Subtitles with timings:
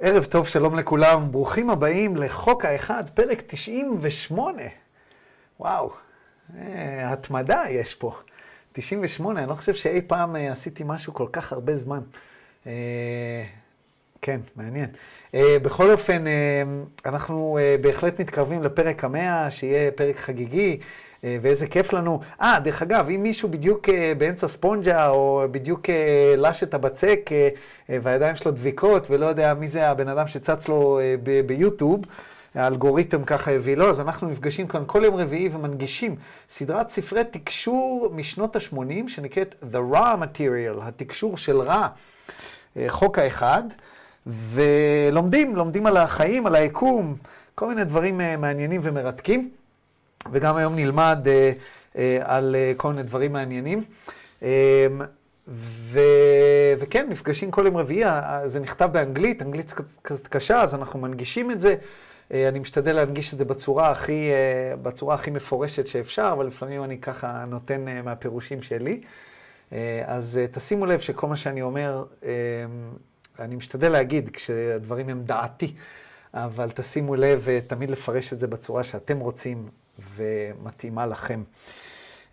[0.00, 1.32] ערב טוב, שלום לכולם.
[1.32, 4.62] ברוכים הבאים לחוק האחד, פרק 98.
[5.60, 5.92] וואו,
[6.58, 8.16] אה, התמדה יש פה.
[8.72, 12.00] 98, אני לא חושב שאי פעם אה, עשיתי משהו כל כך הרבה זמן.
[12.66, 13.44] אה,
[14.22, 14.88] כן, מעניין.
[15.34, 16.24] בכל אופן,
[17.06, 20.80] אנחנו בהחלט מתקרבים לפרק המאה, שיהיה פרק חגיגי.
[21.26, 22.20] אה, ואיזה כיף לנו.
[22.40, 27.30] אה, דרך אגב, אם מישהו בדיוק אה, באמצע ספונג'ה, או בדיוק אה, לש את הבצק,
[27.88, 31.00] והידיים שלו דביקות, ולא יודע מי זה הבן אדם שצץ לו
[31.46, 32.00] ביוטיוב,
[32.54, 36.16] האלגוריתם ככה הביא לו, אז אנחנו נפגשים כאן כל יום רביעי ומנגישים
[36.48, 41.88] סדרת ספרי תקשור משנות ה-80, שנקראת The Raw Material, התקשור של רע,
[42.88, 43.62] חוק האחד,
[44.26, 47.14] ולומדים, לומדים על החיים, על היקום,
[47.54, 49.50] כל מיני דברים מעניינים ומרתקים.
[50.32, 51.52] וגם היום נלמד אה,
[51.98, 53.84] אה, על אה, כל מיני דברים מעניינים.
[55.48, 56.00] ו...
[56.78, 58.10] וכן, מפגשים כל יום רביעי,
[58.46, 61.74] זה נכתב באנגלית, אנגלית קצת, קשה, אז אנחנו מנגישים את זה.
[62.30, 64.30] אני משתדל להנגיש את זה בצורה הכי,
[64.82, 69.00] בצורה הכי מפורשת שאפשר, אבל לפעמים אני ככה נותן מהפירושים שלי.
[70.06, 72.04] אז תשימו לב שכל מה שאני אומר,
[73.38, 75.74] אני משתדל להגיד כשהדברים הם דעתי,
[76.34, 79.68] אבל תשימו לב תמיד לפרש את זה בצורה שאתם רוצים
[80.16, 81.42] ומתאימה לכם.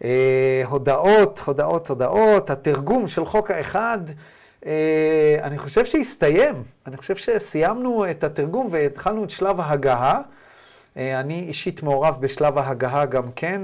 [0.03, 3.99] אה, הודעות, הודעות, הודעות, התרגום של חוק האחד,
[4.65, 6.63] אה, אני חושב שהסתיים.
[6.87, 10.21] אני חושב שסיימנו את התרגום והתחלנו את שלב ההגהה.
[10.97, 13.61] אה, אני אישית מעורב בשלב ההגהה גם כן,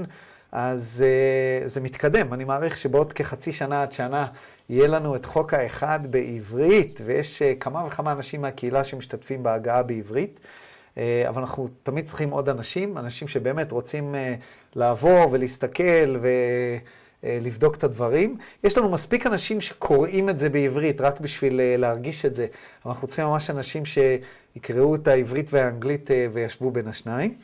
[0.52, 2.34] אז אה, זה מתקדם.
[2.34, 4.26] אני מעריך שבעוד כחצי שנה עד שנה
[4.68, 10.40] יהיה לנו את חוק האחד בעברית, ויש אה, כמה וכמה אנשים מהקהילה שמשתתפים בהגהה בעברית.
[11.00, 14.34] אה, אבל אנחנו תמיד צריכים עוד אנשים, אנשים שבאמת רוצים אה,
[14.74, 16.16] לעבור ולהסתכל
[17.22, 18.36] ולבדוק את הדברים.
[18.64, 22.46] יש לנו מספיק אנשים שקוראים את זה בעברית רק בשביל אה, להרגיש את זה,
[22.84, 27.34] אבל אנחנו צריכים ממש אנשים שיקראו את העברית והאנגלית אה, וישבו בין השניים.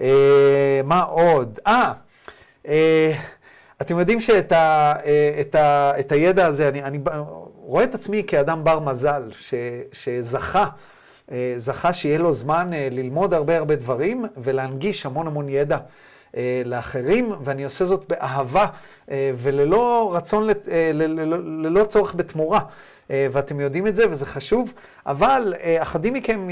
[0.00, 1.58] אה, מה עוד?
[1.66, 1.92] אה,
[2.68, 3.12] אה,
[3.82, 6.98] אתם יודעים שאת ה, אה, את ה, את הידע הזה, אני, אני
[7.56, 9.54] רואה את עצמי כאדם בר מזל, ש,
[9.92, 10.66] שזכה.
[11.32, 15.78] אה, זכה שיהיה לו זמן אה, ללמוד הרבה הרבה דברים ולהנגיש המון המון ידע
[16.36, 18.66] אה, לאחרים, ואני עושה זאת באהבה
[19.10, 20.48] אה, וללא רצון,
[21.62, 22.60] ללא צורך בתמורה.
[23.32, 24.72] ואתם יודעים את זה וזה חשוב,
[25.06, 26.48] אבל אחדים מכם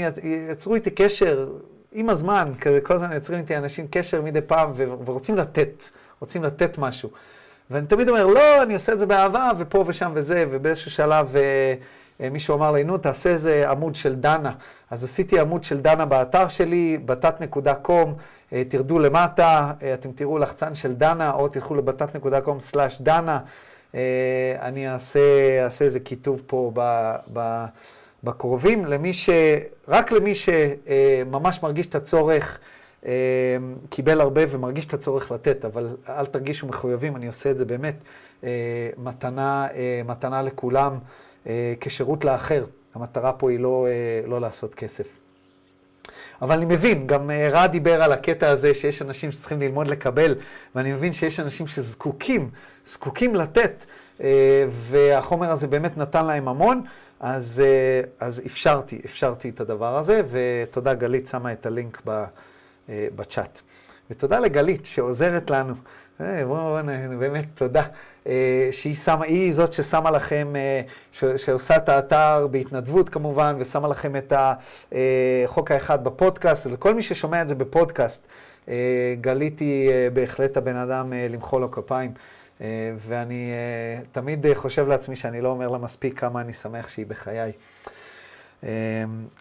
[0.49, 1.49] יצרו איתי קשר
[1.91, 5.83] עם הזמן, כזה כל הזמן יוצרים איתי אנשים קשר מדי פעם ורוצים לתת,
[6.19, 7.09] רוצים לתת משהו.
[7.71, 11.35] ואני תמיד אומר, לא, אני עושה את זה באהבה, ופה ושם וזה, ובאיזשהו שלב
[12.19, 14.51] מישהו אמר לי, נו, תעשה איזה עמוד של דנה.
[14.91, 17.91] אז עשיתי עמוד של דנה באתר שלי, בתת.com,
[18.53, 23.39] אה, תרדו למטה, אה, אתם תראו לחצן של דנה, או תלכו לבתת.com/דנה.
[23.95, 25.19] אה, אני אעשה,
[25.63, 27.65] אעשה איזה כיתוב פה ב, ב,
[28.23, 29.29] בקרובים, למי ש...
[29.87, 32.59] רק למי שממש מרגיש את הצורך.
[33.05, 33.57] אה,
[33.89, 37.95] קיבל הרבה ומרגיש את הצורך לתת, אבל אל תרגישו מחויבים, אני עושה את זה באמת
[38.43, 38.49] אה,
[38.97, 40.99] מתנה, אה, מתנה לכולם אה,
[41.79, 42.65] כשירות לאחר.
[42.95, 45.07] המטרה פה היא לא, אה, לא לעשות כסף.
[46.41, 50.35] אבל אני מבין, גם אה, רע דיבר על הקטע הזה שיש אנשים שצריכים ללמוד לקבל,
[50.75, 52.49] ואני מבין שיש אנשים שזקוקים,
[52.85, 53.85] זקוקים לתת,
[54.21, 56.81] אה, והחומר הזה באמת נתן להם המון,
[57.19, 63.61] אז, אה, אז אפשרתי, אפשרתי את הדבר הזה, ותודה גלית שמה את הלינק אה, בצ'אט.
[64.09, 65.73] ותודה לגלית שעוזרת לנו.
[66.21, 67.83] אה, בואו, בוא, באמת, תודה.
[68.27, 73.87] אה, שהיא שמה, היא זאת ששמה לכם, אה, ש, שעושה את האתר בהתנדבות כמובן, ושמה
[73.87, 78.27] לכם את החוק האחד בפודקאסט, לכל מי ששומע את זה בפודקאסט,
[78.69, 82.11] אה, גלית היא אה, בהחלט הבן אדם אה, למחוא לו כפיים.
[82.61, 86.89] אה, ואני אה, תמיד אה, חושב לעצמי שאני לא אומר לה מספיק כמה אני שמח
[86.89, 87.51] שהיא בחיי.
[88.63, 88.69] אה,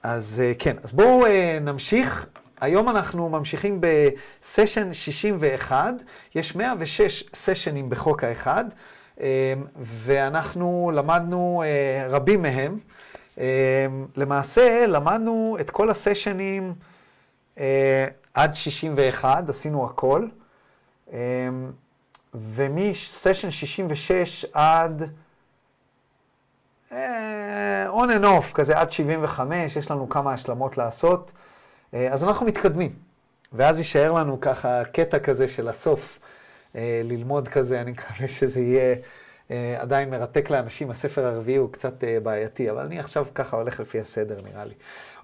[0.02, 2.26] אז אה, כן, אז בואו אה, נמשיך.
[2.60, 5.94] היום אנחנו ממשיכים בסשן 61,
[6.34, 8.64] יש 106 סשנים בחוק האחד,
[9.20, 12.78] אה, ואנחנו למדנו אה, רבים מהם.
[13.38, 13.86] אה,
[14.16, 16.74] למעשה, למדנו את כל הסשנים
[17.58, 20.28] אה, עד 61, עשינו הכל.
[21.12, 21.48] אה,
[22.34, 25.10] ומששן 66 עד
[27.88, 31.32] on and off, כזה עד 75, יש לנו כמה השלמות לעשות.
[31.94, 32.92] אה, אז אנחנו מתקדמים.
[33.52, 36.18] ואז יישאר לנו ככה קטע כזה של הסוף,
[36.76, 38.96] אה, ללמוד כזה, אני מקווה שזה יהיה
[39.50, 40.90] אה, עדיין מרתק לאנשים.
[40.90, 44.74] הספר הרביעי הוא קצת בעייתי, אבל אני עכשיו ככה הולך לפי הסדר נראה לי.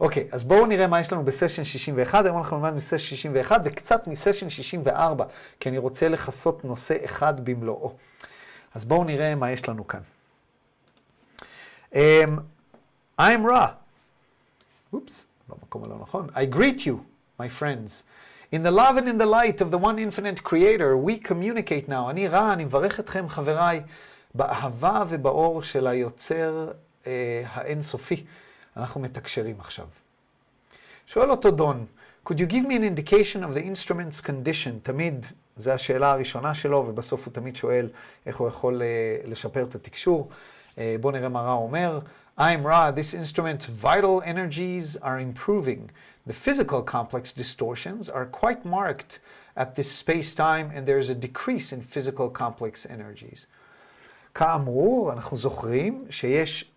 [0.00, 4.06] אוקיי, אז בואו נראה מה יש לנו בסשן 61, היום אנחנו נלמד מסשן 61 וקצת
[4.06, 5.24] מסשן 64,
[5.60, 7.92] כי אני רוצה לכסות נושא אחד במלואו.
[8.74, 10.00] אז בואו נראה מה יש לנו כאן.
[11.92, 11.96] Um,
[13.20, 13.68] I'm raw.
[14.92, 15.26] אופס,
[15.72, 16.28] במקום הלא נכון.
[16.34, 17.04] I greet you,
[17.40, 18.02] my friends.
[18.52, 22.10] In the love and in the light of the one infinite creator, we communicate now.
[22.10, 23.82] אני רע, אני מברך אתכם, חבריי,
[24.34, 26.72] באהבה ובאור של היוצר
[27.06, 28.24] אה, האינסופי.
[28.76, 29.86] אנחנו מתקשרים עכשיו.
[31.06, 31.86] שואל אותו דון,
[32.28, 34.70] could you give me an indication of the instrument's condition?
[34.82, 35.26] תמיד,
[35.56, 37.88] זו השאלה הראשונה שלו, ובסוף הוא תמיד שואל
[38.26, 40.28] איך הוא יכול אה, לשפר את התקשור.
[40.78, 42.00] אה, בואו נראה מה רע אומר.
[42.37, 45.89] I'm Ra, this instrument's vital energies are improving.
[46.27, 49.19] The physical complex distortions are quite marked
[49.55, 53.45] at this space-time and there is a decrease in physical complex energies.
[54.35, 56.71] כאמור, אנחנו זוכרים שיש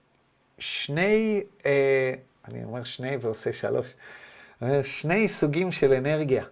[0.58, 2.14] שני, אה,
[2.48, 3.86] אני אומר שני ועושה שלוש,
[4.82, 6.44] שני סוגים של אנרגיה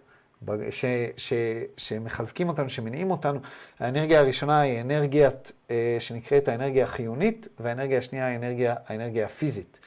[0.70, 0.86] ש,
[1.18, 1.34] ש,
[1.78, 3.40] שמחזקים אותנו, שמניעים אותנו.
[3.80, 9.80] האנרגיה הראשונה היא אנרגיית, אה, שנקראת האנרגיה החיונית, והאנרגיה השנייה היא האנרגיה, האנרגיה הפיזית.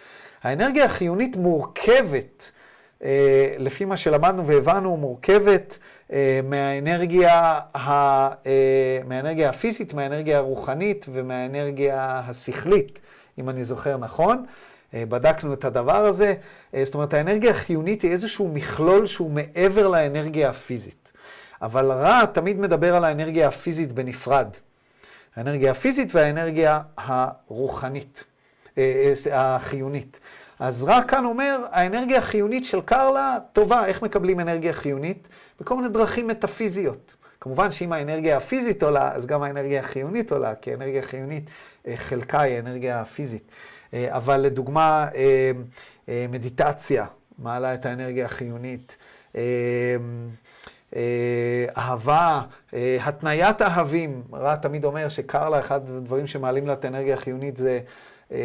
[0.42, 2.50] האנרגיה החיונית מורכבת
[3.04, 5.78] אה, לפי מה שלמדנו והבנו, מורכבת
[6.12, 8.28] אה, מהאנרגיה, ה,
[9.04, 12.98] מהאנרגיה הפיזית, מהאנרגיה הרוחנית ומהאנרגיה השכלית,
[13.38, 14.44] אם אני זוכר נכון.
[15.08, 16.34] בדקנו את הדבר הזה.
[16.82, 21.12] זאת אומרת, האנרגיה החיונית היא איזשהו מכלול שהוא מעבר לאנרגיה הפיזית.
[21.62, 24.48] אבל רע תמיד מדבר על האנרגיה הפיזית בנפרד.
[25.36, 28.24] האנרגיה הפיזית והאנרגיה הרוחנית,
[29.32, 30.20] החיונית.
[30.58, 33.86] אז רק כאן אומר, האנרגיה החיונית של קרלה טובה.
[33.86, 35.28] איך מקבלים אנרגיה חיונית?
[35.60, 37.14] בכל מיני דרכים מטאפיזיות.
[37.40, 41.44] כמובן שאם האנרגיה הפיזית עולה, אז גם האנרגיה החיונית עולה, כי האנרגיה החיונית,
[41.86, 43.50] אה, חלקה היא האנרגיה הפיזית.
[43.94, 45.08] אה, אבל לדוגמה,
[46.08, 47.06] אה, מדיטציה
[47.38, 48.96] מעלה את האנרגיה החיונית.
[51.76, 52.42] אהבה,
[53.00, 54.22] התניית אהבים.
[54.32, 57.80] רע תמיד אומר שקרלה, אחד הדברים שמעלים לה את האנרגיה החיונית זה
[58.32, 58.38] אה,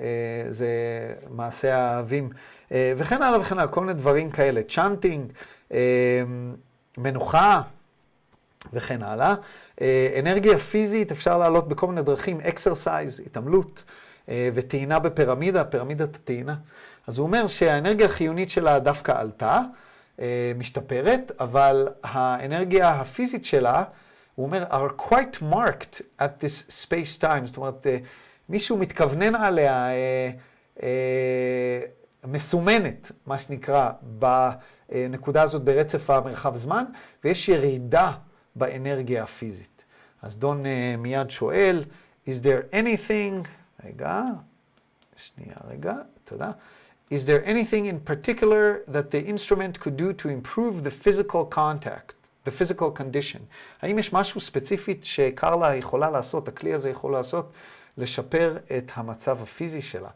[0.00, 0.68] אה, זה
[1.30, 2.30] מעשה האהבים,
[2.72, 5.32] אה, וכן הלאה וכן הלאה, כל מיני דברים כאלה, צ'אנטינג,
[6.98, 7.62] מנוחה
[8.72, 9.34] וכן הלאה.
[10.18, 13.84] אנרגיה פיזית אפשר לעלות בכל מיני דרכים, exercise, התעמלות
[14.54, 16.54] וטעינה בפירמידה, פירמידת הטעינה.
[17.06, 19.60] אז הוא אומר שהאנרגיה החיונית שלה דווקא עלתה,
[20.58, 23.84] משתפרת, אבל האנרגיה הפיזית שלה,
[24.34, 27.86] הוא אומר, are quite marked at this space-time, זאת אומרת,
[28.48, 30.30] מישהו מתכוונן עליה, אה,
[30.82, 31.80] אה,
[32.24, 36.84] מסומנת, מה שנקרא, בנקודה הזאת ברצף המרחב זמן,
[37.24, 38.12] ויש ירידה
[38.56, 39.84] באנרגיה הפיזית.
[40.22, 41.84] אז דון אה, מיד שואל,
[42.28, 43.48] is there anything,
[43.85, 44.21] רגע,
[45.15, 46.51] שנייה רגע, תודה.
[47.09, 52.15] Is there anything in particular that the instrument could do to improve the physical contact,
[52.43, 53.39] the physical condition?
[53.81, 57.51] האם יש משהו ספציפית שקרלה יכולה לעשות, הכלי הזה יכול לעשות,
[57.97, 60.09] לשפר את המצב הפיזי שלה.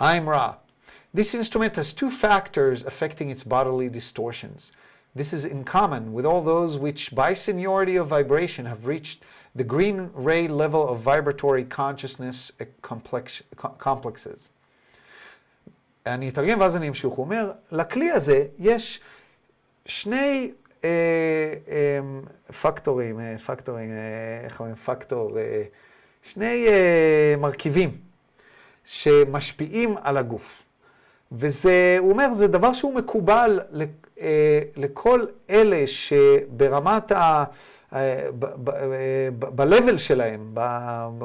[0.00, 0.54] I'm Ra.
[1.12, 4.72] This instrument has two factors affecting its bodily distortions.
[5.14, 9.24] This is in common with all those which, by seniority of vibration, have reached
[9.55, 13.41] the green ray level of vibratory consciousness complex,
[13.79, 14.49] complexes.
[16.05, 17.05] אני אתרגם ואז אני אמשיך.
[17.05, 18.99] הוא אומר, לכלי הזה יש
[19.85, 20.51] שני
[20.83, 20.89] אה,
[21.67, 21.99] אה,
[22.61, 25.37] פקטורים, אה, פקטורים, אה, איך אומרים, פקטור,
[26.23, 26.67] שני
[27.37, 27.97] מרכיבים
[28.85, 30.63] שמשפיעים על הגוף.
[31.31, 33.59] וזה, הוא אומר, זה דבר שהוא מקובל
[34.75, 37.43] לכל אלה שברמת ה...
[39.39, 40.55] ב-level שלהם,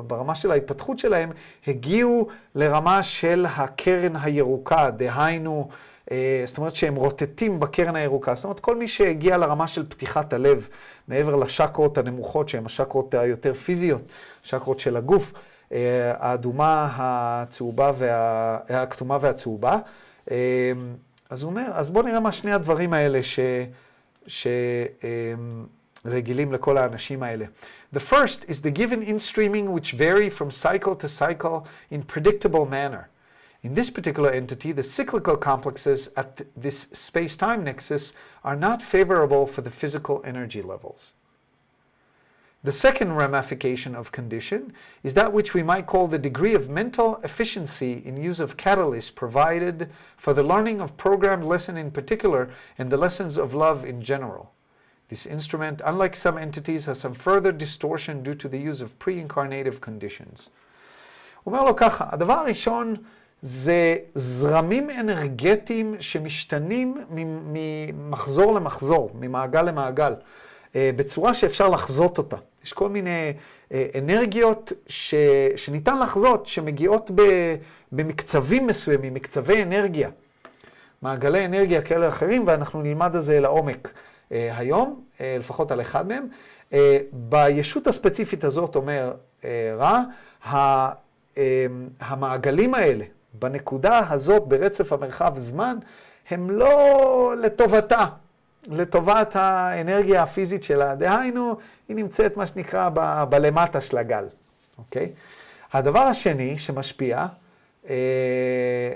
[0.07, 1.31] ברמה של ההתפתחות שלהם,
[1.67, 5.69] הגיעו לרמה של הקרן הירוקה, דהיינו,
[6.11, 8.35] אה, זאת אומרת שהם רוטטים בקרן הירוקה.
[8.35, 10.69] זאת אומרת, כל מי שהגיע לרמה של פתיחת הלב,
[11.09, 14.03] מעבר לשקרות הנמוכות, שהן השקרות היותר פיזיות,
[14.43, 15.33] שקרות של הגוף,
[15.73, 18.59] אה, האדומה, הצהובה, וה...
[18.69, 19.79] הכתומה והצהובה.
[20.31, 20.73] אה,
[21.31, 24.47] אז הוא אומר, אז בואו נראה מה שני הדברים האלה ש...
[26.04, 27.46] שרגילים לכל האנשים האלה.
[27.94, 32.66] The first is the given in streaming which vary from cycle to cycle in predictable
[32.66, 33.10] manner.
[33.64, 38.14] In this particular entity, the cyclical complexes at this space-time nexus
[38.44, 41.14] are not favorable for the physical energy levels.
[42.64, 44.74] The second ramification of condition
[45.04, 49.14] is that which we might call the degree of mental efficiency in use of catalysts
[49.14, 54.02] provided for the learning of programmed lesson in particular and the lessons of love in
[54.02, 54.52] general.
[55.11, 59.81] This instrument, unlike some entities, has some further distortion due to the use of pre-incarnative
[59.81, 60.49] conditions.
[61.47, 62.97] אומר לו ככה, הדבר הראשון
[63.43, 70.15] זה זרמים אנרגטיים שמשתנים ממחזור למחזור, ממעגל למעגל,
[70.75, 72.37] בצורה שאפשר לחזות אותה.
[72.65, 73.33] יש כל מיני
[73.99, 75.15] אנרגיות ש,
[75.57, 77.11] שניתן לחזות, שמגיעות
[77.93, 80.11] במקצבים מסוימים, מקצבי אנרגיה.
[81.03, 86.09] מעגלי אנרגיה כאלה אחרים, ואנחנו נלמד על זה לעומק אה, היום, אה, לפחות על אחד
[86.09, 86.29] מהם.
[86.73, 89.13] אה, בישות הספציפית הזאת, אומר
[89.45, 90.03] אה, רע,
[91.37, 91.67] אה,
[92.01, 95.77] המעגלים האלה, בנקודה הזאת, ברצף המרחב זמן,
[96.31, 98.07] הם לא לטובתה,
[98.69, 100.95] לטובת האנרגיה הפיזית שלה.
[100.95, 101.57] דהיינו,
[101.89, 104.25] היא נמצאת, מה שנקרא, ב- בלמטה של הגל,
[104.79, 105.13] אוקיי?
[105.73, 107.27] הדבר השני שמשפיע,
[107.89, 108.93] אה,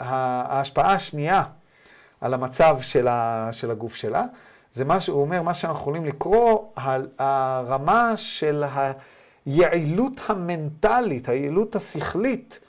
[0.00, 1.42] ההשפעה השנייה
[2.20, 4.24] על המצב של, ה, של הגוף שלה,
[4.72, 6.58] זה מה שהוא אומר, מה שאנחנו יכולים לקרוא,
[7.18, 8.64] הרמה של
[9.46, 12.60] היעילות המנטלית, היעילות השכלית,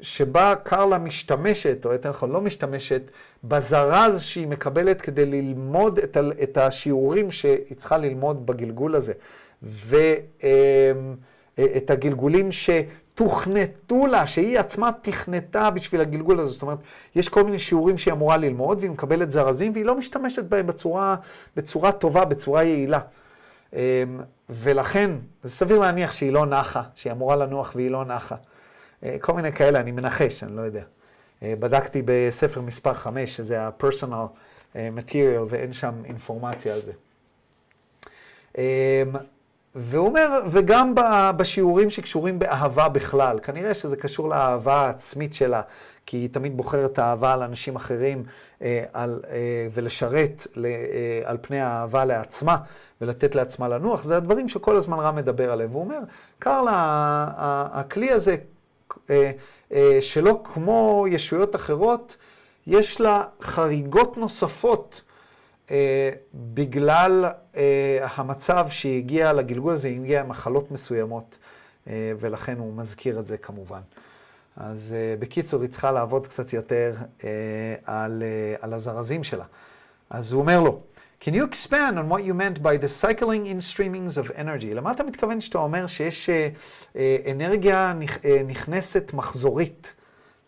[0.00, 3.02] שבה קרלה משתמשת, או יותר נכון לא משתמשת,
[3.44, 9.12] בזרז שהיא מקבלת כדי ללמוד את, ה, את השיעורים שהיא צריכה ללמוד בגלגול הזה.
[9.62, 10.00] ואת
[11.90, 12.52] הגלגולים
[13.18, 16.50] שתוכנתו לה, שהיא עצמה תכנתה בשביל הגלגול הזה.
[16.50, 16.78] זאת אומרת,
[17.16, 21.16] יש כל מיני שיעורים שהיא אמורה ללמוד, והיא מקבלת זרזים, והיא לא משתמשת בהם בצורה,
[21.56, 23.00] בצורה טובה, בצורה יעילה.
[24.50, 25.10] ולכן,
[25.42, 28.36] זה סביר להניח שהיא לא נחה, שהיא אמורה לנוח והיא לא נחה.
[29.20, 30.82] כל מיני כאלה, אני מנחש, אני לא יודע.
[31.42, 34.26] בדקתי בספר מספר 5, שזה ה-personal
[34.74, 36.92] material, ואין שם אינפורמציה על זה.
[39.80, 40.92] והוא אומר, וגם
[41.36, 45.62] בשיעורים שקשורים באהבה בכלל, כנראה שזה קשור לאהבה העצמית שלה,
[46.06, 48.22] כי היא תמיד בוחרת אהבה על אנשים אחרים
[48.92, 49.20] על,
[49.72, 50.46] ולשרת
[51.24, 52.56] על פני האהבה לעצמה,
[53.00, 55.70] ולתת לעצמה לנוח, זה הדברים שכל הזמן רם מדבר עליהם.
[55.70, 56.00] והוא אומר,
[56.38, 57.26] קרלה,
[57.72, 58.36] הכלי הזה,
[60.00, 62.16] שלא כמו ישויות אחרות,
[62.66, 65.07] יש לה חריגות נוספות אה,
[66.34, 67.24] בגלל
[67.56, 71.38] אה, המצב שהיא הגיעה לגלגול הזה, היא הגיעה עם מחלות מסוימות,
[71.88, 73.80] אה, ולכן הוא מזכיר את זה כמובן.
[74.56, 76.94] אז אה, בקיצור, היא צריכה לעבוד קצת יותר
[77.24, 79.44] אה, על, אה, על הזרזים שלה.
[80.10, 80.80] אז הוא אומר לו,
[81.20, 84.74] Can you expand on what you meant by the cycling in streamings of energy?
[84.74, 86.48] למה אתה מתכוון שאתה אומר שיש אה,
[86.96, 89.94] אה, אנרגיה נכ, אה, נכנסת מחזורית?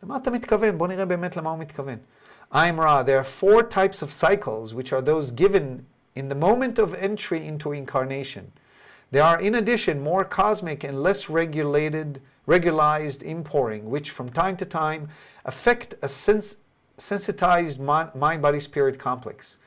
[0.03, 0.79] למה אתה מתכוון?
[0.79, 1.97] בוא נראה באמת למה הוא מתכוון.
[2.52, 3.04] I'm Ra.
[3.04, 5.86] There are four types of cycles, which are those given
[6.16, 8.52] in the moment of entry into incarnation.
[9.12, 14.66] There are, in addition, more cosmic and less regulated, regularized inpouring, which from time to
[14.66, 15.10] time
[15.44, 16.58] affect a sens-
[16.98, 19.58] sensitized mind body spirit complex.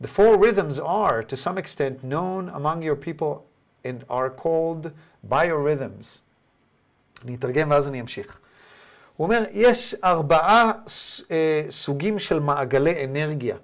[0.00, 3.46] The four rhythms are, to some extent, known among your people
[3.84, 4.92] and are called
[5.28, 6.20] biorhythms.
[7.24, 8.40] אני אתרגם ואז אני אמשיך.
[9.17, 10.71] הוא אומר, יש ארבעה
[11.69, 13.55] סוגים של מעגלי אנרגיה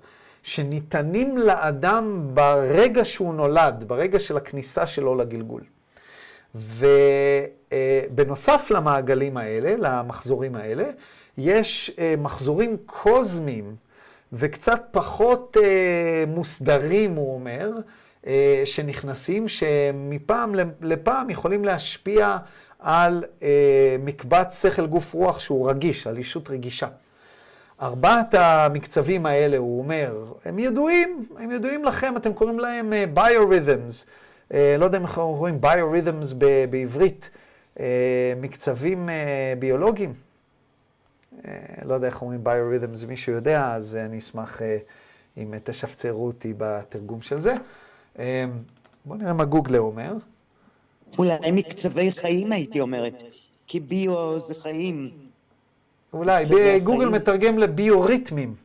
[0.44, 5.62] שניתנים לאדם ברגע שהוא נולד, ברגע של הכניסה שלו לגלגול.
[8.12, 10.84] ובנוסף למעגלים האלה, למחזורים האלה,
[11.38, 13.76] יש מחזורים קוזמיים
[14.34, 15.58] וקצת פחות
[16.28, 17.72] מוסדרים, הוא אומר,
[18.66, 22.38] שנכנסים, שמפעם לפעם יכולים להשפיע
[22.80, 26.88] על אה, מקבץ שכל גוף רוח שהוא רגיש, על אישות רגישה.
[27.82, 34.06] ארבעת המקצבים האלה, הוא אומר, הם ידועים, הם ידועים לכם, אתם קוראים להם uh, biorhythms.
[34.52, 37.30] Uh, לא יודע אם אנחנו רואים biorhythms ב- בעברית,
[37.76, 37.80] uh,
[38.42, 39.12] מקצבים uh,
[39.60, 40.14] ביולוגיים.
[41.42, 41.46] Uh,
[41.86, 42.44] לא יודע איך אומרים
[43.04, 44.64] אם מישהו יודע, אז אני אשמח uh,
[45.38, 47.56] אם תשפצרו אותי בתרגום של זה.
[48.16, 48.20] Uh,
[49.06, 50.14] בואו נראה מה גוגלר אומר.
[51.18, 53.24] אולי מקצבי חיים הייתי אומרת,
[53.68, 55.10] כי ביו זה חיים.
[56.14, 56.46] אולי,
[56.84, 58.56] גוגל מתרגם לביוריתמים.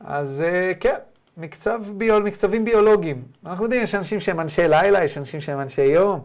[0.00, 0.44] אז
[0.80, 0.94] כן,
[1.36, 3.22] מקצב ביול, מקצבים ביולוגיים.
[3.46, 6.20] אנחנו יודעים, יש אנשים שהם אנשי לילה, יש אנשים שהם אנשי יום,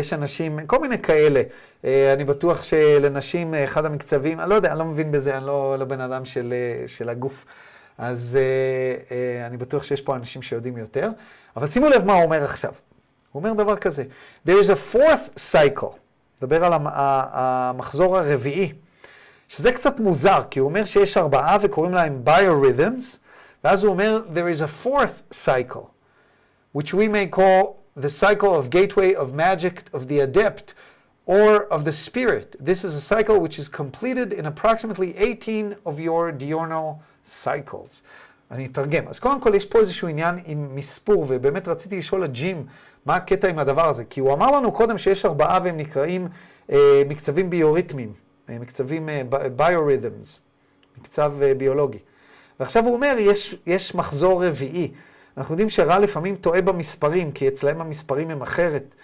[0.00, 1.42] יש אנשים, כל מיני כאלה.
[1.84, 5.84] אני בטוח שלנשים, אחד המקצבים, אני לא יודע, אני לא מבין בזה, אני לא, לא
[5.84, 6.54] בן אדם של,
[6.86, 7.44] של הגוף.
[8.01, 8.37] אז
[9.47, 11.09] אני בטוח שיש פה אנשים שיודעים יותר.
[11.55, 12.71] אבל שימו לב מה הוא אומר עכשיו.
[13.31, 14.03] הוא אומר דבר כזה,
[14.47, 15.97] There is a fourth cycle,
[16.41, 18.73] מדבר על המחזור הרביעי,
[19.49, 23.17] שזה קצת מוזר, כי הוא אומר שיש ארבעה וקוראים להם biorhythms,
[23.63, 25.87] ואז הוא אומר, There is a fourth cycle,
[26.77, 30.73] which we may call the cycle of gateway of magic of the adept
[31.25, 32.55] or of the spirit.
[32.59, 38.02] This is a cycle which is completed in approximately 18 of your diurnal cycles.
[38.50, 39.08] אני אתרגם.
[39.08, 42.66] אז קודם כל יש פה איזשהו עניין עם מספור, ובאמת רציתי לשאול את ג'ים
[43.06, 46.28] מה הקטע עם הדבר הזה, כי הוא אמר לנו קודם שיש ארבעה והם נקראים
[46.72, 48.12] אה, מקצבים ביוריתמיים,
[48.48, 49.22] אה, מקצבים אה,
[49.56, 50.40] ביוריתמס,
[50.98, 51.98] מקצב אה, ביולוגי.
[52.60, 54.92] ועכשיו הוא אומר, יש, יש מחזור רביעי.
[55.36, 58.94] אנחנו יודעים שרע לפעמים טועה במספרים, כי אצלהם המספרים הם אחרת.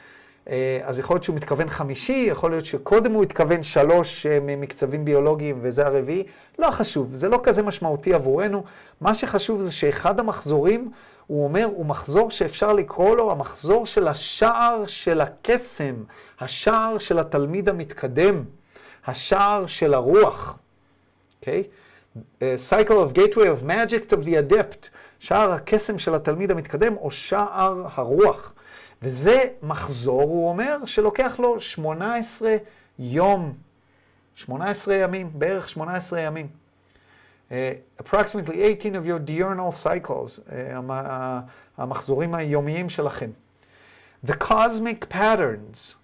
[0.48, 5.04] אה, אז יכול להיות שהוא מתכוון חמישי, יכול להיות שקודם הוא התכוון שלוש אה, מקצבים
[5.04, 6.24] ביולוגיים וזה הרביעי.
[6.58, 8.64] לא חשוב, זה לא כזה משמעותי עבורנו.
[9.00, 10.90] מה שחשוב זה שאחד המחזורים,
[11.26, 15.94] הוא אומר, הוא מחזור שאפשר לקרוא לו המחזור של השער של הקסם,
[16.40, 18.44] השער של התלמיד המתקדם,
[19.06, 20.58] השער של הרוח.
[21.40, 21.62] אוקיי?
[21.62, 21.88] Okay?
[22.70, 24.88] Cycle of Gateway of Magic of the Adept,
[25.18, 28.54] שער הקסם של התלמיד המתקדם, או שער הרוח.
[29.02, 32.56] וזה מחזור, הוא אומר, שלוקח לו 18
[32.98, 33.54] יום,
[34.34, 36.48] 18 ימים, בערך 18 ימים.
[37.50, 37.52] Uh,
[38.02, 40.92] approximately 18 of your diurnal cycles, uh,
[41.78, 43.30] המחזורים היומיים שלכם.
[44.26, 45.97] The cosmic patterns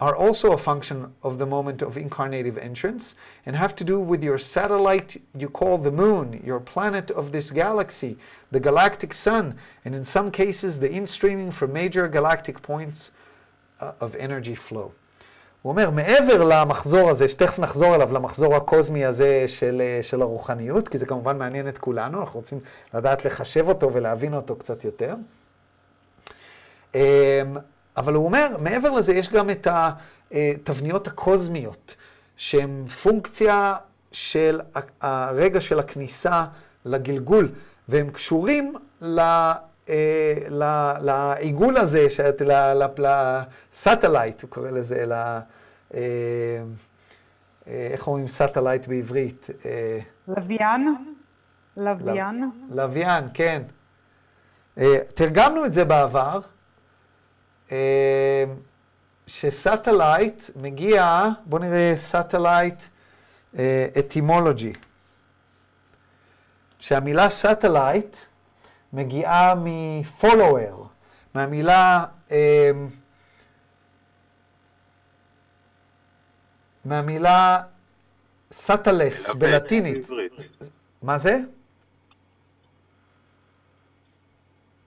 [0.00, 4.22] are also a function of the moment of incarnative entrance and have to do with
[4.22, 8.16] your satellite you call the moon, your planet of this galaxy,
[8.50, 9.54] the galactic sun,
[9.84, 13.10] and in some cases the in-streaming from major galactic points
[13.80, 14.92] uh, of energy flow.
[15.62, 20.98] הוא אומר, מעבר למחזור הזה, שתכף נחזור אליו, למחזור הקוסמי הזה של, של הרוחניות, כי
[20.98, 22.60] זה כמובן מעניין את כולנו, אנחנו רוצים
[22.94, 25.14] לדעת לחשב אותו ולהבין אותו קצת יותר.
[27.97, 29.67] אבל הוא אומר, מעבר לזה יש גם את
[30.31, 31.95] התבניות הקוזמיות,
[32.37, 33.75] שהן פונקציה
[34.11, 34.61] של
[35.01, 36.45] הרגע של הכניסה
[36.85, 37.49] לגלגול,
[37.89, 39.21] והם קשורים ל...
[41.01, 42.07] לעיגול הזה,
[42.97, 45.39] ל satellite, הוא קורא לזה, ל...
[47.67, 49.47] איך אומרים satellite בעברית?
[50.27, 50.95] לוויין?
[51.77, 52.49] לוויין?
[52.69, 53.61] לוויין, כן.
[55.13, 56.39] תרגמנו את זה בעבר.
[59.27, 62.83] ש satellite מגיע, בואו נראה satellite
[63.99, 64.73] אטימולוגי.
[66.79, 68.17] שהמילה satellite
[68.93, 70.87] מגיעה מ follower,
[71.33, 72.05] מהמילה,
[76.85, 77.61] מהמילה
[78.51, 80.07] סאטלס בלטינית.
[81.01, 81.39] מה זה?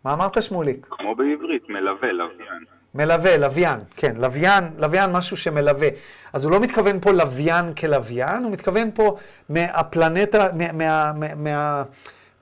[0.08, 0.86] מה אמרת, שמוליק?
[0.90, 2.64] כמו בעברית, מלווה, לוויין.
[2.94, 5.88] מלווה, לוויין, כן, לוויין, לוויין משהו שמלווה.
[6.32, 9.16] אז הוא לא מתכוון פה לוויין כלוויין, הוא מתכוון פה
[9.48, 11.82] מהפלנטה, מה, מה, מה, מה,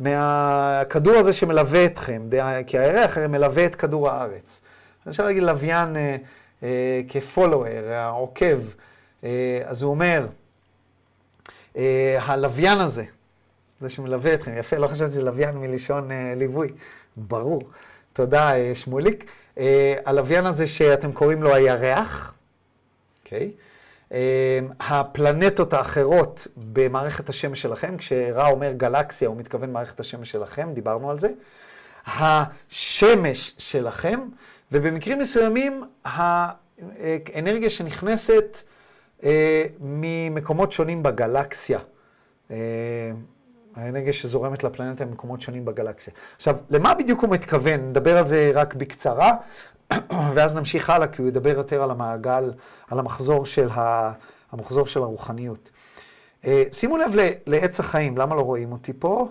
[0.00, 2.22] מהכדור הזה שמלווה אתכם,
[2.66, 4.60] כי הירח מלווה את כדור הארץ.
[5.08, 6.16] אפשר להגיד לוויין אה,
[6.62, 8.58] אה, כפולואר, העוקב.
[9.24, 10.26] אה, אז הוא אומר,
[11.76, 13.04] אה, הלוויין הזה,
[13.80, 16.68] זה שמלווה אתכם, יפה, לא חשבתי שזה לוויין מלשון אה, ליווי.
[17.16, 17.62] ברור.
[18.12, 19.24] תודה, אה, שמוליק.
[19.54, 19.58] Uh,
[20.04, 22.34] הלוויין הזה שאתם קוראים לו הירח,
[23.24, 23.50] אוקיי?
[24.08, 24.12] Uh,
[24.80, 31.18] הפלנטות האחרות במערכת השמש שלכם, כשרע אומר גלקסיה, הוא מתכוון מערכת השמש שלכם, דיברנו על
[31.18, 31.28] זה.
[32.06, 34.20] השמש שלכם,
[34.72, 38.58] ובמקרים מסוימים האנרגיה שנכנסת
[39.80, 41.78] ממקומות שונים בגלקסיה.
[43.76, 46.12] האנרגיה שזורמת לפלנטה במקומות שונים בגלקסיה.
[46.36, 47.80] עכשיו, למה בדיוק הוא מתכוון?
[47.80, 49.32] נדבר על זה רק בקצרה,
[50.34, 52.52] ואז נמשיך הלאה, כי הוא ידבר יותר על המעגל,
[52.88, 54.12] על המחזור של, ה...
[54.52, 55.70] המחזור של הרוחניות.
[56.44, 57.12] אה, שימו לב
[57.46, 59.28] לעץ החיים, למה לא רואים אותי פה?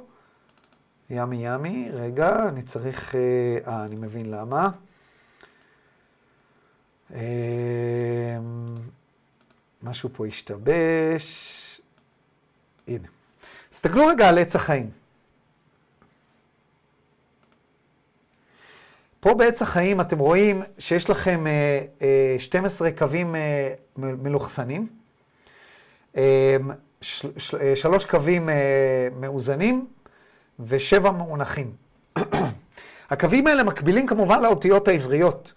[1.10, 3.16] ימי ימי, רגע, אני צריך...
[3.16, 4.70] אה, אה אני מבין למה.
[7.14, 8.38] אה,
[9.84, 11.82] משהו פה השתבש.
[12.88, 13.15] הנה.
[13.76, 14.90] תסתכלו רגע על עץ החיים.
[19.20, 24.88] פה בעץ החיים אתם רואים שיש לכם אה, אה, 12 קווים אה, מלוכסנים,
[26.18, 26.58] אה,
[27.62, 29.88] אה, שלוש קווים אה, מאוזנים
[30.60, 31.76] ושבע מאונחים.
[33.10, 35.54] הקווים האלה מקבילים כמובן לאותיות העבריות.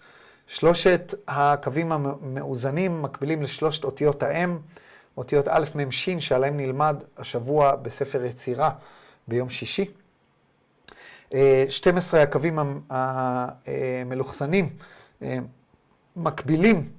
[0.47, 4.57] שלושת הקווים המאוזנים מקבילים לשלושת אותיות האם.
[5.19, 8.71] אותיות א', מ', ש', שעליהם נלמד השבוע בספר יצירה
[9.27, 9.85] ביום שישי.
[11.69, 14.69] 12 אה, הקווים המלוכסנים
[15.21, 15.37] אה,
[16.15, 16.89] מקבילים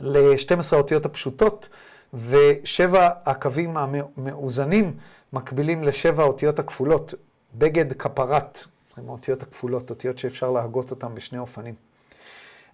[0.00, 1.68] ל-12 האותיות הפשוטות,
[2.14, 4.96] ושבע הקווים המאוזנים
[5.32, 7.14] מקבילים לשבע האותיות הכפולות,
[7.54, 8.64] בגד כפרת,
[8.98, 11.74] עם האותיות הכפולות, אותיות שאפשר להגות אותן בשני אופנים.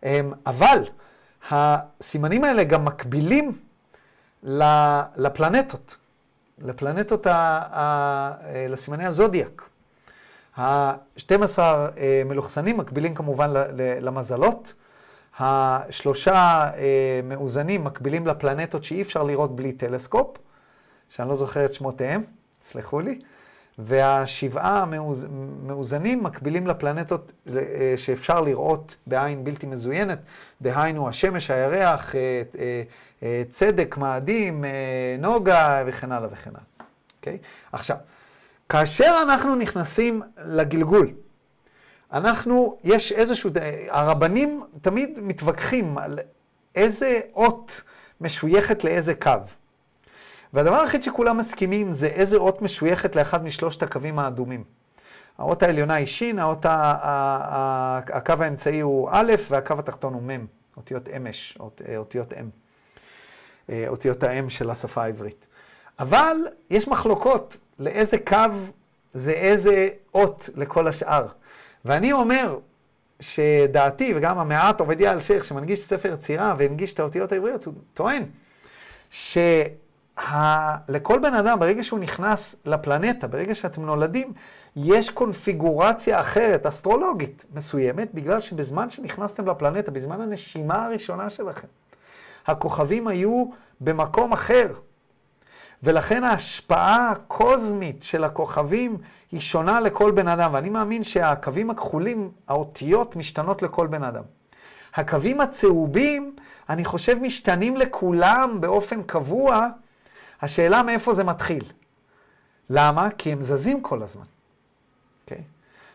[0.05, 0.85] אה, אבל
[1.51, 3.59] הסימנים האלה גם מקבילים
[5.17, 5.97] לפלנטות,
[6.59, 7.33] לפלנטות, ה,
[7.73, 9.63] ה, לסימני הזודיאק.
[10.57, 13.51] ה-12 אה, מלוכסנים מקבילים כמובן
[14.01, 14.73] למזלות.
[15.39, 20.37] השלושה אה, מאוזנים מקבילים לפלנטות שאי אפשר לראות בלי טלסקופ,
[21.09, 22.23] שאני לא זוכר את שמותיהם,
[22.65, 23.21] סלחו לי.
[23.79, 25.27] והשבעה המאוז-
[25.63, 30.19] מאוזנים מקבילים לפלנטות אה, שאפשר לראות בעין בלתי מזוינת,
[30.63, 32.43] דהיינו השמש, הירח, אה,
[33.23, 34.65] אה, צדק, מאדים,
[35.19, 36.63] נוגה וכן הלאה וכן הלאה.
[37.19, 37.39] אוקיי?
[37.73, 37.97] עכשיו,
[38.69, 41.11] כאשר אנחנו נכנסים לגלגול,
[42.13, 43.51] אנחנו, יש איזשהו,
[43.91, 46.19] הרבנים תמיד מתווכחים על
[46.75, 47.83] איזה אות
[48.21, 49.31] משויכת לאיזה קו.
[50.53, 54.65] והדבר היחיד שכולם מסכימים זה איזה אות משויכת לאחד משלושת הקווים האדומים.
[55.39, 61.57] האות העליונה היא שין, האות הקו האמצעי הוא א' והקו התחתון הוא מ', אותיות אמש,
[61.61, 62.49] אות, אה, אותיות אם,
[63.71, 65.47] אה, אותיות האם של השפה העברית.
[65.99, 66.37] אבל
[66.71, 68.37] יש מחלוקות לאיזה קו
[69.15, 71.27] זה איזה אות לכל השאר.
[71.85, 72.59] ואני אומר
[73.21, 78.25] שדעתי, וגם המעט עובדיה אלשיך, שמנגיש ספר יצירה והנגיש את האותיות העבריות, הוא טוען
[80.29, 84.33] שלכל בן אדם, ברגע שהוא נכנס לפלנטה, ברגע שאתם נולדים,
[84.77, 91.69] יש קונפיגורציה אחרת, אסטרולוגית מסוימת, בגלל שבזמן שנכנסתם לפלנטה, בזמן הנשימה הראשונה שלכם,
[92.47, 93.45] הכוכבים היו
[93.81, 94.69] במקום אחר.
[95.83, 98.97] ולכן ההשפעה הקוזמית של הכוכבים
[99.33, 104.23] היא שונה לכל בן אדם, ואני מאמין שהקווים הכחולים, האותיות משתנות לכל בן אדם.
[104.95, 106.37] הקווים הצהובים,
[106.69, 109.69] אני חושב, משתנים לכולם באופן קבוע.
[110.43, 111.65] השאלה מאיפה זה מתחיל.
[112.71, 113.09] למה?
[113.19, 114.25] כי הם זזים כל הזמן.
[115.25, 115.39] אוקיי?
[115.39, 115.41] Okay?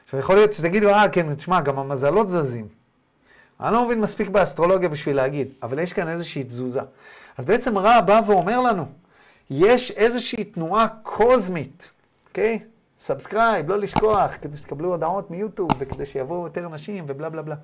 [0.04, 2.68] עכשיו, יכול להיות שתגידו, אה, כן, תשמע, גם המזלות זזים.
[3.60, 6.82] אני לא מבין מספיק באסטרולוגיה בשביל להגיד, אבל יש כאן איזושהי תזוזה.
[7.38, 8.86] אז בעצם רא בא ואומר לנו,
[9.50, 11.92] יש איזושהי תנועה קוזמית,
[12.30, 12.60] אוקיי?
[13.00, 17.56] subscribe, לא לשכוח, כדי שתקבלו הודעות מיוטיוב, וכדי שיבואו יותר אנשים, ובלה בלה בלה.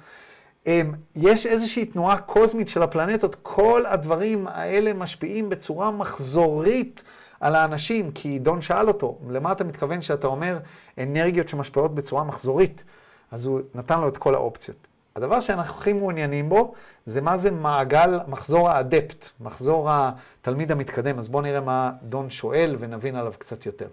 [1.16, 7.04] יש איזושהי תנועה קוזמית של הפלנטות, כל הדברים האלה משפיעים בצורה מחזורית
[7.40, 10.58] על האנשים, כי דון שאל אותו, למה אתה מתכוון שאתה אומר
[10.98, 12.84] אנרגיות שמשפיעות בצורה מחזורית?
[13.32, 14.88] אז הוא נתן לו את כל האופציות.
[15.16, 16.74] הדבר שאנחנו הכי מעוניינים בו,
[17.06, 21.20] זה מה זה מעגל, מחזור האדפט, מחזור התלמיד המתקדם.
[21.20, 23.88] אז בואו נראה מה דון שואל ונבין עליו קצת יותר.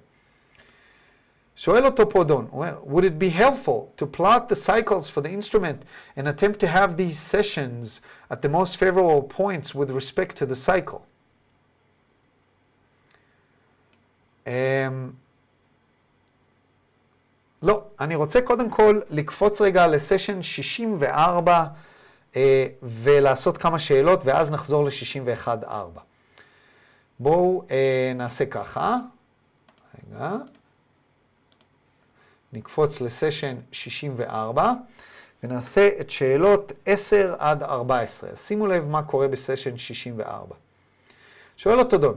[1.60, 2.48] שואל אותו פה דון,
[2.86, 5.84] would it be helpful to plot the cycles for the instrument
[6.16, 10.56] and attempt to have these sessions at the most favorable points with respect to the
[10.56, 11.00] cycle?
[14.46, 14.50] Um,
[17.62, 21.66] לא, אני רוצה קודם כל לקפוץ רגע לסשן 64
[22.36, 26.00] אה, ולעשות כמה שאלות ואז נחזור ל-61-4.
[27.18, 28.98] בואו אה, נעשה ככה.
[29.94, 30.36] רגע.
[32.52, 34.72] נקפוץ לסשן 64
[35.42, 38.36] ונעשה את שאלות 10 עד 14.
[38.36, 40.54] שימו לב מה קורה בסשן 64.
[41.56, 42.14] שואל אותו דון.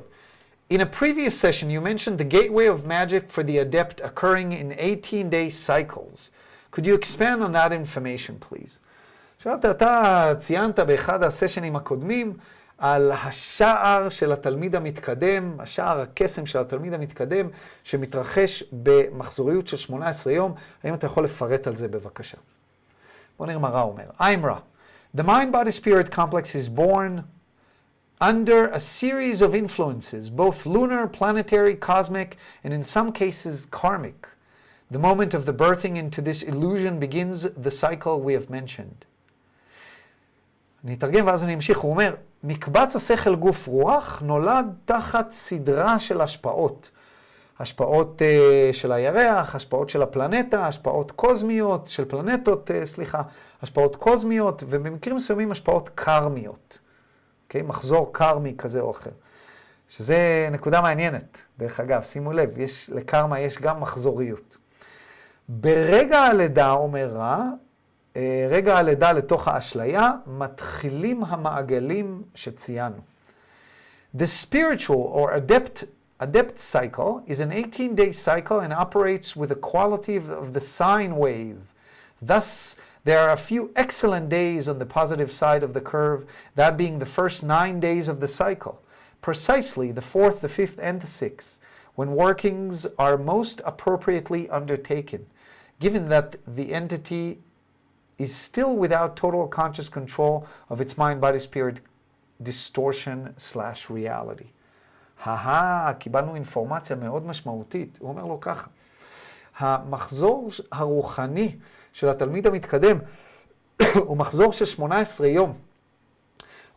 [0.74, 4.72] In a previous session, you mentioned the gateway of magic for the adept occurring in
[4.72, 6.32] 18-day cycles.
[6.72, 8.80] Could you expand on that information, please?
[9.38, 12.34] עכשיו, אתה ציינת באחד הסשנים הקודמים
[12.84, 17.48] על השער של התלמיד המתקדם, השער הקסם של התלמיד המתקדם,
[17.84, 20.54] שמתרחש במחזוריות של 18 יום.
[20.84, 22.38] האם אתה יכול לפרט על זה בבקשה?
[23.38, 24.04] בוא נראה מה רע אומר.
[24.19, 24.60] I'm רע.
[25.17, 27.24] The mind-body-spirit complex is born
[28.22, 34.28] under a series of influences, both lunar, planetary, cosmic, and in some cases karmic.
[34.91, 39.06] The moment of the birthing into this illusion begins the cycle we have mentioned.
[40.84, 41.78] אני אתרגם ואז אני אמשיך.
[41.78, 46.89] הוא אומר, מקבץ השכל גוף רוח נולד תחת סדרה של השפעות.
[47.60, 53.21] השפעות uh, של הירח, השפעות של הפלנטה, השפעות קוזמיות, של פלנטות, uh, סליחה,
[53.62, 56.79] השפעות קוזמיות, ובמקרים מסוימים השפעות קרמיות.
[57.43, 57.62] אוקיי?
[57.62, 57.63] Okay?
[57.63, 59.12] מחזור קרמי כזה או אחר.
[59.89, 64.58] שזה נקודה מעניינת, דרך אגב, שימו לב, יש, לקרמה יש גם מחזוריות.
[65.49, 67.45] ברגע הלידה, אומר רע,
[68.51, 72.97] רגע הלידה לתוך האשליה, מתחילים המעגלים שציינו.
[74.14, 75.85] The spiritual or adept,
[76.18, 81.16] adept cycle is an 18-day cycle and operates with the quality of, of the sine
[81.16, 81.61] wave.
[82.21, 86.77] Thus, there are a few excellent days on the positive side of the curve, that
[86.77, 88.83] being the first nine days of the cycle,
[89.23, 91.61] precisely the fourth, the fifth, and the sixth,
[91.94, 95.27] when workings are most appropriately undertaken,
[95.81, 97.38] given that the entity
[98.19, 101.80] is still without total conscious control of its mind, body, spirit
[102.41, 104.47] distortion slash reality.
[105.23, 107.97] הא, קיבלנו אינפורמציה מאוד משמעותית.
[107.99, 108.67] הוא אומר לו ככה,
[109.58, 111.56] המחזור הרוחני
[111.93, 112.97] של התלמיד המתקדם
[114.08, 115.54] הוא מחזור של 18 יום,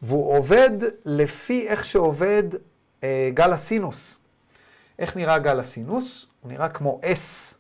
[0.03, 0.71] והוא עובד
[1.05, 2.43] לפי איך שעובד
[3.03, 4.19] אה, גל הסינוס.
[4.99, 6.27] איך נראה גל הסינוס?
[6.41, 7.57] הוא נראה כמו S,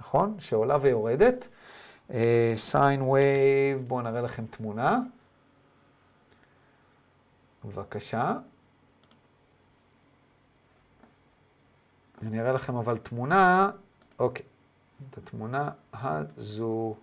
[0.00, 0.36] נכון?
[0.38, 1.48] שעולה ויורדת.
[2.56, 5.00] sine uh, wave, בואו נראה לכם תמונה.
[7.64, 8.34] בבקשה.
[12.22, 13.70] אני אראה לכם אבל תמונה,
[14.18, 14.44] אוקיי,
[15.10, 16.94] את התמונה הזו.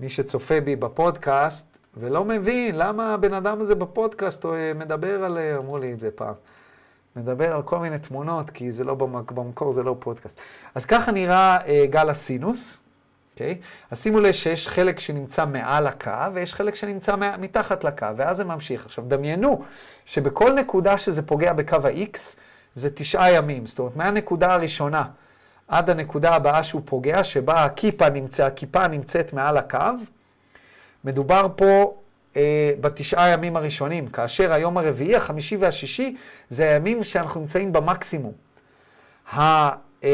[0.00, 1.66] מי שצופה בי בפודקאסט
[1.96, 4.44] ולא מבין למה הבן אדם הזה בפודקאסט
[4.74, 6.34] מדבר על, אמרו לי את זה פעם,
[7.16, 8.94] מדבר על כל מיני תמונות, כי זה לא
[9.34, 10.40] במקור, זה לא פודקאסט.
[10.74, 12.80] אז ככה נראה אה, גל הסינוס,
[13.32, 13.58] אוקיי?
[13.90, 18.44] אז שימו לב שיש חלק שנמצא מעל הקו, ויש חלק שנמצא מתחת לקו, ואז זה
[18.44, 18.86] ממשיך.
[18.86, 19.62] עכשיו, דמיינו
[20.06, 22.18] שבכל נקודה שזה פוגע בקו ה-X,
[22.74, 23.66] זה תשעה ימים.
[23.66, 25.04] זאת אומרת, מהנקודה הראשונה
[25.68, 29.78] עד הנקודה הבאה שהוא פוגע, שבה הכיפה נמצא, הכיפה נמצאת מעל הקו,
[31.04, 31.94] מדובר פה
[32.38, 36.16] אה, בתשעה ימים הראשונים, כאשר היום הרביעי, החמישי והשישי,
[36.50, 38.32] זה הימים שאנחנו נמצאים במקסימום.
[39.32, 40.04] התשעה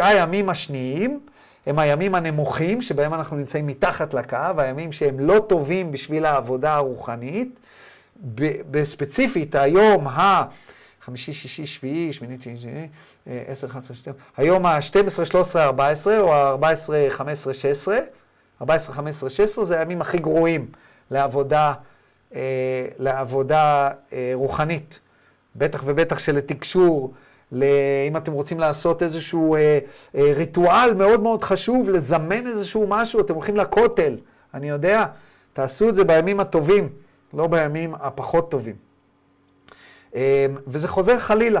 [0.00, 1.20] אה, ימים השניים
[1.66, 7.48] הם הימים הנמוכים, שבהם אנחנו נמצאים מתחת לקו, הימים שהם לא טובים בשביל העבודה הרוחנית.
[8.70, 10.44] בספציפית, היום ה...
[11.04, 12.68] חמישי, שישי, שביעי, שמינית, שישי,
[13.26, 17.98] עשר, אחת עשרה, שתיים, היום ה-12, 13, 14, או ה-14, 15, 16,
[18.60, 20.68] 14, 15, 16, זה הימים הכי גרועים
[21.10, 21.72] לעבודה,
[22.34, 25.00] אה, לעבודה אה, רוחנית.
[25.56, 27.14] בטח ובטח שלתקשור,
[27.52, 29.78] אם אתם רוצים לעשות איזשהו אה,
[30.14, 34.16] אה, ריטואל מאוד מאוד חשוב, לזמן איזשהו משהו, אתם הולכים לכותל,
[34.54, 35.06] אני יודע,
[35.52, 36.88] תעשו את זה בימים הטובים,
[37.34, 38.74] לא בימים הפחות טובים.
[40.14, 41.60] אה, וזה חוזר חלילה.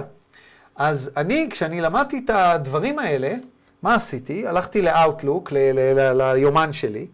[0.76, 3.34] אז אני, כשאני למדתי את הדברים האלה,
[3.82, 4.46] מה עשיתי?
[4.46, 5.52] הלכתי לאאוטלוק,
[6.14, 7.06] ליומן שלי,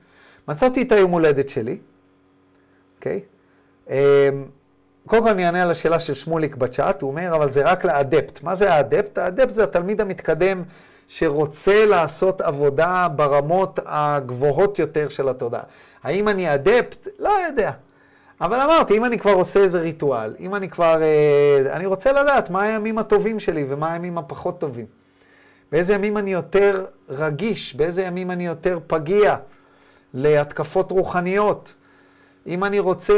[0.49, 1.79] מצאתי את היום הולדת שלי,
[2.97, 3.21] אוקיי?
[3.87, 3.93] Okay?
[5.07, 8.43] קודם כל אני אענה על השאלה של שמוליק בצ'אט, הוא אומר, אבל זה רק לאדפט.
[8.43, 9.19] מה זה האדפט?
[9.19, 10.63] האדפט זה התלמיד המתקדם
[11.09, 15.63] שרוצה לעשות עבודה ברמות הגבוהות יותר של התודעה.
[16.03, 17.09] האם אני אדפט?
[17.19, 17.71] לא יודע.
[18.41, 21.03] אבל אמרתי, אם אני כבר עושה איזה ריטואל, אם אני כבר...
[21.03, 24.87] אה, אני רוצה לדעת מה הימים הטובים שלי ומה הימים הפחות טובים.
[25.73, 29.37] באיזה ימים אני יותר רגיש, באיזה ימים אני יותר פגיע
[30.15, 31.75] להתקפות רוחניות.
[32.47, 33.15] אם אני רוצה,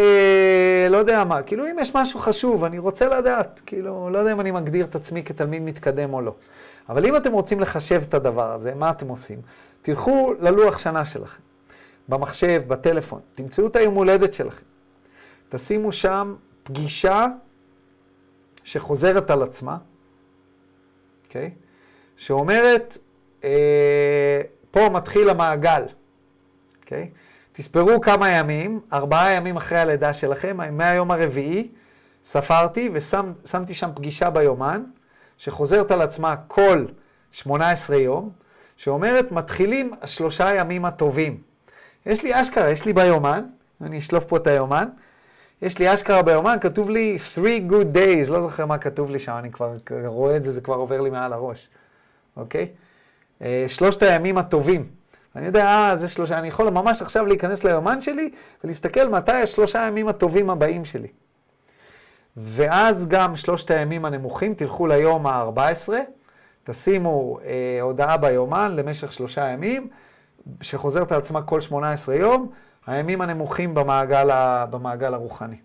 [0.91, 4.41] לא יודע מה, כאילו אם יש משהו חשוב, אני רוצה לדעת, כאילו, לא יודע אם
[4.41, 6.35] אני מגדיר את עצמי כתלמיד מתקדם או לא.
[6.89, 9.41] אבל אם אתם רוצים לחשב את הדבר הזה, מה אתם עושים?
[9.83, 11.43] תלכו ללוח שנה שלכם,
[12.09, 14.65] במחשב, בטלפון, תמצאו את היום הולדת שלכם.
[15.49, 17.27] תשימו שם פגישה
[18.65, 19.77] שחוזרת על עצמה,
[21.27, 21.51] אוקיי?
[21.55, 21.64] Okay?
[22.17, 22.99] שאומרת,
[23.45, 25.83] אה, פה מתחיל המעגל,
[26.83, 27.11] אוקיי?
[27.13, 27.19] Okay?
[27.57, 31.69] תספרו כמה ימים, ארבעה ימים אחרי הלידה שלכם, מהיום הרביעי,
[32.25, 34.83] ספרתי ושמתי שם פגישה ביומן,
[35.39, 36.85] שחוזרת על עצמה כל
[37.33, 38.31] 18 יום,
[38.77, 41.39] שאומרת, מתחילים השלושה ימים הטובים.
[42.07, 43.45] יש לי אשכרה, יש לי ביומן,
[43.81, 44.89] אני אשלוף פה את היומן,
[45.63, 49.33] יש לי אשכרה ביומן, כתוב לי three good days, לא זוכר מה כתוב לי שם,
[49.39, 51.69] אני כבר רואה את זה, זה כבר עובר לי מעל הראש,
[52.37, 52.69] אוקיי?
[53.43, 54.89] אה, שלושת הימים הטובים.
[55.37, 58.31] אני יודע, אה, זה שלושה, אני יכול ממש עכשיו להיכנס ליומן שלי
[58.65, 61.09] ולהסתכל מתי השלושה הימים הטובים הבאים שלי.
[62.37, 65.93] ואז גם שלושת הימים הנמוכים, תלכו ליום ה-14,
[66.65, 69.89] תשימו אה, הודעה ביומן למשך שלושה ימים,
[70.61, 72.51] שחוזרת על עצמה כל 18 יום,
[72.87, 75.57] הימים הנמוכים במעגל, ה, במעגל הרוחני.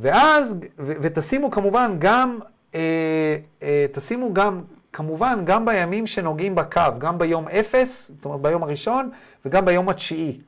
[0.00, 2.38] ואז, ו, ותשימו כמובן גם,
[2.74, 8.62] אה, אה, תשימו גם כמובן, גם בימים שנוגעים בקו, גם ביום אפס, זאת אומרת ביום
[8.62, 9.10] הראשון,
[9.44, 10.40] וגם ביום התשיעי.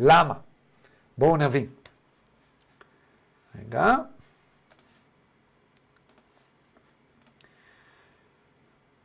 [0.00, 0.34] למה?
[1.18, 1.66] בואו נבין.
[3.58, 3.94] רגע.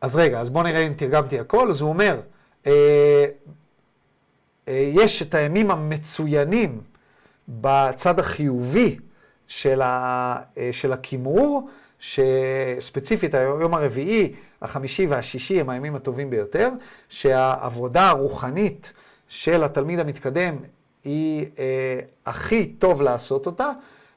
[0.02, 1.70] אז רגע, אז בואו נראה אם תרגמתי הכל.
[1.70, 2.22] אז הוא אומר,
[2.68, 3.26] אה,
[4.68, 6.82] אה, יש את הימים המצוינים
[7.48, 9.00] בצד החיובי
[9.48, 16.70] של, ה, אה, של הכימור, שספציפית היום הרביעי, החמישי והשישי הם הימים הטובים ביותר,
[17.10, 18.94] שהעבודה הרוחנית
[19.28, 20.58] של התלמיד המתקדם
[21.04, 23.72] היא אה, הכי טוב לעשות אותה,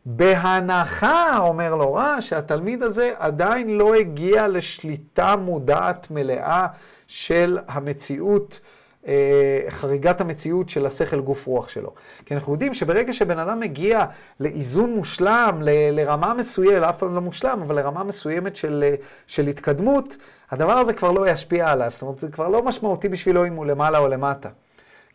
[0.07, 6.67] בהנחה, אומר לו רע, שהתלמיד הזה עדיין לא הגיע לשליטה מודעת מלאה
[7.07, 8.61] של המציאות
[9.07, 11.93] אה, חריגת המציאות של השכל גוף רוח שלו.
[12.27, 14.05] כי אנחנו יודעים שברגע שבן אדם מגיע
[14.41, 18.95] לאיזון מושלם, ל, לרמה מסוימת, אף פעם לא מושלם, אבל לרמה מסוימת של, אה,
[19.27, 20.17] של התקדמות,
[20.55, 21.91] הדבר הזה כבר לא ישפיע עליו.
[21.91, 24.49] זאת אומרת, זה כבר לא משמעותי בשבילו אם הוא למעלה או למטה.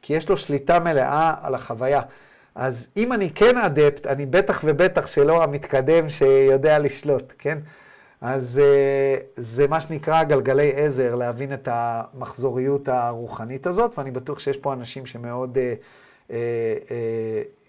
[0.01, 2.01] כי יש לו שליטה מלאה על החוויה.
[2.55, 7.57] אז אם אני כן אדפט, אני בטח ובטח שלא המתקדם שיודע לשלוט, כן?
[8.21, 14.57] אז אה, זה מה שנקרא גלגלי עזר, להבין את המחזוריות הרוחנית הזאת, ואני בטוח שיש
[14.57, 15.73] פה אנשים שמאוד אה,
[16.31, 16.37] אה,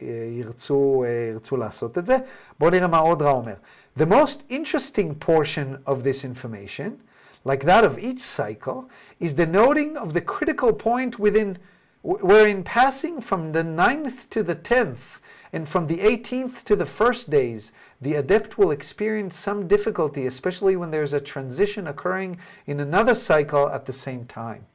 [0.02, 2.16] אה, ירצו, אה, ירצו לעשות את זה.
[2.58, 3.54] בואו נראה מה עוד רע אומר.
[3.98, 7.09] The most interesting portion of this information,
[7.43, 11.57] like that of each cycle, is the noting of the critical point within
[12.01, 15.19] wherein passing from the ninth to the tenth,
[15.51, 20.75] and from the eighteenth to the first days, the adept will experience some difficulty, especially
[20.75, 24.67] when there's a transition occurring in another cycle at the same time.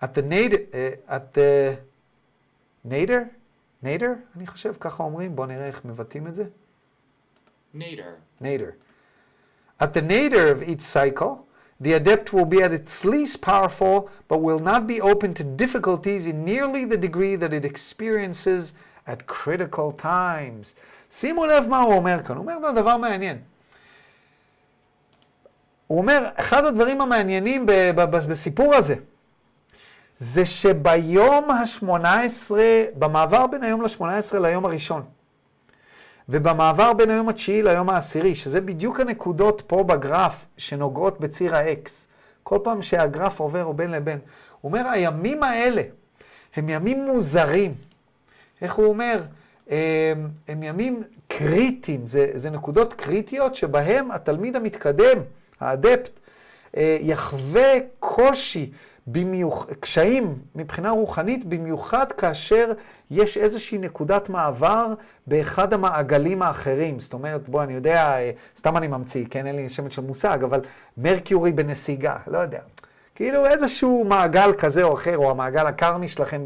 [0.00, 1.78] At the nadir, uh, at the
[2.84, 3.30] nadir,
[3.82, 6.44] nadir, אני חושב, ככה אומרים, בואו נראה איך מבטאים את זה.
[7.74, 8.18] Nader.
[8.40, 8.76] nadir.
[9.80, 11.45] At the nadir of each cycle,
[11.79, 16.25] the adept will be at its least powerful, but will not be open to difficulties
[16.25, 18.73] in nearly the degree that it experiences
[19.05, 20.73] at critical times.
[21.11, 23.37] שימו לב מה הוא אומר כאן, הוא אומר דבר מעניין.
[25.87, 27.65] הוא אומר, אחד הדברים המעניינים
[28.29, 28.95] בסיפור הזה,
[30.19, 32.51] זה שביום ה-18,
[32.95, 35.03] במעבר בין היום ל-18 ליום הראשון,
[36.29, 41.89] ובמעבר בין היום התשיעי ליום העשירי, שזה בדיוק הנקודות פה בגרף שנוגעות בציר ה-X,
[42.43, 44.19] כל פעם שהגרף עובר בין לבין,
[44.61, 45.81] הוא אומר, הימים האלה
[46.55, 47.73] הם ימים מוזרים.
[48.61, 49.21] איך הוא אומר?
[49.69, 49.77] הם,
[50.47, 55.17] הם ימים קריטיים, זה, זה נקודות קריטיות שבהם התלמיד המתקדם,
[55.59, 56.09] האדפט,
[56.77, 58.71] אה, יחווה קושי,
[59.07, 59.67] במיוח...
[59.79, 62.71] קשיים מבחינה רוחנית, במיוחד כאשר
[63.11, 64.93] יש איזושהי נקודת מעבר
[65.27, 66.99] באחד המעגלים האחרים.
[66.99, 70.43] זאת אומרת, בוא, אני יודע, אה, סתם אני ממציא, כן, אין לי שמץ של מושג,
[70.43, 70.61] אבל
[70.97, 72.59] מרקיורי בנסיגה, לא יודע.
[73.15, 76.45] כאילו איזשהו מעגל כזה או אחר, או המעגל הקרמי שלכם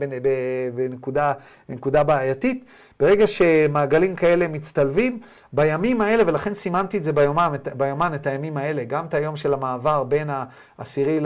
[0.76, 1.34] בנקודה,
[1.70, 2.66] בנקודה בעייתית,
[3.02, 5.20] ברגע שמעגלים כאלה מצטלבים,
[5.54, 9.54] בימים האלה, ולכן סימנתי את זה ביומן, ביומן, את הימים האלה, גם את היום של
[9.54, 10.30] המעבר בין
[10.78, 11.20] העשירי,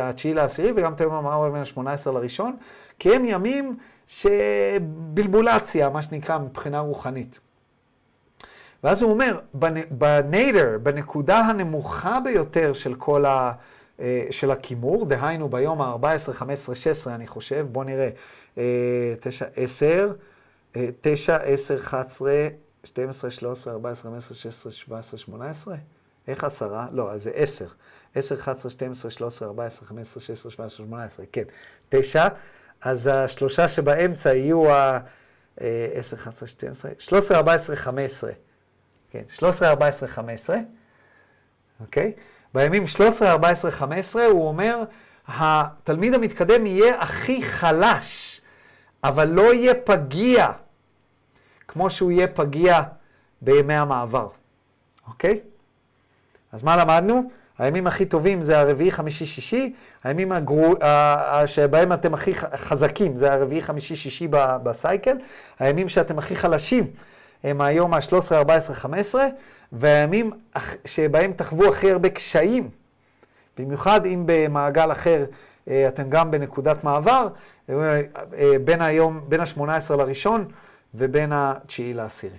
[0.00, 2.56] התשיעי לעשירי, וגם את היום המעבר בין ה-18 לראשון,
[2.98, 7.38] כי הם ימים שבלבולציה, מה שנקרא, מבחינה רוחנית.
[8.84, 9.38] ואז הוא אומר,
[9.90, 13.52] בניידר, בנקודה הנמוכה ביותר של כל ה...
[14.30, 18.08] של הכימור, דהיינו ביום ה-14, 15, 16, אני חושב, בואו נראה,
[19.20, 20.12] 9, 10,
[21.00, 22.48] 9, 10, 11,
[22.84, 25.74] 12, 13, 14, 15, 16, 17, 18?
[26.28, 26.86] איך עשרה?
[26.92, 27.66] לא, אז זה 10.
[28.14, 31.42] 10, 11, 12, 13, 14, 15, 16, 17, 18, כן.
[31.88, 32.28] 9,
[32.80, 34.98] אז השלושה שבאמצע יהיו ה...
[35.94, 38.32] 10, 11, 12, 13, 14, 15.
[39.10, 40.56] כן, 13, 14, 15,
[41.80, 42.12] אוקיי?
[42.54, 44.84] בימים 13, 14, 15, הוא אומר,
[45.28, 48.40] התלמיד המתקדם יהיה הכי חלש,
[49.04, 50.48] אבל לא יהיה פגיע,
[51.68, 52.82] כמו שהוא יהיה פגיע
[53.40, 54.28] בימי המעבר,
[55.06, 55.40] אוקיי?
[56.52, 57.30] אז מה למדנו?
[57.58, 60.74] הימים הכי טובים זה הרביעי, חמישי, שישי, הימים הגרו...
[61.46, 64.28] שבהם אתם הכי חזקים זה הרביעי, חמישי, שישי
[64.62, 65.16] בסייקל,
[65.58, 66.86] הימים שאתם הכי חלשים
[67.44, 69.26] הם היום ה-13, 14, 15,
[69.72, 70.30] והימים
[70.84, 72.70] שבהם תחוו הכי הרבה קשיים,
[73.58, 75.24] במיוחד אם במעגל אחר
[75.68, 77.28] אתם גם בנקודת מעבר,
[78.64, 80.48] בין היום, בין ה-18 לראשון
[80.94, 82.38] ובין התשיעי לעשירי.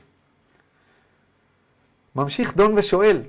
[2.16, 3.22] ממשיך דון ושואל,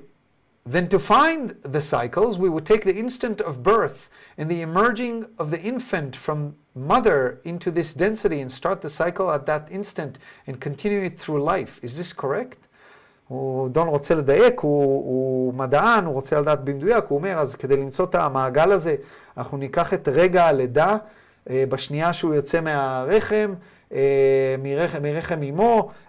[0.63, 5.25] Then to find the cycles, we would take the instant of birth and the emerging
[5.39, 10.19] of the infant from mother into this density and start the cycle at that instant
[10.45, 11.79] and continue it through life.
[11.81, 12.57] Is this correct?
[13.27, 17.77] הוא, דון רוצה לדייק, הוא, הוא מדען, הוא רוצה לדעת במדויק, הוא אומר, אז כדי
[17.77, 18.95] למצוא את המעגל הזה,
[19.37, 20.97] אנחנו ניקח את רגע הלידה
[21.49, 23.55] אה, בשנייה שהוא יוצא מהרחם, אה,
[24.59, 25.39] מרחם, מרחם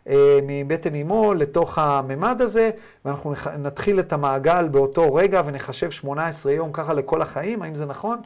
[0.09, 2.71] אה, מבטן אמו, לתוך הממד הזה,
[3.05, 8.21] ואנחנו נתחיל את המעגל באותו רגע ונחשב 18 יום ככה לכל החיים, האם זה נכון?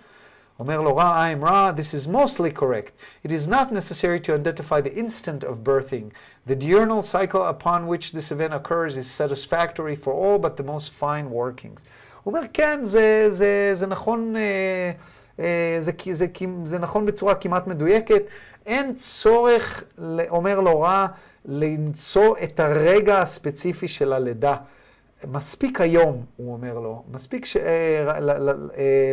[0.60, 2.92] אומר לו רע, I'm רע, this is mostly correct.
[3.24, 6.12] It is not necessary to identify the instant of birthing.
[6.46, 10.92] The diurnal cycle upon which this event occurs is satisfactory for all but the most
[10.92, 11.80] fine workings.
[12.22, 14.90] הוא אומר, כן, זה, זה, זה נכון, אה, אה,
[15.38, 16.26] זה, זה,
[16.64, 18.22] זה נכון בצורה כמעט מדויקת.
[18.66, 19.84] אין צורך,
[20.28, 21.06] אומר לו רע,
[21.44, 24.56] למצוא את הרגע הספציפי של הלידה.
[25.24, 27.56] מספיק היום, הוא אומר לו, מספיק ש...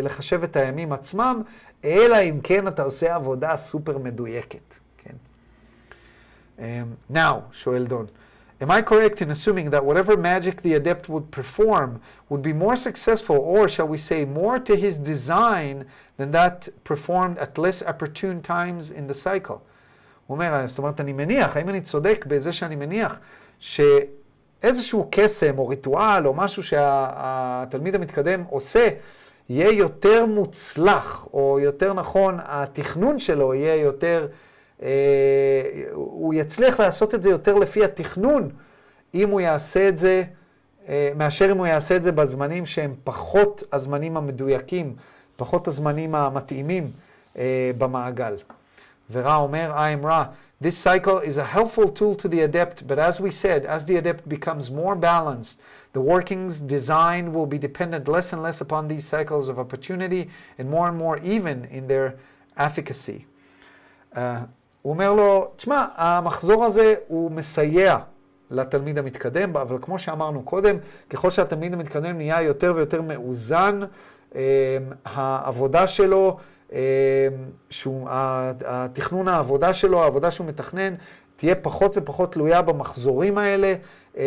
[0.04, 1.42] לחשב את הימים עצמם,
[1.84, 4.76] אלא אם כן אתה עושה עבודה סופר מדויקת.
[4.98, 5.14] כן?
[7.14, 8.06] Now, שואל דון,
[8.61, 12.77] am I correct in assuming that whatever magic the adept would perform would be more
[12.77, 15.87] successful, or shall we say more to his design
[16.17, 19.61] than that performed at less opportune times in the cycle?
[20.27, 23.19] הוא אומר, זאת אומרת, אני מניח, האם אני צודק בזה שאני מניח
[23.59, 28.89] שאיזשהו קסם או ריטואל או משהו שהתלמיד המתקדם עושה,
[29.49, 34.37] יהיה יותר מוצלח, או יותר נכון, התכנון שלו יהיה יותר, אה,
[35.92, 38.50] הוא יצליח לעשות את זה יותר לפי התכנון,
[39.14, 40.24] אם הוא יעשה את זה,
[40.90, 44.96] אה, מאשר אם הוא יעשה את זה בזמנים שהם פחות הזמנים המדויקים,
[45.36, 46.92] פחות הזמנים המתאימים
[47.38, 48.36] אה, במעגל.
[49.12, 50.26] ורע אומר, I am רע.
[50.64, 53.98] This cycle is a helpful tool to the adept, but as we said, as the
[53.98, 55.60] adept becomes more balanced,
[55.92, 60.70] the workings design will be dependent less and less upon these cycles of opportunity and
[60.70, 62.16] more and more even in their
[62.56, 63.26] efficacy.
[64.16, 64.44] Uh,
[64.84, 67.98] הוא אומר לו, תשמע, המחזור הזה הוא מסייע
[68.52, 70.78] לתלמיד המתקדם, אבל כמו שאמרנו קודם,
[71.10, 73.80] ככל שהתלמיד המתקדם נהיה יותר ויותר מאוזן,
[74.32, 74.36] uh,
[75.06, 76.38] העבודה שלו
[76.74, 76.78] אמ,
[77.70, 78.08] שהוא,
[78.66, 80.96] התכנון העבודה שלו, העבודה שהוא מתכנן,
[81.36, 83.74] תהיה פחות ופחות תלויה במחזורים האלה,
[84.18, 84.24] אה,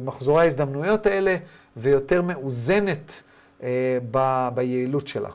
[0.00, 1.36] במחזורי ההזדמנויות האלה,
[1.76, 3.22] ויותר מאוזנת
[4.54, 5.28] ביעילות שלה.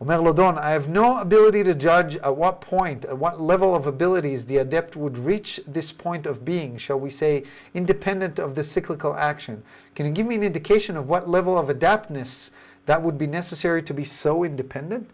[0.00, 3.74] אומר לו דון, I have no ability to judge at what point, at what level
[3.76, 8.56] of abilities the adept would reach this point of being, shall we say, independent of
[8.56, 9.62] the cyclical action.
[9.94, 12.50] Can you give me an indication of what level of adaptness
[12.86, 15.04] that would be necessary to be so independent?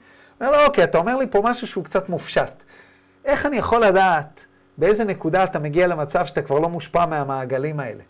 [0.41, 2.53] אומר לו, אוקיי, אתה אומר לי פה משהו שהוא קצת מופשט.
[3.24, 4.47] איך אני יכול לדעת
[4.79, 8.03] באיזה נקודה אתה מגיע למצב שאתה כבר לא מושפע מהמעגלים האלה?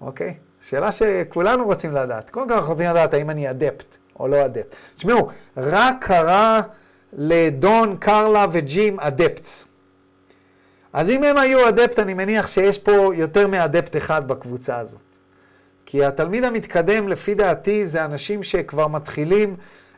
[0.00, 0.34] אוקיי?
[0.68, 2.30] שאלה שכולנו רוצים לדעת.
[2.30, 4.75] קודם כל אנחנו רוצים לדעת האם אני אדפט או לא אדפט.
[4.95, 6.61] תשמעו, רק קרה
[7.13, 9.67] לדון, קרלה וג'ים אדפטס.
[10.93, 15.01] אז אם הם היו אדפט, אני מניח שיש פה יותר מאדפט אחד בקבוצה הזאת.
[15.85, 19.55] כי התלמיד המתקדם, לפי דעתי, זה אנשים שכבר מתחילים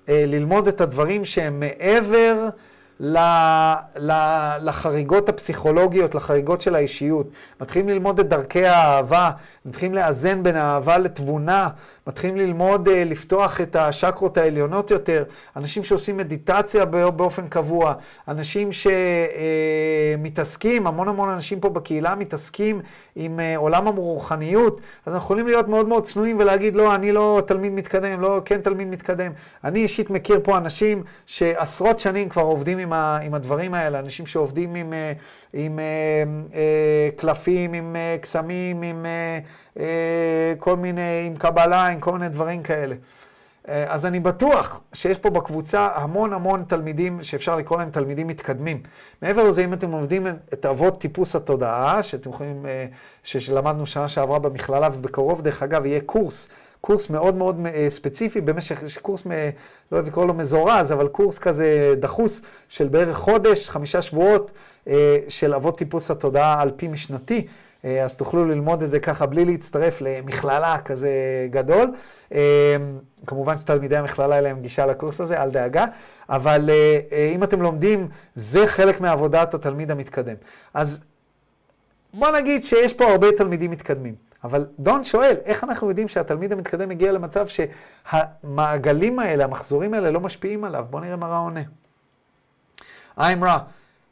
[0.09, 2.49] אה, ללמוד את הדברים שהם מעבר
[4.59, 7.27] לחריגות הפסיכולוגיות, לחריגות של האישיות.
[7.61, 9.31] מתחילים ללמוד את דרכי האהבה,
[9.65, 11.69] מתחילים לאזן בין האהבה לתבונה,
[12.07, 15.23] מתחילים ללמוד uh, לפתוח את השקרות העליונות יותר,
[15.55, 17.93] אנשים שעושים מדיטציה באופן קבוע,
[18.27, 18.69] אנשים
[20.17, 22.81] שמתעסקים, uh, המון המון אנשים פה בקהילה מתעסקים
[23.15, 27.41] עם uh, עולם הרוחניות, אז אנחנו יכולים להיות מאוד מאוד צנועים ולהגיד, לא, אני לא
[27.47, 29.31] תלמיד מתקדם, לא, כן תלמיד מתקדם.
[29.63, 34.25] אני אישית מכיר פה אנשים שעשרות שנים כבר עובדים עם, ה, עם הדברים האלה, אנשים
[34.25, 34.93] שעובדים עם,
[35.53, 35.79] עם
[36.49, 36.51] uh,
[37.15, 39.05] קלפים, עם קסמים, עם...
[39.79, 42.95] אה, כל מיני, עם קבלה, עם כל מיני דברים כאלה.
[43.69, 48.81] אה, אז אני בטוח שיש פה בקבוצה המון המון תלמידים שאפשר לקרוא להם תלמידים מתקדמים.
[49.21, 52.85] מעבר לזה, אם אתם לומדים את אבות טיפוס התודעה, שאתם יכולים, אה,
[53.23, 56.49] שלמדנו שנה שעברה במכללה, ובקרוב, דרך אגב, יהיה קורס,
[56.81, 57.55] קורס מאוד מאוד
[57.89, 59.31] ספציפי, במשך, קורס, לא
[59.91, 64.51] אוהב לקרוא לו מזורז, אבל קורס כזה דחוס של בערך חודש, חמישה שבועות,
[65.29, 67.47] של אבות טיפוס התודעה על פי משנתי.
[67.85, 71.11] אה, אז תוכלו ללמוד את זה ככה בלי להצטרף למכללה כזה
[71.49, 71.91] גדול.
[72.33, 72.75] אה,
[73.27, 75.85] כמובן שתלמידי המכללה אין להם גישה לקורס הזה, אל דאגה,
[76.29, 80.35] אבל אה, אם אתם לומדים, זה חלק מעבודת התלמיד המתקדם.
[80.73, 81.01] אז
[82.13, 84.15] בוא נגיד שיש פה הרבה תלמידים מתקדמים.
[84.43, 90.19] אבל דון שואל, איך אנחנו יודעים שהתלמיד המתקדם מגיע למצב שהמעגלים האלה, המחזורים האלה, לא
[90.19, 90.85] משפיעים עליו?
[90.89, 91.61] בוא נראה מה רע עונה.
[93.17, 93.59] I'm רע.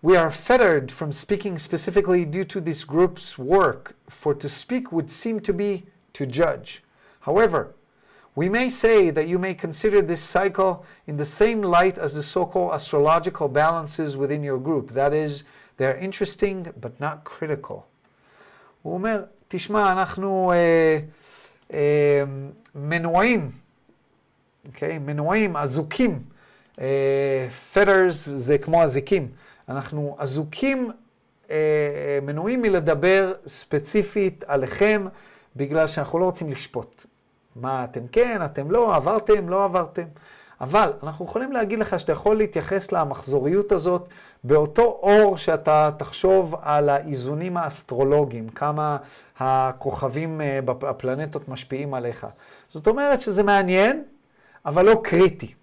[0.03, 5.11] We are fettered from speaking specifically due to this group's work, for to speak would
[5.11, 6.83] seem to be to judge.
[7.21, 7.75] However,
[8.37, 12.23] we may say that you may consider this cycle in the same light as the
[12.23, 14.91] so called astrological balances within your group.
[14.93, 15.45] That is,
[15.77, 17.87] they are interesting but not critical.
[18.83, 20.99] הוא אומר, תשמע, אנחנו אה,
[21.73, 22.25] אה,
[22.75, 23.51] מנועים,
[24.69, 24.99] okay?
[25.01, 26.23] מנועים, אזוקים.
[26.81, 29.29] אה, feathers זה כמו אזיקים.
[29.70, 30.92] אנחנו אזוקים,
[31.50, 35.06] אה, אה, מנועים מלדבר ספציפית עליכם,
[35.56, 37.06] בגלל שאנחנו לא רוצים לשפוט.
[37.56, 40.04] מה אתם כן, אתם לא, עברתם, לא עברתם.
[40.62, 44.08] אבל אנחנו יכולים להגיד לך שאתה יכול להתייחס למחזוריות הזאת
[44.44, 48.98] באותו אור שאתה תחשוב על האיזונים האסטרולוגיים, כמה
[49.38, 52.28] הכוכבים אה, בפלנטות משפיעים עליך.
[52.70, 54.04] זאת אומרת שזה מעניין,
[54.66, 55.54] אבל לא קריטי.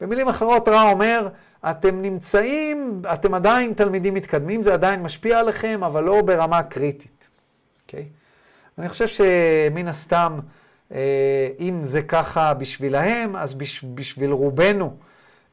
[0.00, 1.28] במילים אחרות רע אומר,
[1.64, 7.28] אתם נמצאים, אתם עדיין תלמידים מתקדמים, זה עדיין משפיע עליכם, אבל לא ברמה קריטית.
[7.28, 7.82] Okay?
[7.86, 8.04] אוקיי?
[8.78, 10.38] אני חושב שמן הסתם,
[10.92, 13.54] אה, אם זה ככה בשבילהם, אז
[13.94, 14.96] בשביל רובנו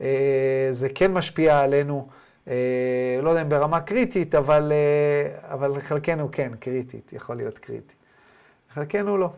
[0.02, 2.08] אה, זה כן משפיע עלינו,
[2.48, 4.72] אה, לא יודע אם ברמה קריטית, אבל,
[5.44, 7.94] אבל חלקנו כן, קריטית, יכול להיות קריטי.
[8.74, 9.30] חלקנו לא.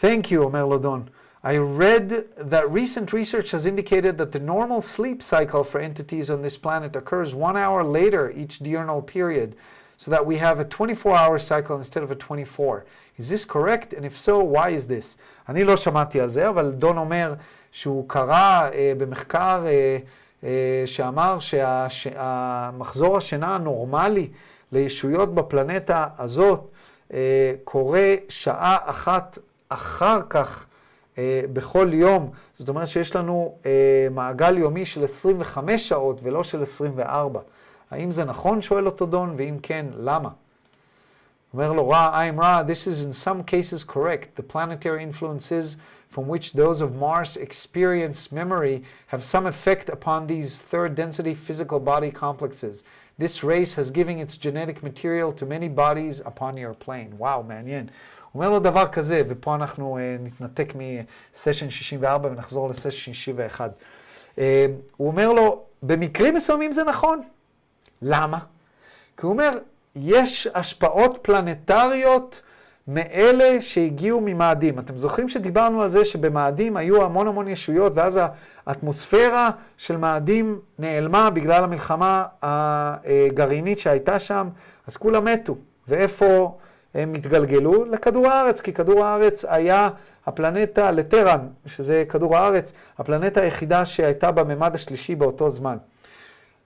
[0.00, 1.04] Thank you, אומר לו דון.
[1.45, 6.43] I read that recent research has indicated that the normal sleep cycle for entities on
[6.43, 9.55] this planet occurs one hour later each diurnal period,
[9.97, 12.85] so that we have a 24 hour cycle instead of a 24.
[13.17, 13.93] Is this correct?
[13.93, 15.17] And if so, why is this?
[15.49, 17.33] אני לא שמעתי על זה, אבל דון אומר
[17.71, 19.97] שהוא קרא אה, במחקר אה,
[20.43, 21.37] אה, שאמר
[21.89, 24.29] שהמחזור השינה הנורמלי
[24.71, 26.67] לישויות בפלנטה הזאת
[27.13, 29.37] אה, קורה שעה אחת
[29.69, 30.64] אחר כך אה,
[31.52, 32.30] בכל יום.
[32.58, 37.40] זאת אומרת שיש לנו אה, מעגל יומי של 25 שעות ולא של 24.
[37.90, 38.62] האם זה נכון?
[38.62, 40.28] שואל אותו דון, ואם כן, למה?
[41.54, 44.36] אומר לו רע, I'm רע, this is in some cases correct.
[44.36, 45.76] The planetary influences
[46.10, 51.80] from which those of Mars experience memory have some effect upon these third density physical
[51.80, 52.84] body complexes.
[53.18, 57.14] This race has given its genetic material to many bodies upon your plane.
[57.18, 57.86] וואו, מעניין.
[58.36, 63.72] אומר לו דבר כזה, ופה אנחנו uh, נתנתק מסשן 64 ונחזור לסשן 61.
[64.36, 64.38] Uh,
[64.96, 67.20] הוא אומר לו, במקרים מסוימים זה נכון.
[68.02, 68.38] למה?
[69.16, 69.58] כי הוא אומר,
[69.96, 72.42] יש השפעות פלנטריות
[72.88, 74.78] מאלה שהגיעו ממאדים.
[74.78, 78.20] אתם זוכרים שדיברנו על זה שבמאדים היו המון המון ישויות, ואז
[78.66, 84.48] האטמוספירה של מאדים נעלמה בגלל המלחמה הגרעינית שהייתה שם,
[84.86, 85.56] אז כולם מתו.
[85.88, 86.56] ואיפה
[86.96, 87.84] הם התגלגלו?
[87.84, 89.88] לכדור הארץ, כי כדור הארץ היה
[90.26, 95.76] הפלנטה, לטרן, שזה כדור הארץ, הפלנטה היחידה שהייתה בממד השלישי באותו זמן.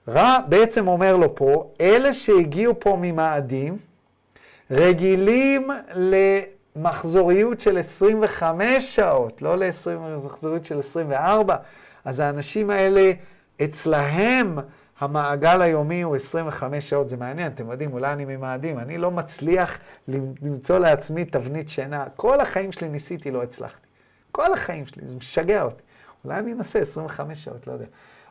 [0.07, 3.77] רע בעצם אומר לו פה, אלה שהגיעו פה ממאדים,
[4.71, 5.67] רגילים
[6.75, 9.55] למחזוריות של 25 שעות, לא
[9.85, 11.55] למחזוריות של 24,
[12.05, 13.11] אז האנשים האלה,
[13.63, 14.57] אצלהם
[15.01, 19.79] המעגל היומי הוא 25 שעות, זה מעניין, אתם יודעים, אולי אני ממאדים, אני לא מצליח
[20.41, 23.87] למצוא לעצמי תבנית שינה, כל החיים שלי ניסיתי, לא הצלחתי.
[24.31, 25.83] כל החיים שלי, זה משגע אותי.
[26.25, 27.85] אולי אני אנסה 25 שעות, לא יודע.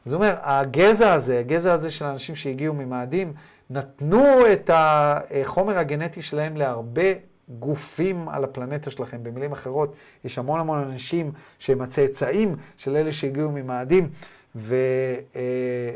[0.07, 3.33] אז הוא אומר, הגזע הזה, הגזע הזה של האנשים שהגיעו ממאדים,
[3.71, 7.13] נתנו את החומר הגנטי שלהם להרבה
[7.59, 9.23] גופים על הפלנטה שלכם.
[9.23, 9.95] במילים אחרות,
[10.25, 14.11] יש המון המון אנשים שהם הצאצאים של אלה שהגיעו ממאדים,
[14.57, 14.77] ו,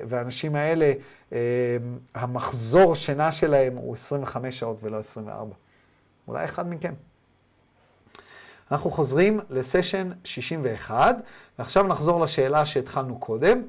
[0.08, 0.92] והאנשים האלה,
[2.14, 5.54] המחזור שינה שלהם הוא 25 שעות ולא 24.
[6.28, 6.94] אולי אחד מכם.
[8.70, 11.16] אנחנו חוזרים לסשן 61,
[11.58, 13.62] ועכשיו נחזור לשאלה שהתחלנו קודם.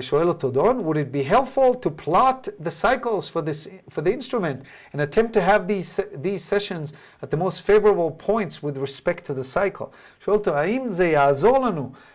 [0.00, 4.12] שואל אותו דון, would it be helpful to plot the cycles for, this, for the
[4.12, 6.92] instrument and attempt to have these, these sessions
[7.22, 9.86] at the most favorable points with respect to the cycle?
[10.24, 12.11] שואל אותו, האם זה יעזור לנו אה,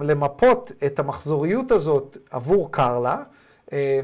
[0.00, 3.22] למפות את המחזוריות הזאת עבור קרלה
[3.72, 4.00] אה,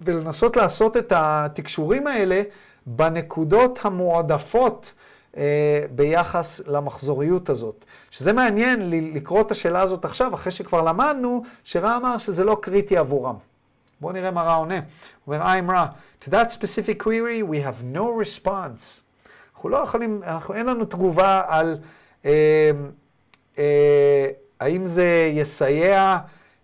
[0.00, 2.42] ולנסות לעשות את התקשורים האלה
[2.86, 4.92] בנקודות המועדפות
[5.36, 7.84] אה, ביחס למחזוריות הזאת.
[8.10, 12.96] שזה מעניין לקרוא את השאלה הזאת עכשיו, אחרי שכבר למדנו שרע אמר שזה לא קריטי
[12.96, 13.36] עבורם.
[14.00, 14.80] בואו נראה מה רע עונה.
[15.24, 15.86] הוא אומר, I'm רע.
[16.24, 19.02] To that specific query we have no response.
[19.54, 21.78] אנחנו לא יכולים, אנחנו, אין לנו תגובה על
[22.24, 22.70] אה,
[23.58, 24.26] אה,
[24.59, 26.17] האם זה יסייע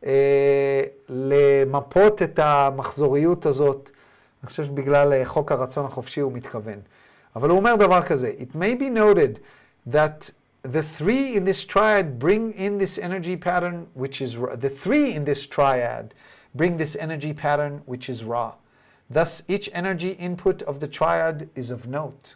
[0.06, 3.90] אה, למפות את המחזוריות הזאת.
[4.44, 6.80] אני חושב שבגלל אה, חוק הרצון החופשי הוא מתכוון.
[7.36, 9.40] אבל הוא אומר דבר כזה, It may be noted
[9.94, 10.32] that
[10.64, 15.26] the three in this triad bring in this energy pattern which is the three in
[15.26, 16.14] this triad
[16.54, 18.54] bring this energy pattern which is raw.
[19.10, 22.36] Thus, each energy input of the triad is of note.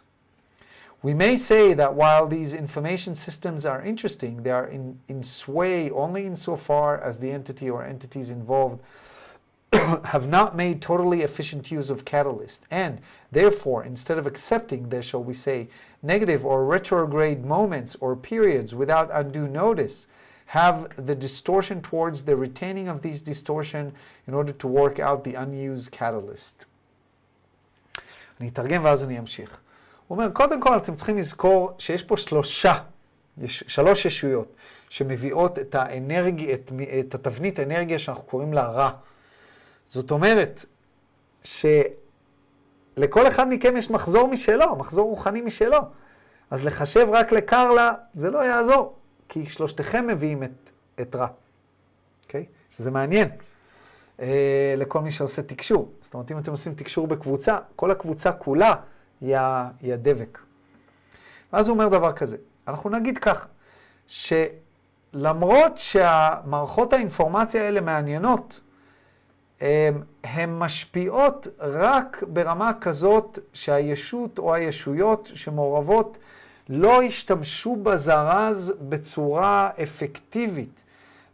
[1.02, 5.90] We may say that while these information systems are interesting, they are in, in sway
[5.90, 8.82] only insofar as the entity or entities involved
[9.72, 15.22] have not made totally efficient use of catalyst, and therefore, instead of accepting their, shall
[15.22, 15.68] we say,
[16.02, 20.06] negative or retrograde moments or periods without undue notice,
[20.46, 23.92] have the distortion towards the retaining of these distortion
[24.26, 26.66] in order to work out the unused catalyst.
[28.40, 29.60] אני אתרגם ואז אני אמשיך.
[30.11, 32.79] הוא אומר, קודם כל אתם צריכים לזכור שיש פה שלושה,
[33.37, 34.55] יש, שלוש ישויות
[34.89, 38.91] שמביאות את האנרגיה, את, את התבנית אנרגיה שאנחנו קוראים לה רע.
[39.89, 40.65] זאת אומרת,
[41.43, 45.79] שלכל אחד מכם יש מחזור משלו, מחזור רוחני משלו.
[46.49, 48.95] אז לחשב רק לקרלה, זה לא יעזור,
[49.29, 51.27] כי שלושתכם מביאים את, את רע,
[52.25, 52.45] אוקיי?
[52.49, 52.75] Okay?
[52.75, 53.29] שזה מעניין
[54.19, 55.91] אה, לכל מי שעושה תקשור.
[56.01, 58.75] זאת אומרת, אם אתם עושים תקשור בקבוצה, כל הקבוצה כולה
[59.21, 60.39] היא, הדבק.
[61.53, 63.47] ואז הוא אומר דבר כזה, אנחנו נגיד ככה,
[64.07, 68.59] שלמרות שהמערכות האינפורמציה האלה מעניינות,
[70.23, 76.17] הן משפיעות רק ברמה כזאת שהישות או הישויות שמעורבות
[76.69, 80.83] לא השתמשו בזרז בצורה אפקטיבית.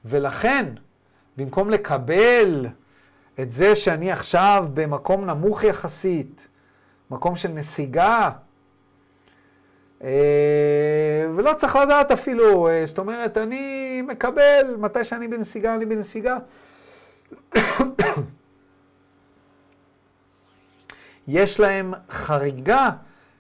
[0.05, 0.65] ולכן,
[1.37, 2.67] במקום לקבל
[3.39, 6.47] את זה שאני עכשיו במקום נמוך יחסית,
[7.11, 8.29] מקום של נסיגה,
[10.03, 16.37] אה, ולא צריך לדעת אפילו, אה, זאת אומרת, אני מקבל, מתי שאני בנסיגה, אני בנסיגה.
[21.27, 22.89] יש להם חריגה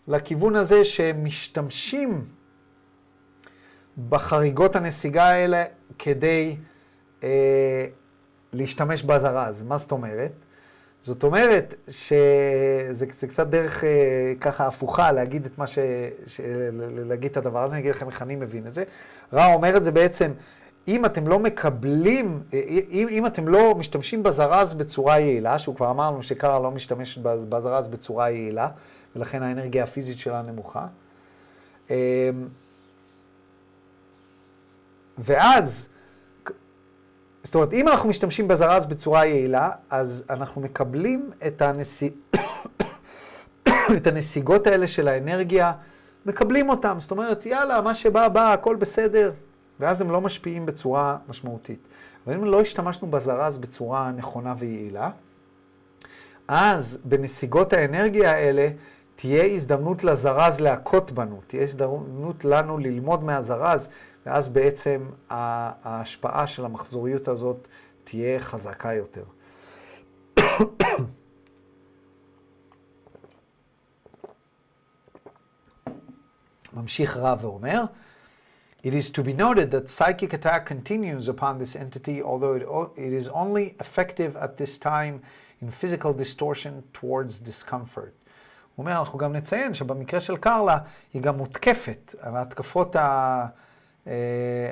[0.07, 2.25] לכיוון הזה שהם משתמשים
[4.09, 5.63] בחריגות הנסיגה האלה
[5.99, 6.55] כדי
[7.23, 7.85] אה,
[8.53, 9.63] להשתמש בזרז.
[9.63, 10.31] מה זאת אומרת?
[11.07, 15.79] זאת אומרת שזה זה קצת דרך אה, ככה הפוכה להגיד את מה ש...
[16.27, 16.41] ש...
[16.95, 18.83] להגיד את הדבר הזה, אני אגיד לכם איך אני מבין את זה.
[19.33, 20.31] רע אומר את זה בעצם,
[20.87, 25.91] אם אתם לא מקבלים, אה, אם, אם אתם לא משתמשים בזרז בצורה יעילה, שהוא כבר
[25.91, 28.69] אמרנו שקארה לא משתמש בזרז בצורה יעילה,
[29.15, 30.87] ולכן האנרגיה הפיזית שלה נמוכה.
[31.89, 31.95] אמ,
[35.17, 35.87] ואז,
[37.47, 42.13] זאת אומרת, אם אנחנו משתמשים בזרז בצורה יעילה, אז אנחנו מקבלים את, הנסיג...
[43.97, 45.73] את הנסיגות האלה של האנרגיה,
[46.25, 46.95] מקבלים אותם.
[46.99, 49.31] זאת אומרת, יאללה, מה שבא, בא, הכל בסדר.
[49.79, 51.79] ואז הם לא משפיעים בצורה משמעותית.
[52.25, 55.09] אבל אם לא השתמשנו בזרז בצורה נכונה ויעילה,
[56.47, 58.69] אז בנסיגות האנרגיה האלה
[59.15, 63.89] תהיה הזדמנות לזרז להכות בנו, תהיה הזדמנות לנו ללמוד מהזרז,
[64.27, 67.67] ואז בעצם ההשפעה של המחזוריות הזאת
[68.03, 69.23] תהיה חזקה יותר.
[76.73, 77.83] ממשיך רב ואומר,
[78.83, 82.63] It is to be noted that psychic attack continues upon this entity, although it,
[83.07, 85.21] it is only effective at this time
[85.61, 88.13] in physical distortion towards discomfort.
[88.75, 90.77] הוא אומר, אנחנו גם נציין שבמקרה של קרלה
[91.13, 92.95] היא גם מותקפת, ההתקפות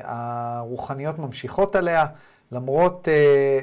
[0.02, 2.06] הרוחניות ממשיכות עליה,
[2.52, 3.08] למרות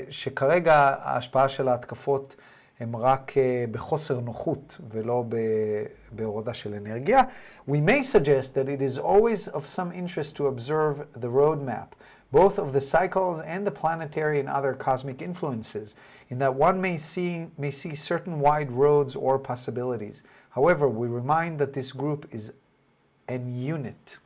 [0.10, 2.36] שכרגע ההשפעה של ההתקפות
[2.80, 3.32] הם רק
[3.72, 5.24] בחוסר נוחות ולא
[6.12, 7.22] בהורדה של אנרגיה.
[7.70, 11.96] We may suggest that it is always of some interest to observe the roadmap,
[12.32, 15.96] both of the cycles and the planetary and other cosmic influences,
[16.30, 20.18] in that one may see, may see certain wide roads or possibilities.
[20.58, 22.52] However, we remind that this group is
[23.28, 23.44] an
[23.76, 24.20] unit.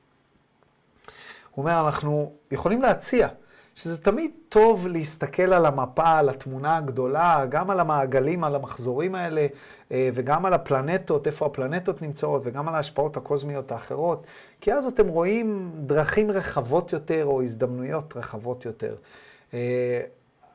[1.57, 3.29] הוא אומר, אנחנו יכולים להציע
[3.75, 9.47] שזה תמיד טוב להסתכל על המפה, על התמונה הגדולה, גם על המעגלים, על המחזורים האלה,
[9.91, 14.27] וגם על הפלנטות, איפה הפלנטות נמצאות, וגם על ההשפעות הקוסמיות האחרות,
[14.61, 18.97] כי אז אתם רואים דרכים רחבות יותר או הזדמנויות רחבות יותר.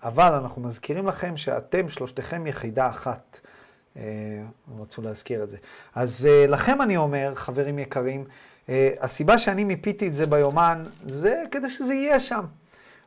[0.04, 3.40] אבל אנחנו מזכירים לכם שאתם, שלושתכם, יחידה אחת.
[4.80, 5.58] רצו להזכיר את זה.
[5.96, 8.26] אז לכם אני אומר, חברים יקרים,
[9.00, 12.46] הסיבה שאני מיפיתי את זה ביומן, זה כדי שזה יהיה שם.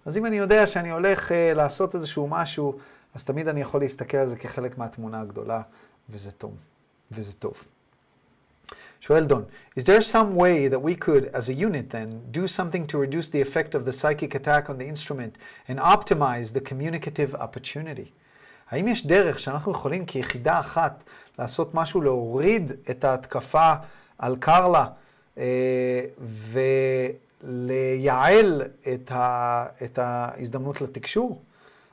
[0.07, 2.79] אז אם אני יודע שאני הולך uh, לעשות איזשהו משהו,
[3.15, 5.61] אז תמיד אני יכול להסתכל על זה כחלק מהתמונה הגדולה,
[6.11, 6.57] וזה טוב.
[7.13, 7.65] וזה טוב.
[9.01, 9.45] שואל דון,
[9.79, 13.29] is there some way that we could, as a unit then, do something to reduce
[13.29, 15.37] the effect of the psychic attack on the instrument
[15.69, 18.11] and optimize the communicative opportunity?
[18.71, 21.05] האם יש דרך שאנחנו יכולים כיחידה אחת
[21.39, 23.73] לעשות משהו להוריד את ההתקפה
[24.19, 24.87] על קרלה
[25.38, 26.60] אה, ו...
[27.44, 28.62] לייעל
[28.94, 31.42] את, ה, את ההזדמנות לתקשור.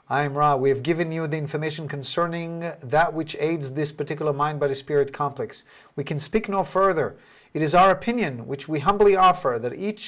[0.08, 0.56] I am Ra.
[0.56, 5.12] We have given you the information concerning that which aids this particular mind body spirit
[5.12, 5.64] complex.
[5.96, 7.16] We can speak no further.
[7.52, 10.04] It is our opinion, which we humbly offer, that each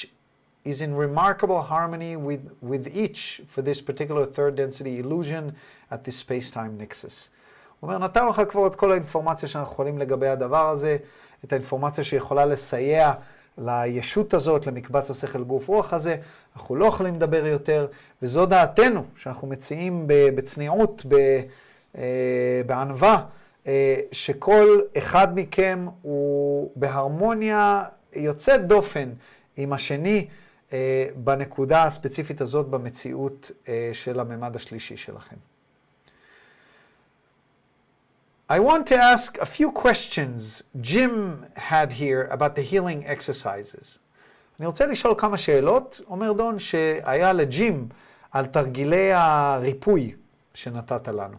[0.65, 5.57] is in remarkable harmony with, with each for this particular third density illusion
[5.91, 7.31] at this space-time nexus.
[7.81, 10.97] הוא אומר, נתנו לך כבר את כל האינפורמציה שאנחנו יכולים לגבי הדבר הזה,
[11.46, 13.14] את האינפורמציה שיכולה לסייע
[13.58, 16.16] לישות הזאת, למקבץ השכל גוף רוח הזה,
[16.56, 17.88] אנחנו לא יכולים לדבר יותר,
[18.22, 21.06] וזו דעתנו, שאנחנו מציעים בצניעות,
[22.66, 23.26] בענווה,
[24.12, 27.84] שכל אחד מכם הוא בהרמוניה
[28.14, 29.10] יוצאת דופן
[29.58, 30.28] עם השני
[31.16, 33.52] בנקודה הספציפית הזאת במציאות
[33.94, 35.36] של הממד השלישי שלכם.
[38.51, 43.99] I want to ask a few questions Jim had here about the healing exercises.
[44.59, 47.89] אני רוצה לשאול כמה שאלות, אומר דון, שהיה לג'ים
[48.33, 50.15] על תרגילי הריפוי
[50.55, 51.37] שנתת לנו.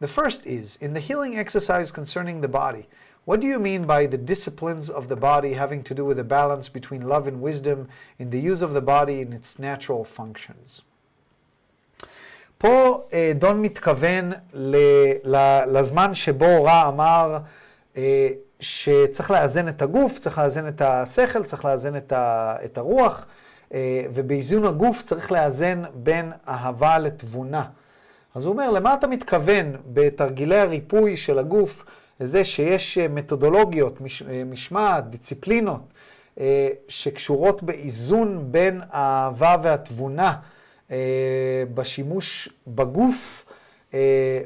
[0.00, 2.86] The first is, in the healing exercise concerning the body,
[3.24, 6.24] what do you mean by the disciplines of the body having to do with the
[6.24, 7.88] balance between love and wisdom
[8.18, 10.82] in the use of the body in its natural functions?
[12.65, 13.03] פה
[13.35, 14.31] דון מתכוון
[15.65, 17.37] לזמן שבו רע אמר,
[18.59, 21.93] שצריך לאזן את הגוף, צריך לאזן את השכל, צריך לאזן
[22.65, 23.25] את, הרוח,
[23.73, 27.65] אה, ובאיזון הגוף צריך לאזן בין אהבה לתבונה.
[28.35, 31.85] אז הוא אומר, למה אתה מתכוון בתרגילי הריפוי של הגוף,
[32.19, 35.81] לזה שיש אה, מתודולוגיות, מש, אה, משמעת, דיציפלינות,
[36.87, 40.35] שקשורות באיזון בין האהבה והתבונה
[41.73, 43.45] בשימוש בגוף,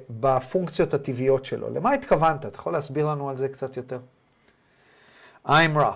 [0.10, 1.70] בפונקציות הטבעיות שלו.
[1.74, 2.46] למה התכוונת?
[2.46, 4.00] אתה יכול להסביר לנו על זה קצת יותר?
[5.48, 5.94] I'm Ra.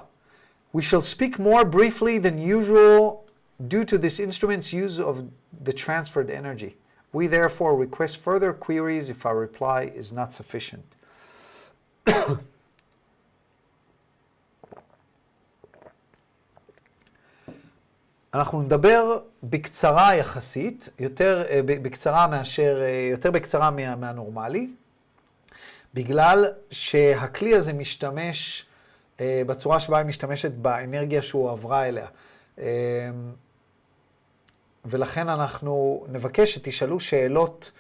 [0.76, 3.26] We shall speak more briefly than usual
[3.68, 5.16] due to this instrument's use of
[5.64, 6.76] the transferred energy.
[7.14, 10.86] We therefore request further queries if our reply is not sufficient.
[18.34, 22.82] אנחנו נדבר בקצרה יחסית, יותר בקצרה מאשר,
[23.12, 24.70] יותר בקצרה מה, מהנורמלי,
[25.94, 28.66] בגלל שהכלי הזה משתמש
[29.22, 32.08] בצורה שבה היא משתמשת באנרגיה שהוא עברה אליה.
[34.86, 37.72] ולכן אנחנו נבקש שתשאלו שאלות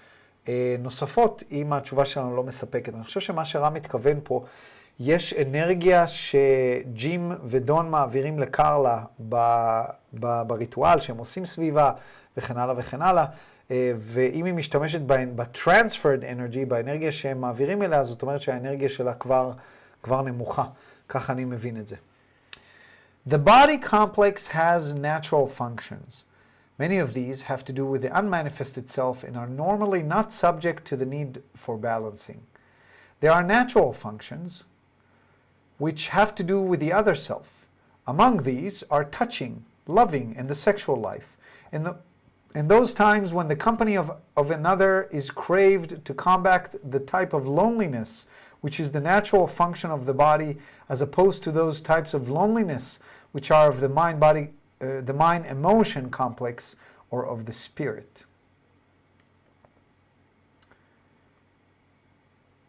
[0.79, 2.93] נוספות אם התשובה שלנו לא מספקת.
[2.93, 4.43] אני חושב שמה שרם מתכוון פה,
[4.99, 9.35] יש אנרגיה שג'ים ודון מעבירים לקרלה ב,
[10.19, 11.91] ב, בריטואל שהם עושים סביבה
[12.37, 13.25] וכן הלאה וכן הלאה.
[13.99, 19.51] ואם היא משתמשת ב-transferred energy, באנרגיה שהם מעבירים אליה, זאת אומרת שהאנרגיה שלה כבר,
[20.03, 20.65] כבר נמוכה.
[21.09, 21.95] ככה אני מבין את זה.
[23.29, 26.23] The body complex has natural functions.
[26.79, 30.85] Many of these have to do with the unmanifested self and are normally not subject
[30.89, 32.39] to the need for balancing.
[33.21, 34.63] There are natural functions
[35.83, 37.65] which have to do with the other self.
[38.07, 41.35] Among these are touching, loving, and the sexual life.
[41.73, 41.97] In, the,
[42.55, 47.33] in those times when the company of, of another is craved to combat the type
[47.33, 48.27] of loneliness
[48.61, 50.55] which is the natural function of the body,
[50.87, 52.97] as opposed to those types of loneliness
[53.33, 56.77] which are of the mind body, uh, the mind emotion complex
[57.11, 58.23] or of the spirit.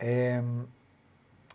[0.02, 0.66] Um,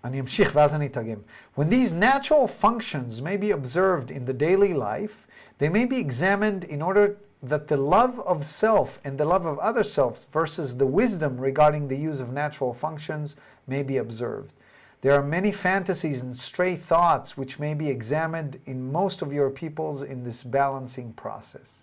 [0.04, 1.18] אני אמשיך ואז אני אתרגם.
[1.56, 5.26] When these natural functions may be observed in the daily life,
[5.58, 9.58] they may be examined in order that the love of self and the love of
[9.58, 13.36] other selves versus the wisdom regarding the use of natural functions
[13.66, 14.52] may be observed.
[15.02, 19.50] There are many fantasies and stray thoughts which may be examined in most of your
[19.50, 21.82] peoples in this balancing process.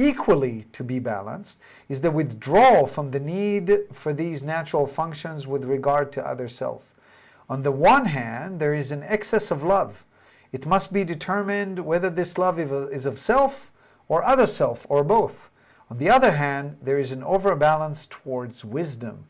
[0.00, 5.64] Equally to be balanced is the withdrawal from the need for these natural functions with
[5.64, 6.94] regard to other self.
[7.50, 10.04] On the one hand, there is an excess of love.
[10.52, 13.72] It must be determined whether this love is of self
[14.06, 15.50] or other self, or both.
[15.90, 19.24] On the other hand, there is an overbalance towards wisdom.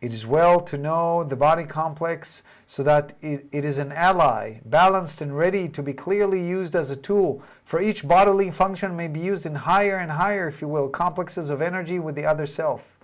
[0.00, 4.60] It is well to know the body complex so that it, it is an ally,
[4.64, 7.42] balanced and ready to be clearly used as a tool.
[7.64, 11.50] For each bodily function may be used in higher and higher, if you will, complexes
[11.50, 12.96] of energy with the other self.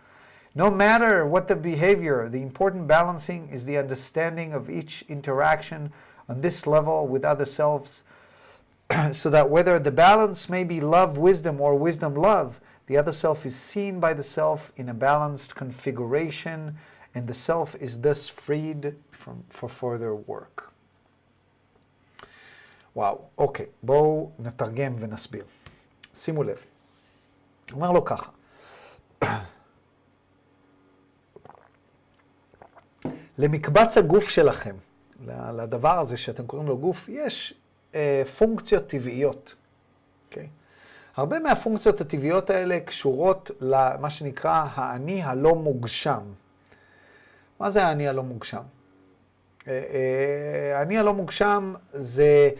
[0.54, 5.92] No matter what the behavior, the important balancing is the understanding of each interaction
[6.30, 8.04] on this level with other selves
[9.12, 13.44] so that whether the balance may be love, wisdom, or wisdom, love, the other self
[13.46, 16.76] is seen by the self in a balanced configuration,
[17.14, 20.72] and the self is thus freed from, for further work.
[22.96, 25.44] וואו, אוקיי, בואו נתרגם ונסביר.
[26.14, 26.64] שימו לב.
[27.72, 28.30] אומר לו ככה,
[33.38, 34.76] למקבץ הגוף שלכם,
[35.56, 37.54] לדבר הזה שאתם קוראים לו גוף, יש
[37.94, 39.54] אה, פונקציות טבעיות.
[41.16, 46.20] הרבה מהפונקציות הטבעיות האלה קשורות למה שנקרא האני הלא מוגשם.
[47.60, 48.62] מה זה האני הלא מוגשם?
[49.68, 52.50] אה, אה, האני הלא מוגשם זה...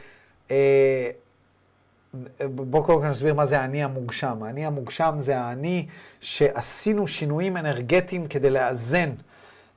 [2.41, 4.43] בואו קודם כל נסביר מה זה האני המוגשם.
[4.43, 5.87] האני המוגשם זה האני
[6.21, 9.11] שעשינו שינויים אנרגטיים כדי לאזן.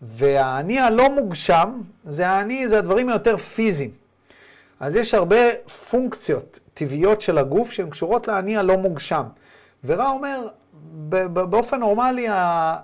[0.02, 3.99] והאני הלא מוגשם זה האני, זה הדברים היותר פיזיים.
[4.80, 5.56] אז יש הרבה
[5.90, 9.24] פונקציות טבעיות של הגוף שהן קשורות לאני הלא מוגשם.
[9.84, 10.48] ורע אומר,
[11.34, 12.78] באופן נורמלי אה,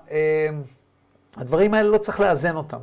[1.38, 2.80] הדברים האלה לא צריך לאזן אותם.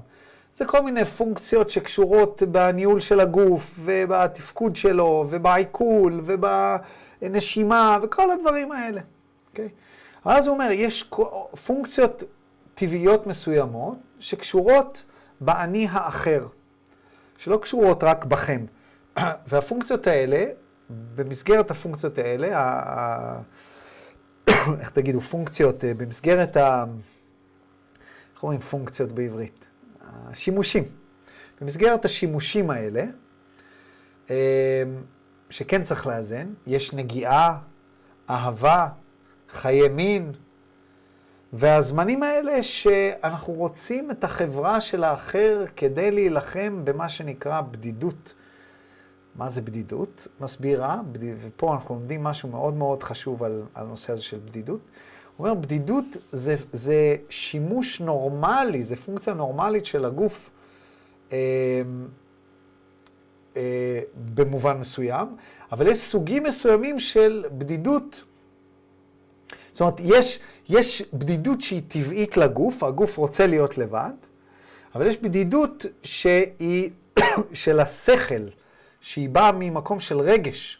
[0.57, 9.01] זה כל מיני פונקציות שקשורות בניהול של הגוף, ובתפקוד שלו, ובעיכול, ובנשימה, וכל הדברים האלה.
[9.01, 9.05] Okay?
[9.51, 9.69] אוקיי?
[10.25, 11.11] אז הוא אומר, יש
[11.67, 12.23] פונקציות
[12.75, 15.05] טבעיות מסוימות שקשורות
[15.41, 16.47] באני האחר,
[17.39, 18.65] שלא קשורות רק בכם.
[19.49, 20.45] והפונקציות האלה,
[21.15, 22.47] במסגרת הפונקציות האלה,
[24.81, 26.85] איך תגידו, פונקציות, אה, במסגרת ה...
[28.35, 29.65] איך אומרים פונקציות בעברית?
[30.11, 30.85] השימושים.
[31.61, 33.05] במסגרת השימושים האלה,
[34.31, 34.83] אה,
[35.51, 37.59] שכן צריך לאזן, יש נגיעה,
[38.31, 38.89] אהבה,
[39.51, 40.33] חיי מין,
[41.53, 48.35] והזמנים האלה שאנחנו רוצים את החברה של האחר כדי להילחם במה שנקרא בדידות.
[49.37, 50.29] מה זה בדידות?
[50.41, 51.35] מסבירה, בדיד...
[51.41, 54.81] ופה אנחנו לומדים משהו מאוד מאוד חשוב על, על הנושא הזה של בדידות.
[55.37, 60.51] הוא אומר, בדידות זה, זה שימוש נורמלי, זה פונקציה נורמלית של הגוף
[61.33, 61.39] אה,
[63.57, 64.01] אה,
[64.35, 65.37] במובן מסוים,
[65.73, 68.25] אבל יש סוגים מסוימים של בדידות.
[69.73, 74.13] זאת אומרת, יש, יש בדידות שהיא טבעית לגוף, הגוף רוצה להיות לבד,
[74.95, 76.91] אבל יש בדידות שהיא
[77.53, 78.49] של השכל,
[79.03, 80.79] שהיא באה ממקום של רגש,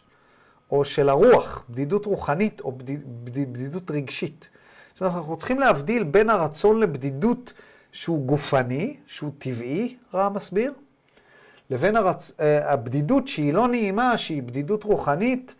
[0.71, 4.49] או של הרוח, בדידות רוחנית או בדיד, בדידות רגשית.
[4.93, 7.53] זאת אומרת, אנחנו צריכים להבדיל בין הרצון לבדידות
[7.91, 10.73] שהוא גופני, שהוא טבעי, רע מסביר,
[11.69, 12.31] לבין הרצ...
[12.39, 15.55] הבדידות שהיא לא נעימה, שהיא בדידות רוחנית,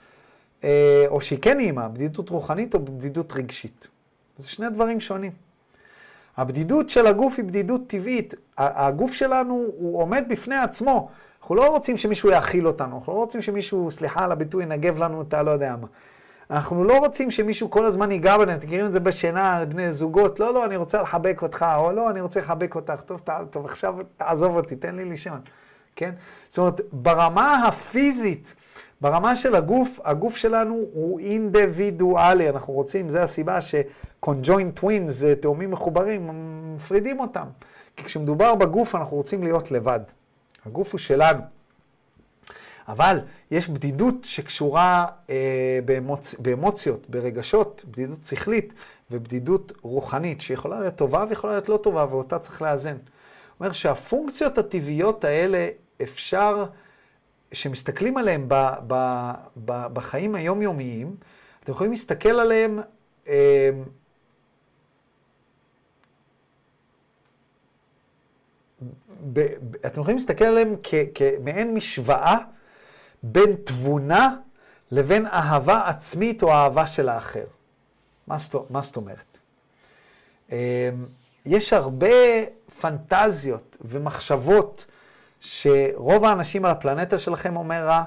[1.08, 3.88] או שהיא כן נעימה, בדידות רוחנית או בדידות רגשית.
[4.38, 5.32] זה שני דברים שונים.
[6.38, 8.34] הבדידות של הגוף היא בדידות טבעית.
[8.58, 11.10] הגוף שלנו הוא עומד בפני עצמו.
[11.44, 15.22] אנחנו לא רוצים שמישהו יאכיל אותנו, אנחנו לא רוצים שמישהו, סליחה על הביטוי, ינגב לנו
[15.22, 15.88] את הלא יודע מה.
[16.52, 20.40] אנחנו לא רוצים שמישהו כל הזמן ייגע בנו, אתם מכירים את זה בשינה, בני זוגות,
[20.40, 23.96] לא, לא, אני רוצה לחבק אותך, או לא, אני רוצה לחבק אותך, טוב, טוב, עכשיו
[24.18, 25.40] תעזוב אותי, תן לי לישון,
[25.96, 26.12] כן?
[26.50, 28.56] זאת אומרת, ברמה הפיזית,
[29.02, 36.30] ברמה של הגוף, הגוף שלנו הוא אינדיבידואלי, אנחנו רוצים, זו הסיבה ש-conjoined twins, תאומים מחוברים,
[36.76, 37.46] מפרידים אותם.
[37.98, 40.00] כי כשמדובר בגוף, אנחנו רוצים להיות לבד.
[40.66, 41.42] הגוף הוא שלנו.
[42.88, 43.20] אבל
[43.52, 46.36] יש בדידות שקשורה אה, באמוצ...
[46.40, 48.74] באמוציות, ברגשות, בדידות שכלית
[49.12, 52.96] ובדידות רוחנית, שיכולה להיות טובה ויכולה להיות לא טובה, ואותה צריך לאזן.
[52.96, 55.70] זאת אומרת שהפונקציות הטבעיות האלה,
[56.02, 56.66] אפשר,
[57.52, 58.54] שמסתכלים עליהן ב,
[58.88, 58.94] ב,
[59.66, 61.16] ב, בחיים היומיומיים,
[61.64, 62.80] אתם יכולים להסתכל עליהן
[63.28, 63.70] אה,
[69.34, 70.76] ב, ב, אתם יכולים להסתכל עליהם
[71.16, 72.38] כמעין משוואה
[73.24, 74.36] בין תבונה
[74.92, 77.46] לבין אהבה עצמית או אהבה של האחר.
[78.28, 78.38] מה,
[78.70, 79.38] מה זאת אומרת?
[80.52, 80.58] אמ,
[81.46, 82.08] יש הרבה
[82.82, 84.86] פנטזיות ומחשבות
[85.40, 88.04] שרוב האנשים על הפלנטה שלכם אומר רע,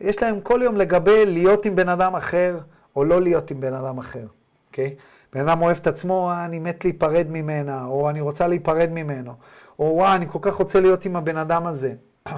[0.00, 2.58] יש להם כל יום לגבי להיות עם בן אדם אחר
[2.96, 4.26] או לא להיות עם בן אדם אחר,
[4.68, 4.94] אוקיי?
[4.98, 5.02] Okay?
[5.32, 9.34] בן אדם אוהב את עצמו, אני מת להיפרד ממנה, או אני רוצה להיפרד ממנו,
[9.80, 11.94] או וואי, אני כל כך רוצה להיות עם הבן אדם הזה,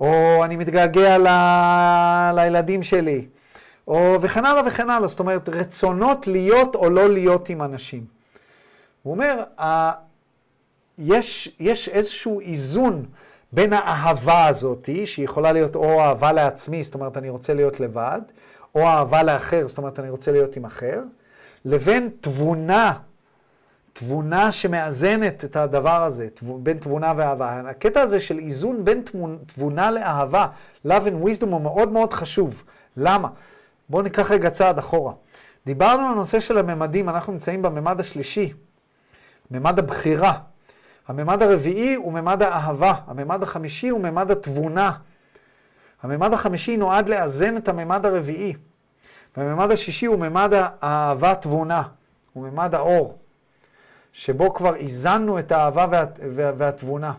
[0.00, 1.28] או אני מתגעגע ל...
[2.34, 3.26] לילדים שלי,
[3.88, 5.08] או וכן הלאה וכן הלאה.
[5.08, 8.04] זאת אומרת, רצונות להיות או לא להיות עם אנשים.
[9.02, 9.92] הוא אומר, ה...
[10.98, 13.04] יש, יש איזשהו איזון
[13.52, 18.20] בין האהבה הזאת, שיכולה להיות או אהבה לעצמי, זאת אומרת, אני רוצה להיות לבד,
[18.74, 21.02] או אהבה לאחר, זאת אומרת, אני רוצה להיות עם אחר,
[21.64, 22.92] לבין תבונה,
[23.92, 27.60] תבונה שמאזנת את הדבר הזה, בין תבונה ואהבה.
[27.70, 29.02] הקטע הזה של איזון בין
[29.46, 30.46] תבונה לאהבה,
[30.86, 32.62] love and wisdom, הוא מאוד מאוד חשוב.
[32.96, 33.28] למה?
[33.88, 35.12] בואו ניקח רגע צעד אחורה.
[35.66, 38.52] דיברנו על הנושא של הממדים, אנחנו נמצאים בממד השלישי,
[39.50, 40.38] ממד הבחירה.
[41.08, 44.92] הממד הרביעי הוא ממד האהבה, הממד החמישי הוא ממד התבונה.
[46.02, 48.54] הממד החמישי נועד לאזן את הממד הרביעי.
[49.36, 51.82] והממד השישי הוא ממד האהבה תבונה,
[52.32, 53.18] הוא ממד האור,
[54.12, 56.04] שבו כבר איזנו את האהבה וה,
[56.34, 57.12] וה, והתבונה,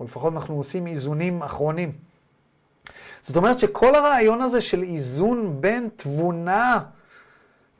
[0.00, 1.92] או לפחות אנחנו עושים איזונים אחרונים.
[3.22, 6.78] זאת אומרת שכל הרעיון הזה של איזון בין תבונה,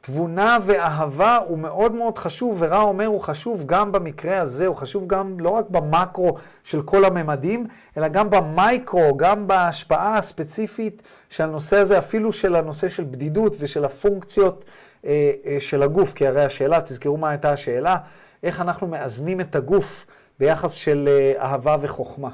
[0.00, 5.06] תבונה ואהבה הוא מאוד מאוד חשוב, ורע אומר הוא חשוב גם במקרה הזה, הוא חשוב
[5.06, 11.76] גם לא רק במקרו של כל הממדים, אלא גם במייקרו, גם בהשפעה הספציפית של הנושא
[11.76, 14.64] הזה, אפילו של הנושא של בדידות ושל הפונקציות
[15.04, 17.96] אה, אה, של הגוף, כי הרי השאלה, תזכרו מה הייתה השאלה,
[18.44, 20.06] איך אנחנו מאזנים את הגוף
[20.38, 22.30] ביחס של אה, אהבה וחוכמה.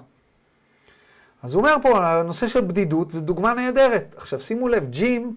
[1.42, 4.14] אז הוא אומר פה, הנושא של בדידות זה דוגמה נהדרת.
[4.16, 5.36] עכשיו שימו לב, ג'ים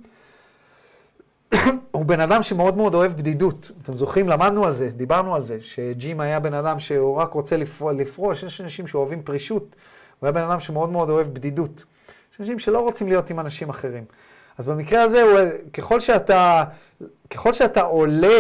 [1.91, 3.71] הוא בן אדם שמאוד מאוד אוהב בדידות.
[3.81, 7.57] אתם זוכרים, למדנו על זה, דיברנו על זה, שג'ים היה בן אדם שהוא רק רוצה
[7.97, 9.75] לפרוש, יש אנשים שאוהבים פרישות,
[10.19, 11.83] הוא היה בן אדם שמאוד מאוד אוהב בדידות.
[12.33, 14.03] יש אנשים שלא רוצים להיות עם אנשים אחרים.
[14.57, 15.39] אז במקרה הזה, הוא,
[15.73, 16.63] ככל, שאתה,
[17.29, 18.39] ככל שאתה עולה,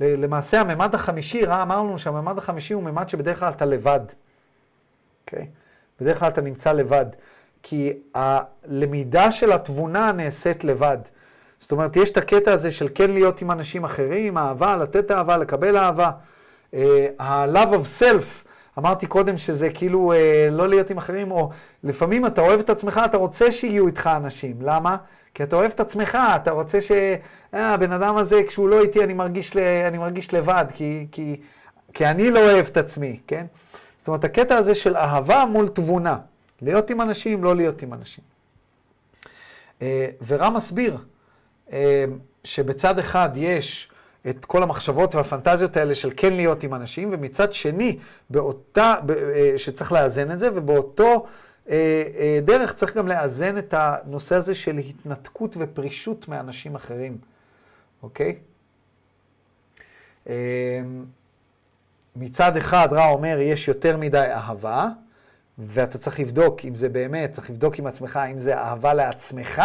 [0.00, 4.00] למעשה הממד החמישי, ראה, אמרנו שהממד החמישי הוא ממד שבדרך כלל אתה לבד.
[4.08, 4.14] Okay?
[5.26, 5.46] אוקיי?
[6.00, 7.06] בדרך כלל אתה נמצא לבד.
[7.62, 10.98] כי הלמידה של התבונה נעשית לבד.
[11.58, 15.36] זאת אומרת, יש את הקטע הזה של כן להיות עם אנשים אחרים, אהבה, לתת אהבה,
[15.36, 16.10] לקבל אהבה.
[16.72, 16.76] Uh,
[17.18, 18.48] ה-love of self,
[18.78, 21.50] אמרתי קודם שזה כאילו אה, לא להיות עם אחרים, או
[21.84, 24.56] לפעמים אתה אוהב את עצמך, אתה רוצה שיהיו איתך אנשים.
[24.60, 24.96] למה?
[25.34, 26.92] כי אתה אוהב את עצמך, אתה רוצה ש...
[27.54, 29.58] אה, הבן אדם הזה, כשהוא לא איתי, אני מרגיש, ל...
[29.58, 31.36] אני מרגיש לבד, כי, כי,
[31.94, 33.46] כי אני לא אוהב את עצמי, כן?
[33.98, 36.18] זאת אומרת, הקטע הזה של אהבה מול תבונה.
[36.62, 38.24] להיות עם אנשים, לא להיות עם אנשים.
[39.82, 40.96] אה, ורם מסביר
[41.72, 42.04] אה,
[42.44, 43.88] שבצד אחד יש
[44.28, 47.98] את כל המחשבות והפנטזיות האלה של כן להיות עם אנשים, ומצד שני,
[48.30, 48.94] באותה,
[49.34, 51.26] אה, שצריך לאזן את זה, ובאותו
[52.42, 57.18] דרך צריך גם לאזן את הנושא הזה של התנתקות ופרישות מאנשים אחרים,
[58.02, 58.38] אוקיי?
[62.16, 64.88] מצד אחד, רע אומר, יש יותר מדי אהבה,
[65.58, 69.62] ואתה צריך לבדוק אם זה באמת, צריך לבדוק עם עצמך אם זה אהבה לעצמך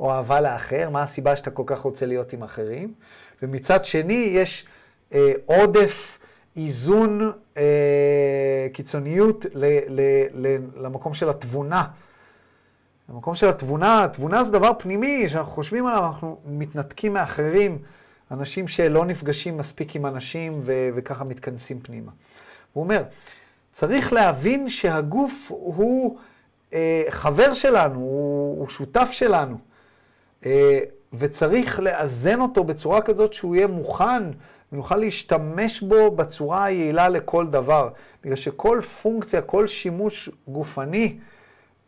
[0.00, 2.94] או אהבה לאחר, מה הסיבה שאתה כל כך רוצה להיות עם אחרים.
[3.42, 4.66] ומצד שני, יש
[5.14, 6.18] אה, עודף
[6.66, 10.00] איזון, אה, קיצוניות ל, ל,
[10.32, 11.84] ל, למקום של התבונה.
[13.08, 17.78] למקום של התבונה, תבונה זה דבר פנימי, שאנחנו חושבים עליו, אנחנו מתנתקים מאחרים,
[18.30, 22.12] אנשים שלא נפגשים מספיק עם אנשים ו, וככה מתכנסים פנימה.
[22.72, 23.02] הוא אומר,
[23.72, 26.18] צריך להבין שהגוף הוא
[26.72, 29.58] אה, חבר שלנו, הוא, הוא שותף שלנו,
[30.46, 30.80] אה,
[31.12, 34.22] וצריך לאזן אותו בצורה כזאת שהוא יהיה מוכן
[34.72, 37.90] ונוכל להשתמש בו בצורה היעילה לכל דבר.
[38.22, 41.18] בגלל שכל פונקציה, כל שימוש גופני,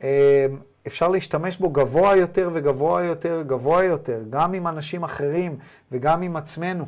[0.02, 0.46] אה,
[0.86, 5.56] אפשר להשתמש בו גבוה יותר וגבוה יותר, גבוה יותר, גם עם אנשים אחרים
[5.92, 6.86] וגם עם עצמנו.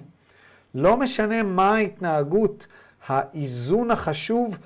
[0.75, 2.67] לא משנה מה ההתנהגות,
[3.07, 4.59] האיזון החשוב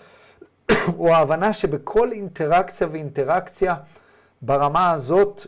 [0.96, 3.74] הוא ההבנה שבכל אינטראקציה ואינטראקציה
[4.42, 5.46] ברמה הזאת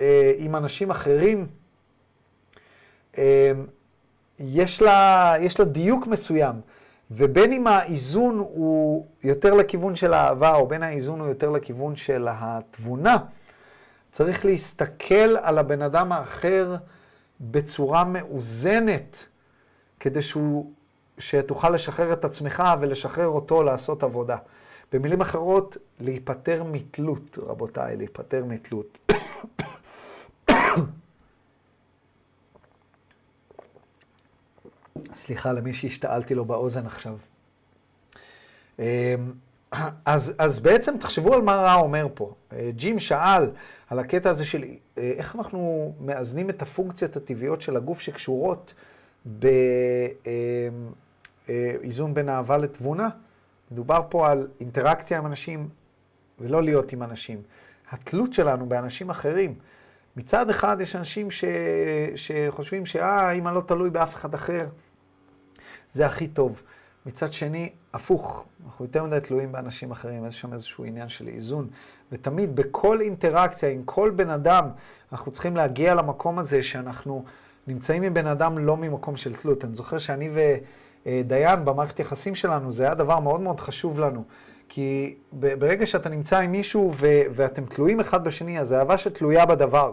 [0.00, 1.46] אה, עם אנשים אחרים,
[3.18, 3.52] אה,
[4.40, 6.54] יש לה, יש לה דיוק מסוים.
[7.10, 12.28] ובין אם האיזון הוא יותר לכיוון של האהבה, או בין האיזון הוא יותר לכיוון של
[12.30, 13.16] התבונה,
[14.12, 16.76] צריך להסתכל על הבן אדם האחר
[17.40, 19.26] בצורה מאוזנת,
[20.00, 20.70] כדי שהוא
[21.18, 24.36] שתוכל לשחרר את עצמך ולשחרר אותו לעשות עבודה.
[24.92, 28.98] במילים אחרות, להיפטר מתלות, רבותיי, להיפטר מתלות.
[35.14, 37.16] סליחה למי שהשתעלתי לו באוזן עכשיו.
[38.78, 38.84] אמ,
[40.04, 42.34] אז, אז בעצם תחשבו על מה רע אומר פה.
[42.52, 43.50] אה, ג'ים שאל
[43.90, 44.64] על הקטע הזה של
[44.98, 48.74] אה, איך אנחנו מאזנים את הפונקציות הטבעיות של הגוף שקשורות
[49.38, 49.46] ב...
[50.26, 50.92] אמ,
[51.48, 53.08] אה, בין אהבה לתבונה.
[53.70, 55.68] מדובר פה על אינטראקציה עם אנשים
[56.38, 57.42] ולא להיות עם אנשים.
[57.90, 59.54] התלות שלנו באנשים אחרים.
[60.16, 61.44] מצד אחד יש אנשים ש...
[62.16, 64.66] שחושבים שאה, אם אני לא תלוי באף אחד אחר,
[65.92, 66.62] זה הכי טוב.
[67.06, 71.68] מצד שני, הפוך, אנחנו יותר מדי תלויים באנשים אחרים, יש שם איזשהו עניין של איזון.
[72.12, 74.68] ותמיד, בכל אינטראקציה עם כל בן אדם,
[75.12, 77.24] אנחנו צריכים להגיע למקום הזה שאנחנו
[77.66, 79.64] נמצאים עם בן אדם לא ממקום של תלות.
[79.64, 80.56] אני זוכר שאני ו...
[81.06, 84.24] אה, במערכת יחסים שלנו, זה היה דבר מאוד מאוד חשוב לנו.
[84.68, 89.92] כי ברגע שאתה נמצא עם מישהו ו- ואתם תלויים אחד בשני, אז אהבה שתלויה בדבר.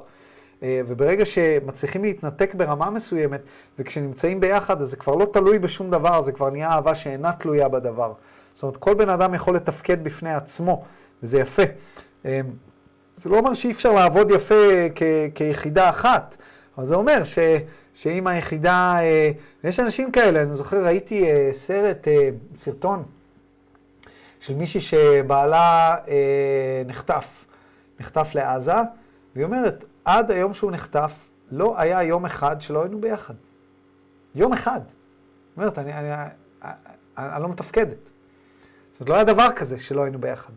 [0.64, 3.41] אה, וברגע שמצליחים להתנתק ברמה מסוימת,
[3.80, 7.70] וכשנמצאים ביחד, אז זה כבר לא תלוי בשום דבר, זה כבר נהיה אהבה שאינה תלויה
[7.70, 8.14] בדבר.
[8.53, 10.84] זאת אומרת, כל בן אדם יכול לתפקד בפני עצמו,
[11.24, 11.64] וזה יפה.
[12.26, 12.41] אה,
[13.18, 16.38] זה לא אומר שאי אפשר לעבוד יפה כ- כיחידה אחת,
[16.78, 17.39] אבל זה אומר ש...
[17.97, 19.32] שאם היחידה, אה,
[19.64, 23.03] יש אנשים כאלה, אני זוכר, ראיתי אה, סרט, אה, סרטון
[24.39, 25.95] של מישהי שבעלה
[26.86, 27.45] נחטף,
[27.99, 28.74] נחטף לעזה,
[29.36, 33.34] והיא אומרת, עד היום שהוא נחטף, לא היה יום אחד שלא היינו ביחד.
[34.36, 34.82] יום אחד.
[34.86, 36.72] היא אומרת, אני, אני, אני,
[37.18, 38.10] אני, לא מתפקדת.
[38.91, 40.53] זאת אומרת, לא היה דבר כזה שלא היינו ביחד.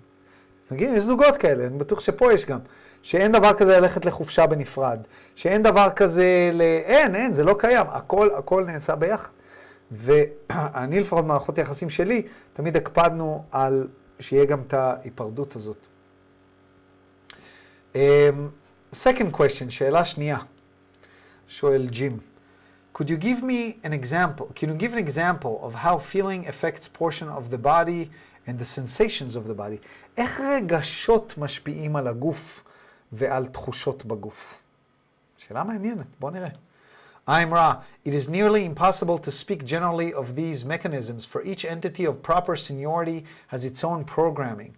[0.71, 2.59] נגיד, יש זוגות כאלה, אני בטוח שפה יש גם.
[3.03, 5.01] שאין דבר כזה ללכת לחופשה בנפרד,
[5.35, 6.61] שאין דבר כזה ל...
[6.63, 9.31] אין, אין, זה לא קיים, הכל, הכל נעשה ביחד.
[9.93, 12.23] ואני לפחות במערכות היחסים שלי,
[12.53, 13.89] תמיד הקפדנו על
[14.21, 15.87] שיהיה גם את ההיפרדות הזאת.
[18.92, 20.38] Um, second question, שאלה שנייה,
[21.48, 22.20] שואל ג'ים.
[22.94, 26.88] Could you give me an example, can you give an example of how feeling affects
[26.88, 28.10] portion of the body
[28.48, 29.78] and the sensations of the body?
[30.18, 32.64] איך רגשות משפיעים על הגוף?
[33.12, 34.62] ועל תחושות בגוף.
[35.38, 36.50] שאלה מעניינת, בואו נראה.
[37.28, 37.84] I'm Ra.
[38.04, 42.56] It is nearly impossible to speak generally of these mechanisms, for each entity of proper
[42.56, 44.76] seniority has its own programming.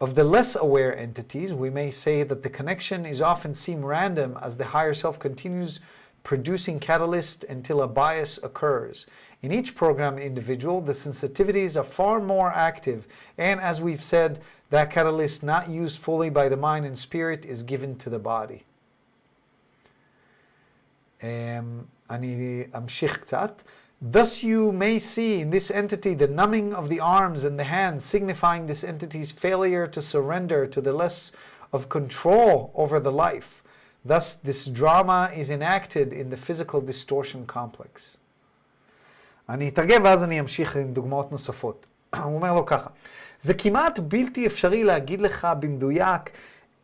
[0.00, 4.36] Of the less aware entities, we may say that the connection is often seem random
[4.42, 5.80] as the higher self continues
[6.24, 9.06] producing catalyst until a bias occurs.
[9.42, 14.40] In each programmed individual, the sensitivities are far more active, and as we've said,
[14.70, 18.64] that catalyst not used fully by the mind and spirit is given to the body.
[21.22, 23.62] Um, אני אמשיך קצת.
[24.00, 28.04] Thus you may see in this entity the numbing of the arms and the hands,
[28.04, 31.30] signifying this entity's failure to surrender to the less
[31.72, 33.62] of control over the life.
[34.04, 38.16] Thus, this drama is enacted in the physical distortion complex.
[39.48, 41.86] אני אתרגם ואז אני אמשיך עם דוגמאות נוספות.
[42.16, 42.90] הוא אומר לו ככה,
[43.42, 46.30] זה כמעט בלתי אפשרי להגיד לך במדויק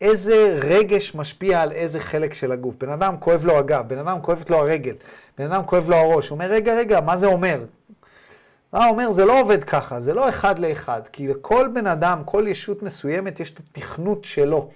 [0.04, 2.76] איזה רגש משפיע על איזה חלק של הגוף.
[2.78, 4.95] בן אדם כואב לו הגב, בן אדם כואבת לו הרגל,
[5.38, 6.30] בן אדם כואב לו הראש.
[6.30, 7.66] הוא אומר, רגע, רגע, מה זה אומר?
[8.74, 9.12] מה אומר?
[9.12, 11.01] זה לא עובד ככה, זה לא אחד לאחד.
[11.12, 14.70] כי לכל בן אדם, כל ישות מסוימת, יש את התכנות שלו.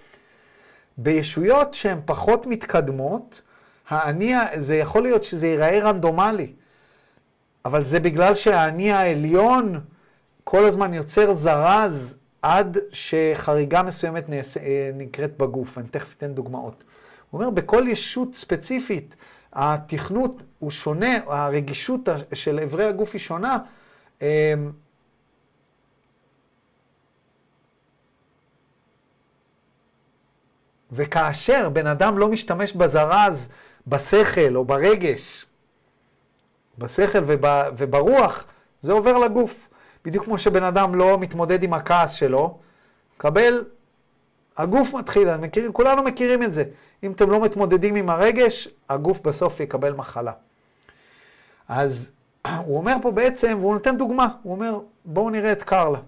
[0.98, 3.42] בישויות שהן פחות מתקדמות,
[3.90, 6.52] האני, זה יכול להיות שזה ייראה רנדומלי,
[7.66, 9.80] אבל זה בגלל שהאני העליון
[10.44, 12.18] כל הזמן יוצר זרז
[12.48, 14.58] עד שחריגה מסוימת נעש...
[14.94, 15.78] נקראת בגוף.
[15.78, 16.84] אני תכף אתן דוגמאות.
[17.30, 19.16] הוא אומר, בכל ישות ספציפית,
[19.54, 23.58] התכנות הוא שונה, הרגישות של אברי הגוף היא שונה.
[30.92, 33.50] וכאשר בן אדם לא משתמש בזרז,
[33.88, 35.46] בשכל או ברגש,
[36.78, 37.24] בשכל
[37.78, 38.46] וברוח,
[38.82, 39.70] זה עובר לגוף.
[40.08, 42.58] בדיוק כמו שבן אדם לא מתמודד עם הכעס שלו,
[43.18, 43.64] קבל,
[44.58, 46.64] הגוף מתחיל, מכיר, כולנו מכירים את זה.
[47.04, 50.32] אם אתם לא מתמודדים עם הרגש, הגוף בסוף יקבל מחלה.
[51.68, 52.12] אז
[52.66, 56.00] הוא אומר פה בעצם, והוא נותן דוגמה, הוא אומר, בואו נראה את קרלה.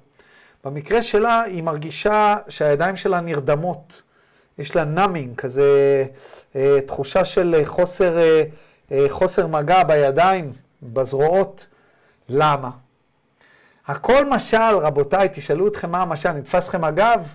[0.64, 4.02] במקרה שלה, היא מרגישה שהידיים שלה נרדמות.
[4.58, 6.06] יש לה נאמינג, כזה
[6.56, 8.44] אה, תחושה של חוסר, אה,
[8.92, 11.66] אה, חוסר מגע בידיים, בזרועות.
[12.30, 12.70] למה?
[13.90, 17.34] הכל משל, רבותיי, תשאלו אתכם מה המשל, נתפס לכם הגב?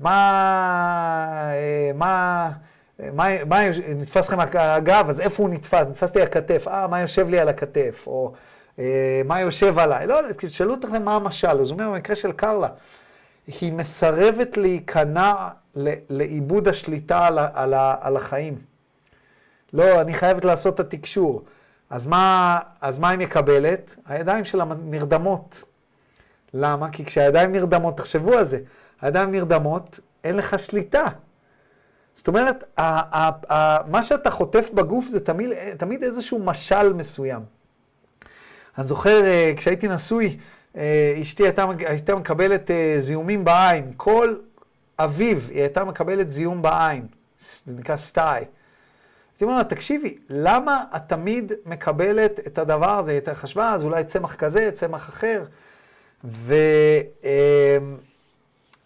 [0.00, 1.52] מה,
[1.94, 2.50] מה,
[3.12, 5.86] מה, מה נתפס לכם הגב, אז איפה הוא נתפס?
[5.86, 8.04] נתפס לי הכתף, אה, מה יושב לי על הכתף?
[8.06, 8.32] או
[8.78, 10.06] אה, מה יושב עליי?
[10.06, 11.60] לא תשאלו אתכם מה המשל.
[11.60, 12.68] אז הוא אומר, במקרה של קרלה,
[13.46, 15.34] היא מסרבת להיכנע
[16.10, 18.58] לאיבוד השליטה על, על, על החיים.
[19.72, 21.42] לא, אני חייבת לעשות את התקשור.
[21.90, 23.96] אז מה, אז מה היא מקבלת?
[24.06, 25.62] הידיים שלה נרדמות.
[26.54, 26.88] למה?
[26.90, 28.58] כי כשהידיים נרדמות, תחשבו על זה,
[29.00, 31.04] הידיים נרדמות, אין לך שליטה.
[32.14, 32.82] זאת אומרת, ה-
[33.18, 37.42] ה- ה- מה שאתה חוטף בגוף זה תמיד, תמיד איזשהו משל מסוים.
[38.78, 39.20] אני זוכר,
[39.56, 40.36] כשהייתי נשוי,
[41.22, 43.92] אשתי הייתה, הייתה מקבלת זיהומים בעין.
[43.96, 44.36] כל
[44.98, 47.06] אביב היא הייתה מקבלת זיהום בעין,
[47.40, 48.44] זה נקרא סטאי.
[49.32, 53.10] הייתי אומר לה, תקשיבי, למה את תמיד מקבלת את הדבר הזה?
[53.10, 55.42] היא הייתה חשבה, אז אולי צמח כזה, צמח אחר.
[56.24, 56.54] ו,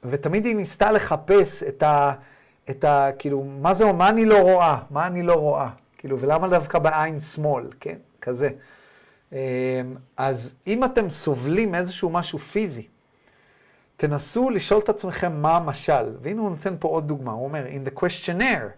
[0.05, 2.13] ותמיד היא ניסתה לחפש את ה...
[2.71, 3.11] את ה...
[3.19, 4.79] כאילו, מה זה, מה אני לא רואה?
[4.91, 5.69] מה אני לא רואה?
[5.99, 7.97] כאילו, ולמה דווקא בעין שמאל, כן?
[8.21, 8.49] כזה.
[10.17, 12.87] אז אם אתם סובלים איזשהו משהו פיזי,
[13.97, 16.17] תנסו לשאול את עצמכם מה המשל.
[16.23, 18.69] והנה הוא נותן פה עוד דוגמה, הוא אומר, in the questionnaire,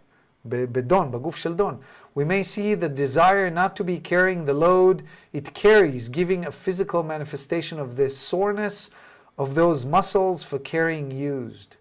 [0.44, 1.76] בדון, בגוף של דון,
[2.17, 6.51] we may see the desire not to be carrying the load it carries, giving a
[6.51, 8.91] physical manifestation of the soreness
[9.37, 11.75] of those muscles for carrying used.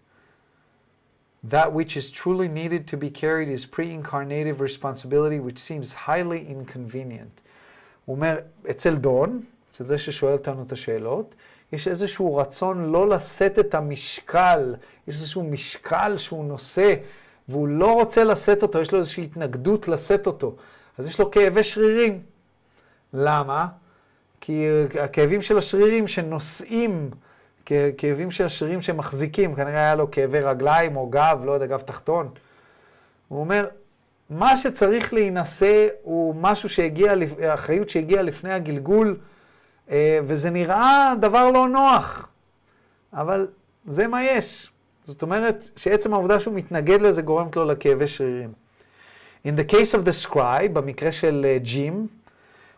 [1.43, 7.41] That which is truly needed to be carried is pre-incarnative responsibility, which seems highly inconvenient.
[8.05, 8.35] הוא אומר,
[8.69, 11.35] אצל דון, אצל זה ששואל אותנו את השאלות,
[11.73, 14.75] יש איזשהו רצון לא לשאת את המשקל,
[15.07, 16.95] יש איזשהו משקל שהוא נושא,
[17.48, 20.56] והוא לא רוצה לשאת אותו, יש לו איזושהי התנגדות לשאת אותו.
[20.98, 22.22] אז יש לו כאבי שרירים.
[23.12, 23.66] למה?
[24.40, 24.66] כי
[25.00, 27.10] הכאבים של השרירים שנושאים,
[27.98, 32.28] כאבים של השרירים שמחזיקים, כנראה היה לו כאבי רגליים או גב, לא יודע, גב תחתון.
[33.28, 33.68] הוא אומר,
[34.30, 37.12] מה שצריך להינשא הוא משהו שהגיע,
[37.54, 39.16] אחריות שהגיעה לפני הגלגול,
[40.26, 42.28] וזה נראה דבר לא נוח,
[43.12, 43.46] אבל
[43.86, 44.70] זה מה יש.
[45.07, 48.53] זאת אומרת שעצם העובדה שהוא מתנגד לזה גורמת לו לכאבי שרירים.
[49.45, 52.07] In the case of the scribe, במקרה של ג'ים,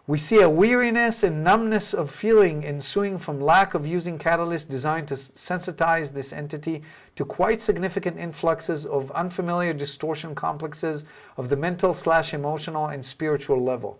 [0.08, 5.08] we see a weariness and numbness of feeling ensuing from lack of using catalysts designed
[5.08, 6.84] to sensitize this entity
[7.16, 11.06] to quite significant influxes of unfamiliar distortion complexes
[11.38, 13.98] of the mental slash emotional and spiritual level.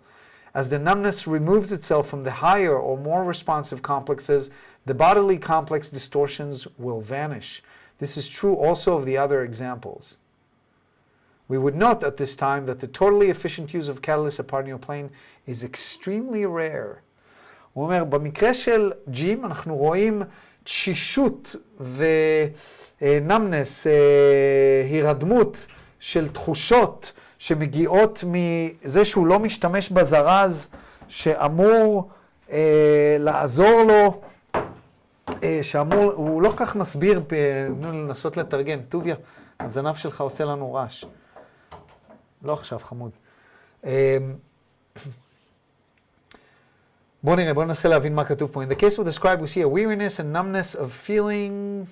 [0.54, 4.48] As the numbness removes itself from the higher or more responsive complexes,
[4.86, 7.62] the bodily complex distortions will vanish.
[8.00, 10.16] This is true also of the other examples.
[11.48, 14.78] We would note at this time that the totally efficient use of catalyst upon your
[14.78, 15.10] plane
[15.46, 17.02] is extremely rare.
[17.72, 20.22] הוא אומר, במקרה של ג'ים אנחנו רואים
[20.64, 21.56] תשישות
[23.00, 23.86] ונמנס,
[24.90, 25.66] הירדמות
[26.00, 30.68] של תחושות שמגיעות מזה שהוא לא משתמש בזרז
[31.08, 32.10] שאמור
[32.52, 34.08] אה, לעזור לו, אה,
[35.62, 37.20] שאמור, הוא לא כך מסביר,
[37.68, 38.78] תנו לנסות לתרגם.
[38.88, 39.16] טוביה,
[39.60, 41.04] הזנב שלך עושה לנו רעש.
[42.42, 43.10] לא עכשיו, חמוד.
[43.84, 44.18] אה,
[47.22, 48.62] בואו נראה, בואו ננסה להבין מה כתוב פה.
[48.62, 51.86] In the case of the scribe we see a weariness and numbness of feeling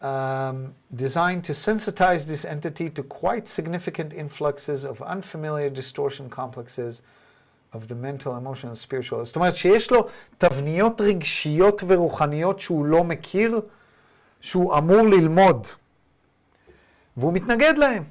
[0.00, 7.02] um, designed to sensitize this entity to quite significant influxes of unfamiliar distortion complexes
[7.73, 9.23] Of the mental, emotional, spiritual.
[9.23, 13.61] זאת אומרת שיש לו תבניות רגשיות ורוחניות שהוא לא מכיר,
[14.41, 15.67] שהוא אמור ללמוד.
[17.17, 18.03] והוא מתנגד להם.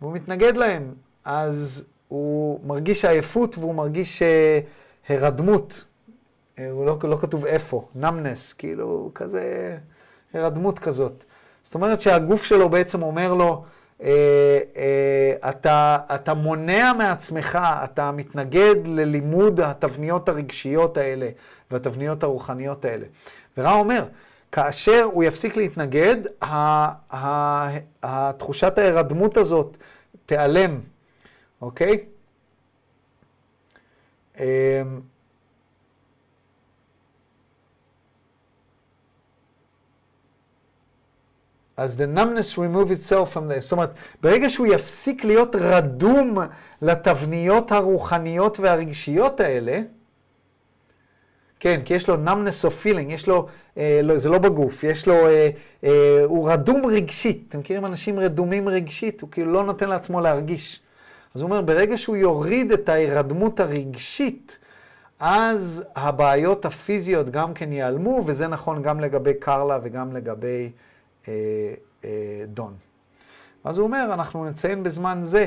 [0.00, 0.94] והוא מתנגד להם.
[1.24, 5.84] אז הוא מרגיש עייפות והוא מרגיש uh, הרדמות.
[6.58, 9.76] הוא לא, לא כתוב איפה, נמנס, כאילו כזה
[10.34, 11.24] הרדמות כזאת.
[11.62, 13.64] זאת אומרת שהגוף שלו בעצם אומר לו, אה, אה,
[15.48, 21.28] אתה, אתה מונע מעצמך, אתה מתנגד ללימוד התבניות הרגשיות האלה
[21.70, 23.06] והתבניות הרוחניות האלה.
[23.58, 24.04] ורע אומר,
[24.52, 26.16] כאשר הוא יפסיק להתנגד,
[28.02, 29.76] התחושת ההירדמות הזאת
[30.26, 30.80] תיעלם,
[31.62, 32.04] אוקיי?
[41.76, 43.60] אז the numbness remove itself from this.
[43.60, 43.90] זאת אומרת,
[44.22, 46.38] ברגע שהוא יפסיק להיות רדום
[46.82, 49.80] לתבניות הרוחניות והרגשיות האלה,
[51.60, 53.46] כן, כי יש לו numbness of feeling, יש לו,
[53.76, 55.50] אה, לא, זה לא בגוף, יש לו, אה,
[55.84, 57.44] אה, הוא רדום רגשית.
[57.48, 59.20] אתם מכירים אנשים רדומים רגשית?
[59.20, 60.80] הוא כאילו לא נותן לעצמו להרגיש.
[61.34, 64.58] אז הוא אומר, ברגע שהוא יוריד את ההירדמות הרגשית,
[65.20, 70.70] אז הבעיות הפיזיות גם כן ייעלמו, וזה נכון גם לגבי קרלה וגם לגבי...
[71.28, 71.32] אה,
[72.04, 72.74] אה, דון.
[73.64, 75.46] אז הוא אומר, אנחנו נציין בזמן זה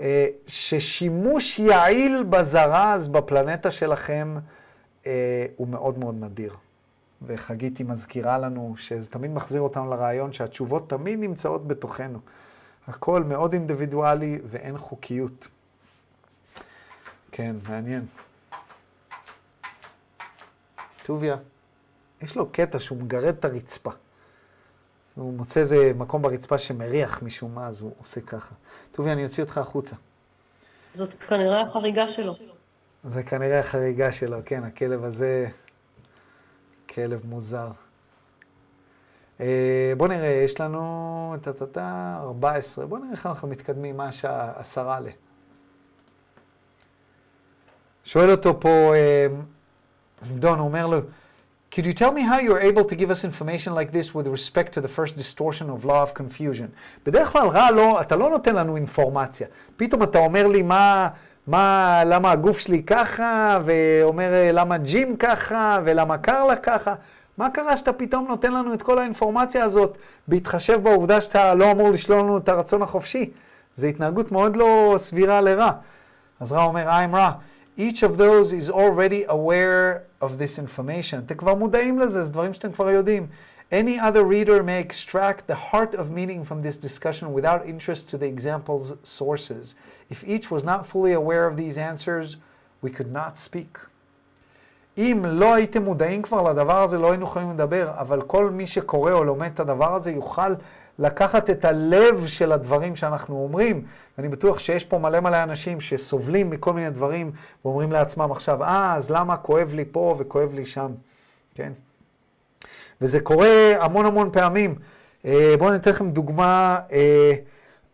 [0.00, 4.36] אה, ששימוש יעיל בזרז בפלנטה שלכם
[5.56, 6.54] הוא מאוד מאוד נדיר.
[7.22, 12.18] וחגית היא מזכירה לנו שזה תמיד מחזיר אותנו לרעיון שהתשובות תמיד נמצאות בתוכנו.
[12.88, 15.48] הכל מאוד אינדיבידואלי ואין חוקיות.
[17.32, 18.06] כן, מעניין.
[21.02, 21.36] טוביה,
[22.22, 23.90] יש לו קטע שהוא מגרד את הרצפה.
[25.18, 28.54] הוא מוצא איזה מקום ברצפה שמריח משום מה, אז הוא עושה ככה.
[28.92, 29.96] טובי, אני אוציא אותך החוצה.
[30.94, 32.34] זאת כנראה החריגה שלו.
[33.04, 35.48] זה כנראה החריגה שלו, כן, הכלב הזה,
[36.88, 37.68] כלב מוזר.
[39.40, 44.52] אה, בוא נראה, יש לנו את הטאטה 14, בוא נראה איך אנחנו מתקדמים, מה השעה
[44.56, 45.08] עשרה ל...
[48.04, 49.26] שואל אותו פה, אה,
[50.22, 50.98] דון, הוא אומר לו,
[51.70, 54.72] Could you tell me how you're able to give us information like this with respect
[54.72, 56.68] to the first distortion of law of confusion?
[57.06, 59.46] בדרך כלל רע לא, אתה לא נותן לנו אינפורמציה.
[59.76, 61.08] פתאום אתה אומר לי מה,
[61.46, 66.94] מה, למה הגוף שלי ככה, ואומר למה ג'ים ככה, ולמה קרלה ככה.
[67.38, 71.90] מה קרה שאתה פתאום נותן לנו את כל האינפורמציה הזאת, בהתחשב בעובדה שאתה לא אמור
[71.90, 73.30] לשלול לנו את הרצון החופשי?
[73.76, 75.70] זו התנהגות מאוד לא סבירה לרע.
[76.40, 77.32] אז רע אומר, I'm רע.
[77.77, 81.19] each of those is already aware of this information.
[81.25, 83.27] אתם כבר מודעים לזה, זה דברים שאתם כבר יודעים.
[83.71, 88.17] Any other reader may extract the heart of meaning from this discussion without interest to
[88.17, 89.73] the example's sources.
[90.11, 92.37] If each was not fully aware of these answers,
[92.83, 93.79] we could not speak.
[94.97, 99.11] אם לא הייתם מודעים כבר לדבר הזה, לא היינו יכולים לדבר, אבל כל מי שקורא
[99.11, 100.53] או לומד את הדבר הזה יוכל
[100.98, 103.84] לקחת את הלב של הדברים שאנחנו אומרים.
[104.18, 107.32] ואני בטוח שיש פה מלא מלא אנשים שסובלים מכל מיני דברים
[107.64, 110.92] ואומרים לעצמם עכשיו, אה, אז למה כואב לי פה וכואב לי שם,
[111.54, 111.72] כן?
[113.00, 114.74] וזה קורה המון המון פעמים.
[115.24, 116.78] אה, בואו אני אתן לכם דוגמה.
[116.92, 117.32] אה,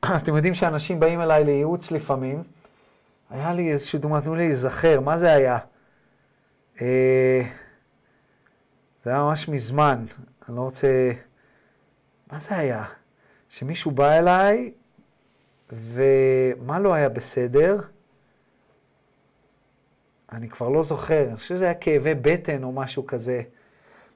[0.23, 2.43] אתם יודעים שאנשים באים אליי לייעוץ לפעמים.
[3.31, 5.59] היה לי איזושהי דוגמה, תנו לי להיזכר, מה זה היה?
[6.83, 7.43] אה,
[9.05, 10.05] זה היה ממש מזמן,
[10.49, 11.13] אני לא רוצה...
[12.35, 12.85] מה זה היה?
[13.49, 14.73] שמישהו בא אליי,
[15.73, 17.81] ומה לא היה בסדר?
[20.33, 23.43] אני כבר לא זוכר, אני חושב שזה היה כאבי בטן או משהו כזה.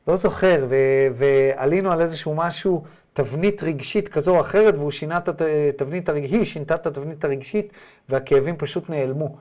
[0.09, 5.29] לא זוכר, ו- ועלינו על איזשהו משהו, תבנית רגשית כזו או אחרת, והוא שינה את
[5.29, 7.73] התבנית הרגשית, היא שינתה את התבנית הרגשית,
[8.09, 9.37] והכאבים פשוט נעלמו.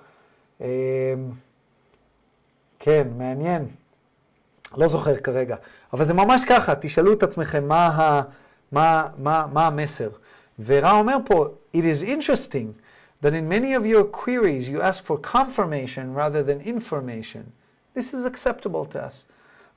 [0.62, 0.68] אמ,
[2.80, 3.68] כן, מעניין.
[4.78, 5.56] לא זוכר כרגע.
[5.94, 8.22] אבל זה ממש ככה, תשאלו את עצמכם מה, ה,
[8.72, 10.10] מה, מה, מה המסר.
[10.66, 12.74] ורע אומר פה, it is interesting
[13.22, 17.44] that in many of your queries you ask for confirmation rather than information.
[17.96, 19.28] This is acceptable to us.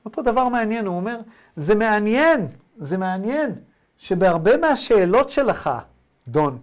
[0.05, 1.19] ופה דבר מעניין, הוא אומר,
[1.55, 2.47] זה מעניין,
[2.77, 3.55] זה מעניין,
[3.97, 5.69] שבהרבה מהשאלות שלך,
[6.27, 6.59] דון,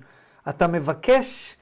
[0.49, 1.57] אתה מבקש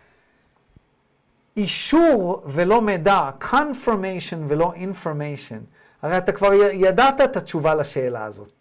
[1.56, 5.60] אישור ולא מידע, confirmation ולא information.
[6.02, 8.56] הרי אתה כבר ידעת את התשובה לשאלה הזאת.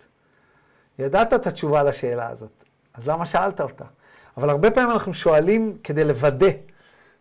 [1.00, 2.64] ידעת את התשובה לשאלה הזאת,
[2.94, 3.86] אז למה שאלת אותה?
[4.38, 6.50] אבל הרבה פעמים אנחנו שואלים כדי לוודא.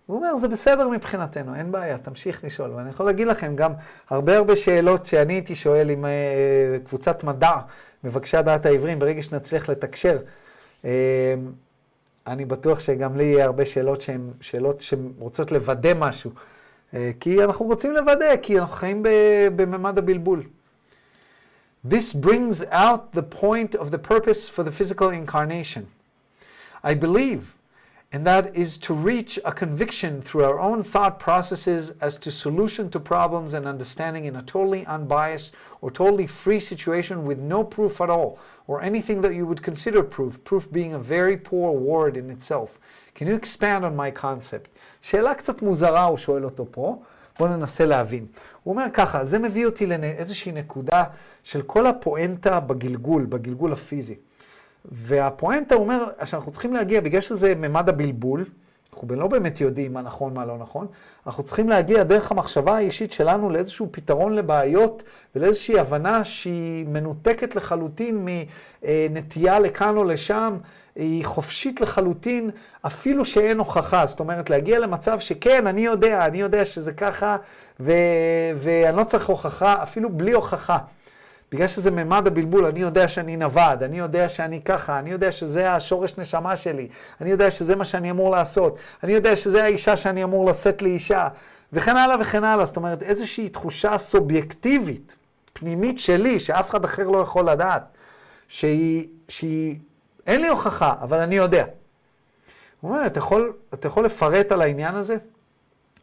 [0.06, 2.70] הוא אומר, זה בסדר מבחינתנו, אין בעיה, תמשיך לשאול.
[2.70, 3.72] ואני יכול להגיד לכם גם
[4.10, 6.10] הרבה הרבה שאלות שאני הייתי שואל עם אה,
[6.84, 7.56] קבוצת מדע,
[8.04, 10.18] מבקשי הדעת העברים, ברגע שנצליח לתקשר.
[10.84, 11.34] אה,
[12.26, 16.30] אני בטוח שגם לי יהיה הרבה שאלות שהן שאלות שרוצות לוודא משהו.
[16.94, 19.02] אה, כי אנחנו רוצים לוודא, כי אנחנו חיים
[19.56, 20.42] בממד הבלבול.
[21.83, 25.87] This brings out the point of the purpose for the physical incarnation.
[26.83, 27.55] I believe,
[28.11, 32.89] and that is to reach a conviction through our own thought processes as to solution
[32.89, 38.01] to problems and understanding in a totally unbiased or totally free situation with no proof
[38.01, 42.17] at all, or anything that you would consider proof, proof being a very poor word
[42.17, 42.79] in itself.
[43.15, 44.69] Can you expand on my concept?
[45.01, 47.01] שאלה קצת מוזרה הוא שואל אותו פה,
[47.38, 48.26] בואו ננסה להבין.
[48.62, 51.04] הוא אומר ככה, זה מביא אותי לאיזושהי נקודה
[51.42, 54.14] של כל הפואנטה בגלגול, בגלגול הפיזי.
[54.84, 58.44] והפואנטה הוא אומר שאנחנו צריכים להגיע, בגלל שזה ממד הבלבול,
[58.92, 60.86] אנחנו לא באמת יודעים מה נכון, מה לא נכון,
[61.26, 65.02] אנחנו צריכים להגיע דרך המחשבה האישית שלנו לאיזשהו פתרון לבעיות
[65.34, 68.26] ולאיזושהי הבנה שהיא מנותקת לחלוטין
[69.10, 70.56] מנטייה לכאן או לשם,
[70.96, 72.50] היא חופשית לחלוטין,
[72.86, 74.06] אפילו שאין הוכחה.
[74.06, 77.36] זאת אומרת, להגיע למצב שכן, אני יודע, אני יודע שזה ככה,
[77.80, 77.92] ו-
[78.58, 80.78] ואני לא צריך הוכחה, אפילו בלי הוכחה.
[81.52, 85.72] בגלל שזה ממד הבלבול, אני יודע שאני נווד, אני יודע שאני ככה, אני יודע שזה
[85.72, 86.88] השורש נשמה שלי,
[87.20, 91.28] אני יודע שזה מה שאני אמור לעשות, אני יודע שזה האישה שאני אמור לשאת לאישה,
[91.72, 92.66] וכן הלאה וכן הלאה.
[92.66, 95.16] זאת אומרת, איזושהי תחושה סובייקטיבית,
[95.52, 97.82] פנימית שלי, שאף אחד אחר לא יכול לדעת,
[98.48, 99.76] שהיא, שהיא,
[100.26, 101.64] אין לי הוכחה, אבל אני יודע.
[102.80, 105.16] הוא אומר, אתה יכול, אתה יכול לפרט על העניין הזה?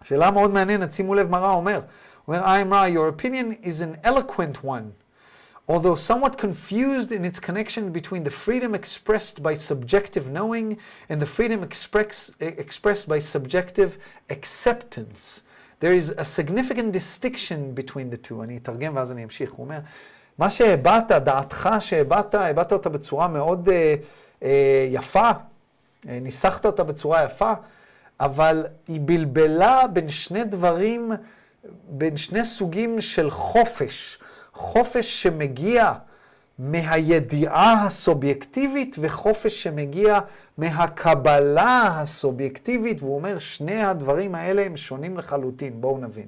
[0.04, 1.82] שאלה מאוד מעניינת, שימו לב מה רע אומר.
[2.26, 5.02] הוא אומר, I'm Ra, your opinion is an eloquent one.
[5.72, 10.78] although somewhat confused in its connection between the freedom expressed by subjective knowing
[11.10, 13.98] and the freedom express, expressed by subjective
[14.30, 15.44] acceptance.
[15.80, 18.44] There is a significant distinction between the two.
[18.44, 19.52] אני אתרגם ואז אני אמשיך.
[19.52, 19.80] הוא אומר,
[20.42, 23.96] מה שהבעת, דעתך שהבעת, הבעת אותה בצורה מאוד אה,
[24.44, 25.30] אה, יפה,
[26.10, 27.54] אה, ניסחת אותה בצורה יפה,
[28.20, 31.12] אבל היא בלבלה בין שני דברים,
[31.90, 34.20] בין שני סוגים של חופש.
[34.54, 35.94] חופש שמגיע
[36.60, 40.20] מהידיעה הסובייקטיבית וחופש שמגיע
[40.58, 45.82] מהקבלה הסובייקטיבית, והוא אומר, שני הדברים האלה הם שונים לחלוטין.
[45.82, 46.28] בואו נבין.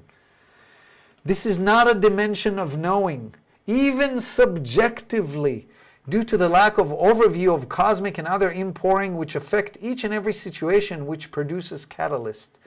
[1.28, 5.68] This is not a dimension of knowing, even subjectively,
[6.08, 10.14] due to the lack of overview of cosmic and other inpouring which affect each and
[10.14, 12.58] every situation which produces catalyst.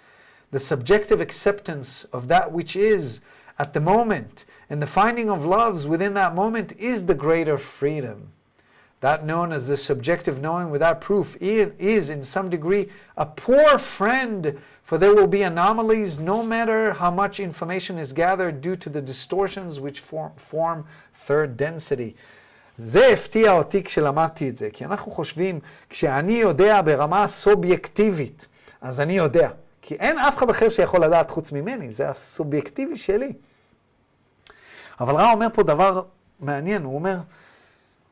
[0.51, 3.21] The subjective acceptance of that which is
[3.59, 8.33] at the moment and the finding of loves within that moment is the greater freedom.
[9.02, 14.60] That known as the subjective knowing without proof is, in some degree, a poor friend,
[14.84, 19.02] for there will be anomalies no matter how much information is gathered due to the
[19.02, 20.86] distortions which form, form
[21.28, 22.16] third density.
[22.78, 28.48] זה הפתיע אותי כשלמדתי את זה, כי אנחנו חושבים, כשאני יודע ברמה סובייקטיבית,
[28.82, 29.50] אז אני יודע.
[29.82, 33.34] כי אין אף אחד אחר שיכול לדעת חוץ ממני, זה הסובייקטיבי שלי.
[35.00, 36.02] אבל רע אומר פה דבר
[36.40, 37.18] מעניין, הוא אומר,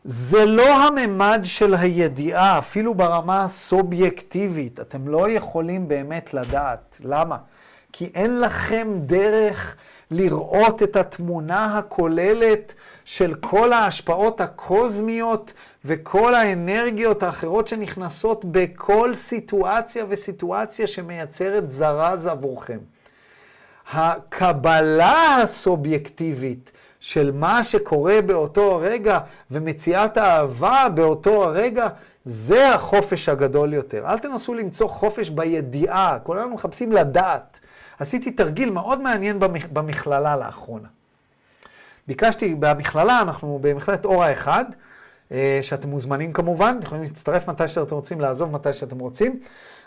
[0.05, 4.81] זה לא הממד של הידיעה, אפילו ברמה הסובייקטיבית.
[4.81, 7.01] אתם לא יכולים באמת לדעת.
[7.05, 7.37] למה?
[7.93, 9.77] כי אין לכם דרך
[10.11, 12.75] לראות את התמונה הכוללת
[13.05, 15.53] של כל ההשפעות הקוזמיות
[15.85, 22.79] וכל האנרגיות האחרות שנכנסות בכל סיטואציה וסיטואציה שמייצרת זרז עבורכם.
[23.93, 26.71] הקבלה הסובייקטיבית
[27.05, 29.19] של מה שקורה באותו הרגע
[29.51, 31.89] ומציאת האהבה באותו הרגע,
[32.25, 34.07] זה החופש הגדול יותר.
[34.07, 37.61] אל תנסו למצוא חופש בידיעה, כולנו מחפשים לדעת.
[37.99, 39.39] עשיתי תרגיל מאוד מעניין
[39.73, 40.89] במכללה לאחרונה.
[42.07, 44.65] ביקשתי, במכללה, אנחנו במכללת אורה אחד,
[45.63, 49.41] שאתם מוזמנים כמובן, יכולים להצטרף מתי שאתם רוצים, לעזוב מתי שאתם רוצים.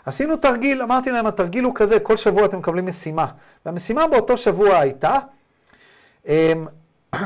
[0.06, 3.26] עשינו תרגיל, אמרתי להם, התרגיל הוא כזה, כל שבוע אתם מקבלים משימה.
[3.66, 5.18] והמשימה באותו שבוע הייתה,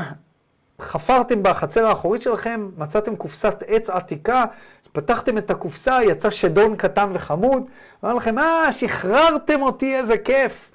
[0.81, 4.45] חפרתם בחצר האחורית שלכם, מצאתם קופסת עץ עתיקה,
[4.91, 7.63] פתחתם את הקופסה, יצא שדון קטן וחמוד,
[8.03, 10.71] ואמר לכם, אה, שחררתם אותי, איזה כיף.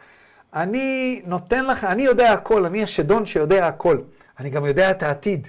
[0.55, 3.99] אני נותן לכם, אני יודע הכל, אני השדון שיודע הכל.
[4.41, 5.49] אני גם יודע את העתיד.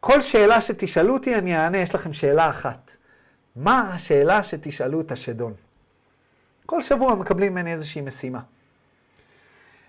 [0.00, 2.90] כל שאלה שתשאלו אותי, אני אענה, יש לכם שאלה אחת.
[3.56, 5.52] מה השאלה שתשאלו את השדון?
[6.66, 8.40] כל שבוע מקבלים ממני איזושהי משימה.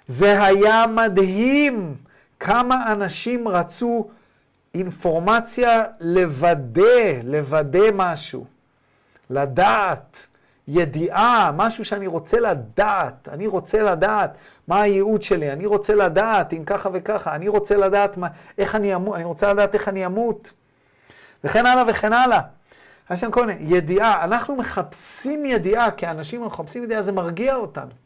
[0.07, 1.95] זה היה מדהים
[2.39, 4.09] כמה אנשים רצו
[4.75, 8.45] אינפורמציה לוודא, לוודא משהו,
[9.29, 10.27] לדעת,
[10.67, 13.29] ידיעה, משהו שאני רוצה לדעת.
[13.31, 18.17] אני רוצה לדעת מה הייעוד שלי, אני רוצה לדעת אם ככה וככה, אני רוצה לדעת
[18.17, 18.27] מה,
[18.57, 20.51] איך אני אמות, אני רוצה לדעת איך אני אמות,
[21.43, 22.41] וכן הלאה וכן הלאה.
[23.09, 28.02] השם כהן, ידיעה, אנחנו מחפשים ידיעה, כאנשים מחפשים ידיעה, זה מרגיע אותנו.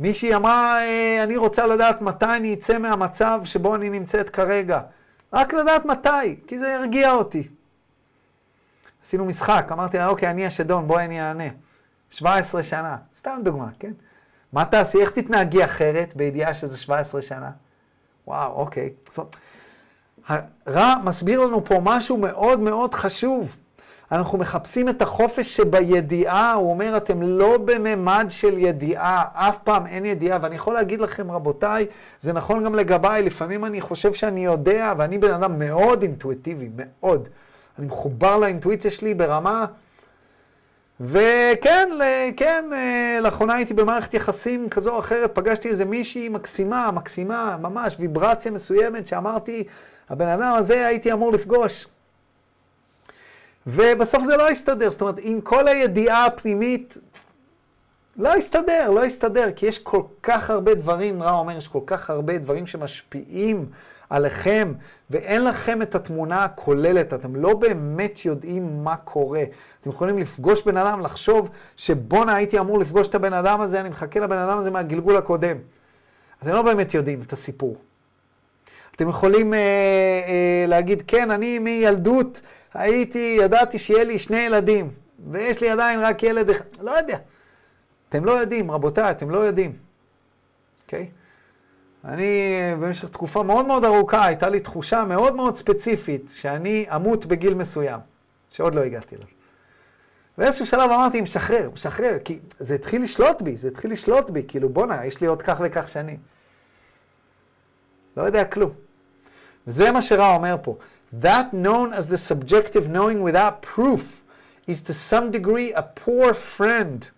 [0.00, 4.80] מישהי אמרה, אה, אני רוצה לדעת מתי אני אצא מהמצב שבו אני נמצאת כרגע.
[5.32, 7.48] רק לדעת מתי, כי זה הרגיע אותי.
[9.04, 11.44] עשינו משחק, אמרתי לה, אוקיי, אני השדון, בואי אני אענה.
[12.10, 13.92] 17 שנה, סתם דוגמה, כן?
[14.52, 17.50] מה תעשי, איך תתנהגי אחרת בידיעה שזה 17 שנה?
[18.26, 18.90] וואו, אוקיי.
[20.66, 23.56] הרע מסביר לנו פה משהו מאוד מאוד חשוב.
[24.12, 30.06] אנחנו מחפשים את החופש שבידיעה, הוא אומר, אתם לא בממד של ידיעה, אף פעם אין
[30.06, 30.38] ידיעה.
[30.42, 31.86] ואני יכול להגיד לכם, רבותיי,
[32.20, 37.28] זה נכון גם לגביי, לפעמים אני חושב שאני יודע, ואני בן אדם מאוד אינטואיטיבי, מאוד.
[37.78, 39.66] אני מחובר לאינטואיציה שלי ברמה...
[41.02, 41.88] וכן,
[42.36, 47.96] כן, אה, לאחרונה הייתי במערכת יחסים כזו או אחרת, פגשתי איזה מישהי מקסימה, מקסימה, ממש
[47.98, 49.64] ויברציה מסוימת, שאמרתי,
[50.08, 51.86] הבן אדם הזה הייתי אמור לפגוש.
[53.70, 56.98] ובסוף זה לא הסתדר, זאת אומרת, עם כל הידיעה הפנימית,
[58.16, 62.10] לא הסתדר, לא הסתדר, כי יש כל כך הרבה דברים, רע אומר, יש כל כך
[62.10, 63.66] הרבה דברים שמשפיעים
[64.10, 64.72] עליכם,
[65.10, 69.42] ואין לכם את התמונה הכוללת, אתם לא באמת יודעים מה קורה.
[69.80, 73.88] אתם יכולים לפגוש בן אדם, לחשוב שבואנה הייתי אמור לפגוש את הבן אדם הזה, אני
[73.88, 75.56] מחכה לבן אדם הזה מהגלגול הקודם.
[76.42, 77.76] אתם לא באמת יודעים את הסיפור.
[78.96, 82.40] אתם יכולים אה, אה, להגיד, כן, אני מילדות
[82.74, 84.90] הייתי, ידעתי שיהיה לי שני ילדים,
[85.30, 87.18] ויש לי עדיין רק ילד אחד, לא יודע.
[88.08, 89.76] אתם לא יודעים, רבותיי, אתם לא יודעים.
[90.84, 91.08] אוקיי?
[91.10, 91.20] Okay?
[92.04, 97.54] אני במשך תקופה מאוד מאוד ארוכה, הייתה לי תחושה מאוד מאוד ספציפית שאני אמות בגיל
[97.54, 98.00] מסוים,
[98.50, 99.26] שעוד לא הגעתי אליו.
[100.38, 104.68] באיזשהו שלב אמרתי, משחרר, משחרר, כי זה התחיל לשלוט בי, זה התחיל לשלוט בי, כאילו
[104.68, 106.18] בואנה, יש לי עוד כך וכך שנים.
[108.16, 108.70] לא יודע כלום.
[109.66, 110.76] וזה מה שרע אומר פה.
[111.12, 114.24] That known as the subjective knowing without proof
[114.66, 117.10] is to some degree a poor friend.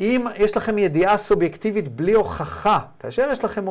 [0.00, 3.64] אם יש לכם ידיעה סובייקטיבית בלי הוכחה, כאשר יש לכם,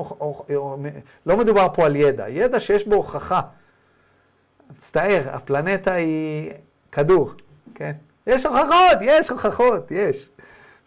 [1.26, 3.42] לא מדובר פה על ידע, ידע שיש בו הוכחה.
[4.78, 6.52] מצטער, הפלנטה היא
[6.92, 7.34] כדור,
[7.76, 7.92] כן?
[8.28, 10.30] יש הוכחות, יש הוכחות, יש.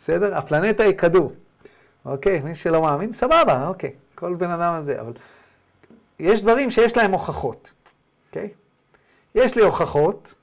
[0.01, 0.37] בסדר?
[0.37, 1.33] הפלנטה היא כדור.
[2.05, 3.93] אוקיי, מי שלא מאמין, סבבה, אוקיי.
[4.15, 5.13] כל בן אדם הזה, אבל
[6.19, 7.71] יש דברים שיש להם הוכחות,
[8.39, 8.55] אוקיי?
[9.35, 10.35] יש לי הוכחות,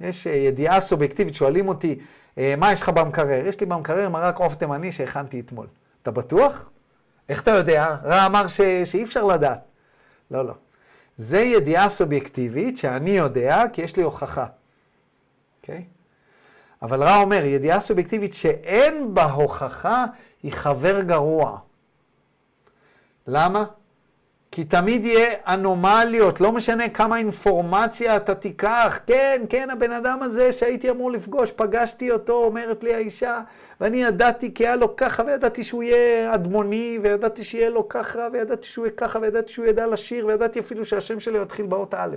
[0.00, 1.98] יש אה, ידיעה סובייקטיבית, שואלים אותי,
[2.38, 3.46] אה, מה יש לך במקרר?
[3.46, 5.66] יש לי במקרר מרק עוף תימני שהכנתי אתמול.
[6.02, 6.70] אתה בטוח?
[7.28, 7.96] איך אתה יודע?
[8.04, 8.60] רע אמר ש...
[8.60, 9.60] שאי אפשר לדעת.
[10.30, 10.54] לא, לא.
[11.16, 14.46] זה ידיעה סובייקטיבית שאני יודע כי יש לי הוכחה.
[15.60, 15.84] אוקיי?
[16.82, 20.04] אבל רע אומר, ידיעה סובייקטיבית שאין בה הוכחה
[20.42, 21.58] היא חבר גרוע.
[23.26, 23.64] למה?
[24.58, 28.98] כי תמיד יהיה אנומליות, לא משנה כמה אינפורמציה אתה תיקח.
[29.06, 33.40] כן, כן, הבן אדם הזה שהייתי אמור לפגוש, פגשתי אותו, אומרת לי האישה,
[33.80, 38.66] ואני ידעתי כי היה לו ככה, וידעתי שהוא יהיה אדמוני, וידעתי שיהיה לו ככה, וידעתי
[38.66, 42.16] שהוא יהיה ככה, וידעתי שהוא ידע לשיר, וידעתי אפילו שהשם שלו יתחיל באות א'.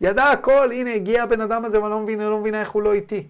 [0.00, 2.82] ידע הכל, הנה, הגיע הבן אדם הזה, ואני לא מבין, אני לא מבינה איך הוא
[2.82, 3.26] לא איתי.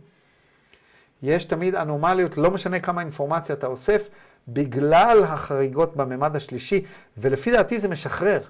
[1.23, 4.09] יש תמיד אנומליות, לא משנה כמה אינפורמציה אתה אוסף,
[4.49, 6.85] בגלל החריגות בממד השלישי,
[7.19, 8.41] ולפי דעתי זה משחרר.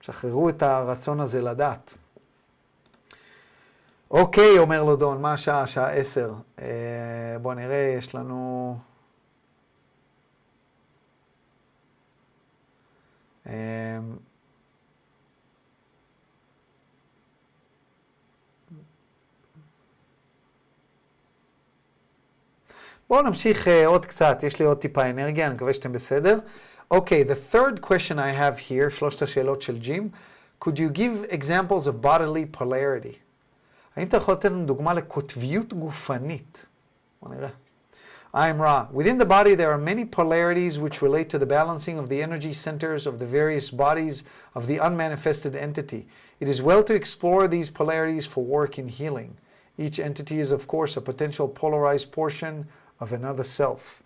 [0.00, 1.94] שחררו את הרצון הזה לדעת.
[4.10, 5.62] אוקיי, אומר לו דון, מה השעה?
[5.62, 6.34] השעה עשר.
[6.58, 8.78] אה, בואו נראה, יש לנו...
[13.46, 13.98] אה,
[23.09, 26.39] בואו נמשיך uh, עוד קצת, יש לי עוד טיפה אנרגיה, אני מקווה שאתם בסדר.
[26.91, 30.09] אוקיי, okay, the third question I have here, שלושת השאלות של ג'ים.
[30.63, 33.19] could you give examples of bodily polarity?
[33.95, 36.65] האם אתה יכול לתת לנו דוגמה לקוטביות גופנית?
[37.21, 37.49] בוא נראה.
[38.33, 38.87] I'm Ra.
[38.91, 42.51] Within the body, there are many polarities which relate to the balancing of the energy
[42.51, 44.23] centers of the various bodies
[44.55, 46.07] of the unmanifested entity.
[46.39, 49.37] It is well to explore these polarities for work in healing.
[49.77, 52.67] Each entity is, of course, a potential polarized portion
[53.02, 54.02] of another self.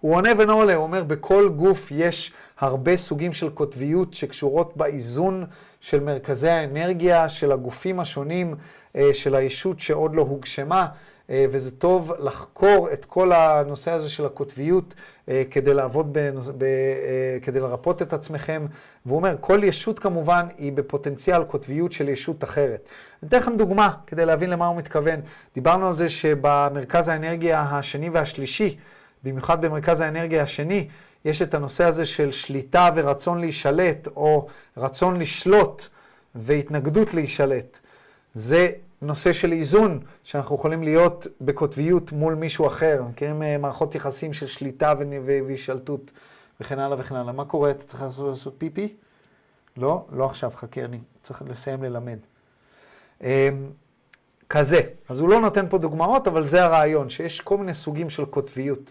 [0.00, 5.46] הוא עונה ונעולה, הוא אומר, בכל גוף יש הרבה סוגים של קוטביות שקשורות באיזון
[5.80, 8.54] של מרכזי האנרגיה של הגופים השונים
[8.96, 10.86] אה, של הישות שעוד לא הוגשמה,
[11.30, 14.94] אה, וזה טוב לחקור את כל הנושא הזה של הקוטביות
[15.50, 16.48] כדי לעבוד, בנוס...
[16.58, 16.62] ב...
[16.62, 18.66] אה, כדי לרפות את עצמכם.
[19.06, 22.88] והוא אומר, כל ישות כמובן היא בפוטנציאל קוטביות של ישות אחרת.
[23.22, 25.20] אני אתן לכם דוגמה כדי להבין למה הוא מתכוון.
[25.54, 28.76] דיברנו על זה שבמרכז האנרגיה השני והשלישי,
[29.24, 30.88] במיוחד במרכז האנרגיה השני,
[31.24, 34.46] יש את הנושא הזה של שליטה ורצון להישלט, או
[34.76, 35.86] רצון לשלוט
[36.34, 37.78] והתנגדות להישלט.
[38.34, 38.68] זה
[39.02, 43.02] נושא של איזון, שאנחנו יכולים להיות בקוטביות מול מישהו אחר.
[43.10, 44.94] מכירים אה, מערכות יחסים של שליטה
[45.24, 46.10] והישלטות
[46.60, 47.32] וכן הלאה וכן הלאה.
[47.32, 47.70] מה קורה?
[47.70, 48.94] אתה צריך לעשות, לעשות פיפי?
[49.76, 50.06] לא?
[50.12, 52.18] לא עכשיו, חכה, אני צריך לסיים ללמד.
[53.22, 53.28] אמ,
[54.48, 54.80] כזה.
[55.08, 58.90] אז הוא לא נותן פה דוגמאות, אבל זה הרעיון, שיש כל מיני סוגים של קוטביות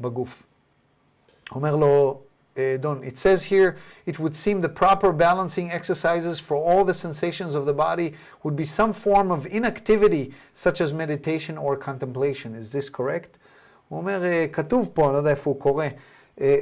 [0.00, 0.42] בגוף.
[1.54, 2.20] אומר לו,
[2.84, 3.70] Don, it says here,
[4.10, 8.08] it would seem the proper balancing exercises for all the sensations of the body
[8.42, 10.24] would be some form of inactivity,
[10.54, 12.54] such as meditation or contemplation.
[12.54, 13.36] Is this correct?
[13.88, 14.22] הוא אומר,
[14.52, 15.86] כתוב פה, אני לא יודע איפה הוא קורא,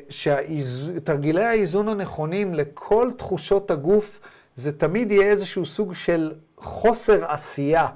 [0.09, 4.21] שתרגילי האיזון הנכונים לכל תחושות הגוף,
[4.57, 7.87] זה תמיד יהיה איזשהו סוג של חוסר עשייה,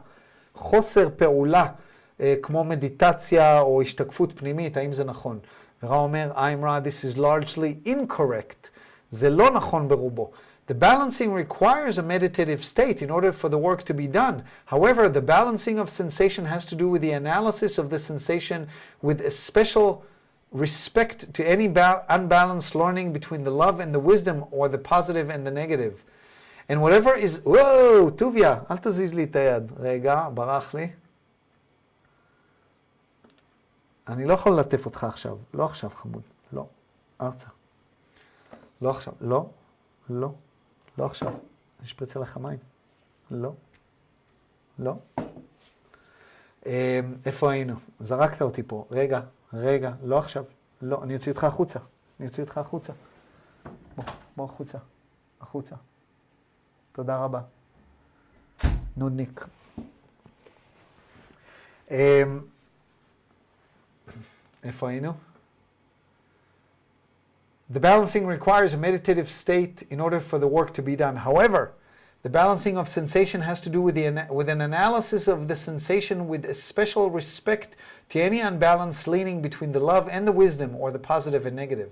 [0.55, 1.67] חוסר פעולה,
[2.43, 5.39] כמו מדיטציה או השתקפות פנימית, האם זה נכון?
[5.84, 8.70] ורע אומר, I'm Ra, this is largely incorrect.
[9.12, 10.32] זה לא נכון ברובו.
[10.68, 14.44] The balancing requires a meditative state in order for the work to be done.
[14.66, 18.68] However, the balancing of sensation has to do with the analysis of the sensation
[19.02, 20.04] with a special
[20.52, 21.68] respect to any
[22.10, 26.04] unbalanced learning between the love and the wisdom or the positive and the negative.
[26.68, 27.40] And whatever is...
[27.46, 29.72] וואו, טוביה, אל תזיז לי את היד.
[29.80, 30.88] רגע, ברח לי.
[34.09, 35.37] אני לא יכול ללטף אותך עכשיו.
[35.55, 36.23] לא עכשיו, חמוד.
[36.53, 36.67] לא.
[37.21, 37.49] ארצה.
[38.81, 39.15] לא עכשיו.
[39.21, 39.47] לא.
[40.11, 40.33] לא.
[40.99, 41.29] לא עכשיו.
[41.29, 42.59] אני אשפריץ עליך מים.
[43.31, 43.53] לא.
[44.79, 44.95] לא.
[47.27, 47.75] איפה היינו?
[48.01, 48.87] זרקת אותי פה.
[48.91, 49.21] רגע,
[49.53, 50.45] רגע, לא עכשיו.
[50.83, 51.79] לא, אני אוציא אותך החוצה.
[52.21, 52.93] אני אוציא אותך החוצה.
[53.97, 54.05] בוא,
[54.37, 54.79] בוא החוצה.
[55.41, 55.77] החוצה.
[56.93, 57.41] תודה רבה.
[58.97, 59.47] נודניק.
[67.69, 71.17] The balancing requires a meditative state in order for the work to be done.
[71.17, 71.73] However,
[72.23, 76.29] the balancing of sensation has to do with, the, with an analysis of the sensation
[76.29, 77.75] with a special respect
[78.11, 81.91] to any unbalanced leaning between the love and the wisdom, or the positive and negative.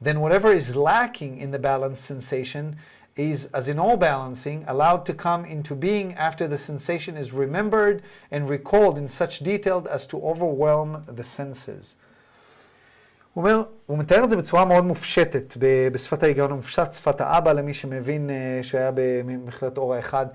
[0.00, 2.78] Then, whatever is lacking in the balanced sensation
[3.16, 8.02] is, as in all balancing, allowed to come into being after the sensation is remembered
[8.30, 11.96] and recalled in such detail as to overwhelm the senses.
[13.34, 15.56] הוא אומר, הוא מתאר את זה בצורה מאוד מופשטת,
[15.92, 18.30] בשפת ההיגיון המופשט, שפת האבא, למי שמבין
[18.62, 20.26] שהיה במכללת אור האחד.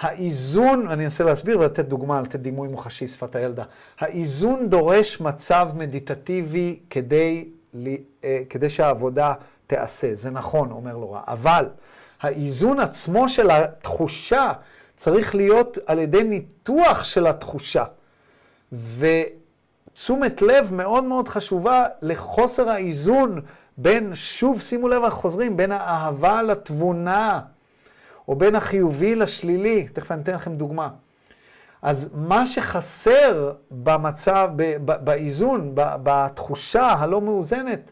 [0.00, 3.64] האיזון, אני אנסה להסביר ולתת דוגמה, לתת דימוי מוחשי, שפת הילדה.
[3.98, 7.48] האיזון דורש מצב מדיטטיבי כדי,
[8.50, 9.34] כדי שהעבודה
[9.66, 10.14] תיעשה.
[10.14, 11.20] זה נכון, אומר לו רע.
[11.26, 11.66] אבל
[12.20, 14.52] האיזון עצמו של התחושה
[14.96, 17.84] צריך להיות על ידי ניתוח של התחושה.
[18.72, 23.40] ותשומת לב מאוד מאוד חשובה לחוסר האיזון
[23.76, 27.40] בין, שוב, שימו לב, אנחנו חוזרים, בין האהבה לתבונה,
[28.28, 29.88] או בין החיובי לשלילי.
[29.88, 30.88] תכף אני אתן לכם דוגמה.
[31.82, 34.50] אז מה שחסר במצב,
[34.84, 37.90] באיזון, בתחושה הלא מאוזנת,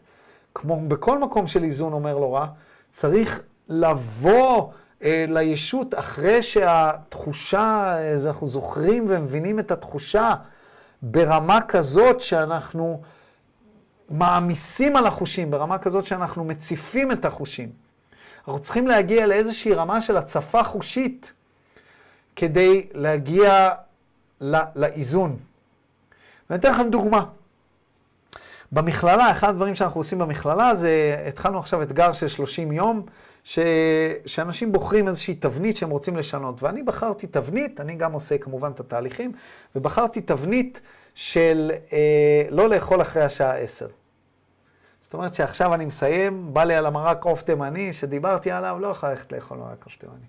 [0.55, 2.47] כמו בכל מקום של איזון, אומר לו רע,
[2.91, 4.71] צריך לבוא
[5.03, 10.35] אה, לישות אחרי שהתחושה, אה, אנחנו זוכרים ומבינים את התחושה
[11.01, 13.01] ברמה כזאת שאנחנו
[14.09, 17.69] מעמיסים על החושים, ברמה כזאת שאנחנו מציפים את החושים.
[18.37, 21.33] אנחנו צריכים להגיע לאיזושהי רמה של הצפה חושית
[22.35, 23.69] כדי להגיע
[24.41, 25.37] לא, לאיזון.
[26.49, 27.25] ואני אתן לכם דוגמה.
[28.71, 33.05] במכללה, אחד הדברים שאנחנו עושים במכללה זה, התחלנו עכשיו אתגר של 30 יום,
[33.47, 33.59] ש...
[34.25, 36.63] שאנשים בוחרים איזושהי תבנית שהם רוצים לשנות.
[36.63, 39.31] ואני בחרתי תבנית, אני גם עושה כמובן את התהליכים,
[39.75, 40.81] ובחרתי תבנית
[41.15, 43.87] של אה, לא לאכול אחרי השעה 10.
[45.03, 49.09] זאת אומרת שעכשיו אני מסיים, בא לי על המרק עוף תימני, שדיברתי עליו, לא יכול
[49.09, 50.25] ללכת לאכול מרק עוף תימני.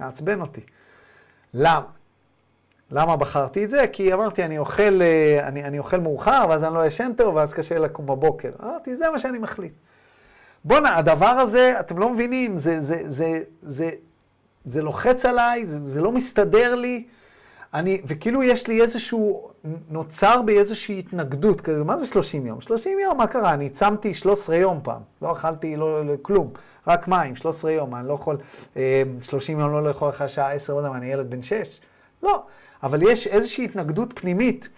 [0.00, 0.60] מעצבן אותי.
[1.54, 1.86] למה?
[2.90, 3.84] למה בחרתי את זה?
[3.92, 7.54] כי אמרתי, אני אוכל, אה, אני, אני אוכל מאוחר, ואז אני לא ישן טוב, ואז
[7.54, 8.50] קשה לקום בבוקר.
[8.62, 9.72] אמרתי, זה מה שאני מחליט.
[10.64, 13.90] בואנה, הדבר הזה, אתם לא מבינים, זה, זה, זה, זה,
[14.64, 17.04] זה לוחץ עליי, זה, זה לא מסתדר לי.
[17.74, 19.50] אני, וכאילו יש לי איזשהו,
[19.90, 22.60] נוצר בי איזושהי התנגדות, כזה, מה זה 30 יום?
[22.60, 23.52] 30 יום, מה קרה?
[23.52, 26.50] אני צמתי 13 יום פעם, לא אכלתי לא, לא, כלום,
[26.86, 28.36] רק מים, 13 יום, אני לא יכול,
[28.76, 31.80] אה, 30 יום לא לאכול אחרי השעה 10, לא יודע מה, אני ילד בן 6?
[32.22, 32.42] לא,
[32.82, 34.68] אבל יש איזושהי התנגדות פנימית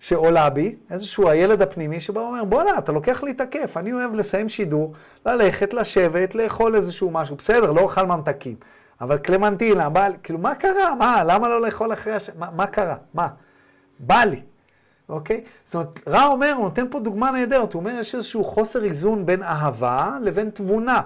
[0.00, 4.14] שעולה בי, איזשהו הילד הפנימי שבא ואומר, בואנה, אתה לוקח לי את הכיף, אני אוהב
[4.14, 4.92] לסיים שידור,
[5.26, 8.56] ללכת, לשבת, לאכול איזשהו משהו, בסדר, לא אוכל ממתקים.
[9.00, 10.94] אבל קלמנטינה, בא לי, כאילו, מה קרה?
[10.94, 11.22] מה?
[11.26, 12.30] למה לא לאכול אחרי הש...
[12.38, 12.96] מה, מה קרה?
[13.14, 13.28] מה?
[13.98, 14.40] בא לי,
[15.08, 15.44] אוקיי?
[15.64, 19.26] זאת אומרת, רע אומר, הוא נותן פה דוגמה נהדרת, הוא אומר, יש איזשהו חוסר איזון
[19.26, 21.00] בין אהבה לבין תבונה.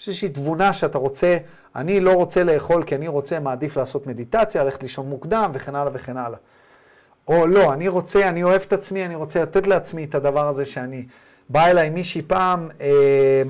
[0.00, 1.38] יש איזושהי תבונה שאתה רוצה,
[1.76, 5.92] אני לא רוצה לאכול כי אני רוצה, מעדיף לעשות מדיטציה, ללכת לישון מוקדם וכן הלאה
[5.94, 6.38] וכן הלאה.
[7.30, 10.66] או לא, אני רוצה, אני אוהב את עצמי, אני רוצה לתת לעצמי את הדבר הזה
[10.66, 11.04] שאני...
[11.52, 13.42] בא אליי מישהי פעם אה,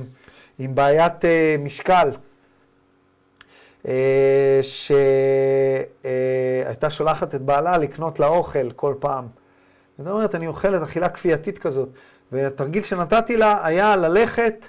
[0.59, 2.11] עם בעיית אה, משקל.
[3.89, 4.61] אה,
[6.03, 9.27] שהייתה שולחת את בעלה לקנות לה אוכל כל פעם.
[9.99, 11.89] זאת אומרת, אני אוכלת אכילה כפייתית כזאת.
[12.33, 14.69] והתרגיל שנתתי לה היה ללכת אה,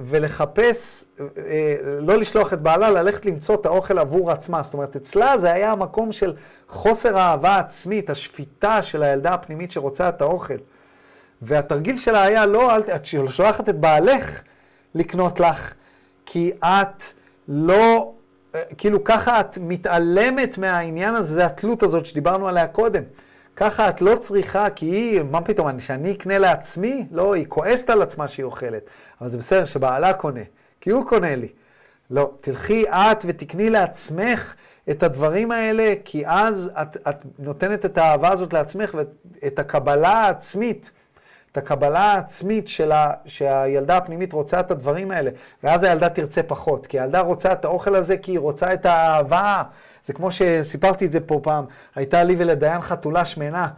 [0.00, 4.62] ולחפש, אה, לא לשלוח את בעלה, ללכת למצוא את האוכל עבור עצמה.
[4.62, 6.34] זאת אומרת, אצלה זה היה המקום של
[6.68, 10.54] חוסר אהבה עצמית, השפיטה של הילדה הפנימית שרוצה את האוכל.
[11.42, 14.42] והתרגיל שלה היה, לא, את שולחת את בעלך
[14.94, 15.74] לקנות לך,
[16.26, 17.02] כי את...
[17.48, 18.12] לא,
[18.78, 23.02] כאילו ככה את מתעלמת מהעניין הזה, זה התלות הזאת שדיברנו עליה קודם.
[23.56, 27.06] ככה את לא צריכה, כי היא, מה פתאום, שאני אקנה לעצמי?
[27.10, 28.82] לא, היא כועסת על עצמה שהיא אוכלת.
[29.20, 30.40] אבל זה בסדר שבעלה קונה,
[30.80, 31.48] כי הוא קונה לי.
[32.10, 34.54] לא, תלכי את ותקני לעצמך
[34.90, 40.90] את הדברים האלה, כי אז את, את נותנת את האהבה הזאת לעצמך ואת הקבלה העצמית.
[41.52, 45.30] את הקבלה העצמית של ה, שהילדה הפנימית רוצה את הדברים האלה,
[45.62, 49.62] ואז הילדה תרצה פחות, כי הילדה רוצה את האוכל הזה כי היא רוצה את האהבה.
[50.04, 51.64] זה כמו שסיפרתי את זה פה פעם,
[51.94, 53.68] הייתה לי ולדיין חתולה שמנה,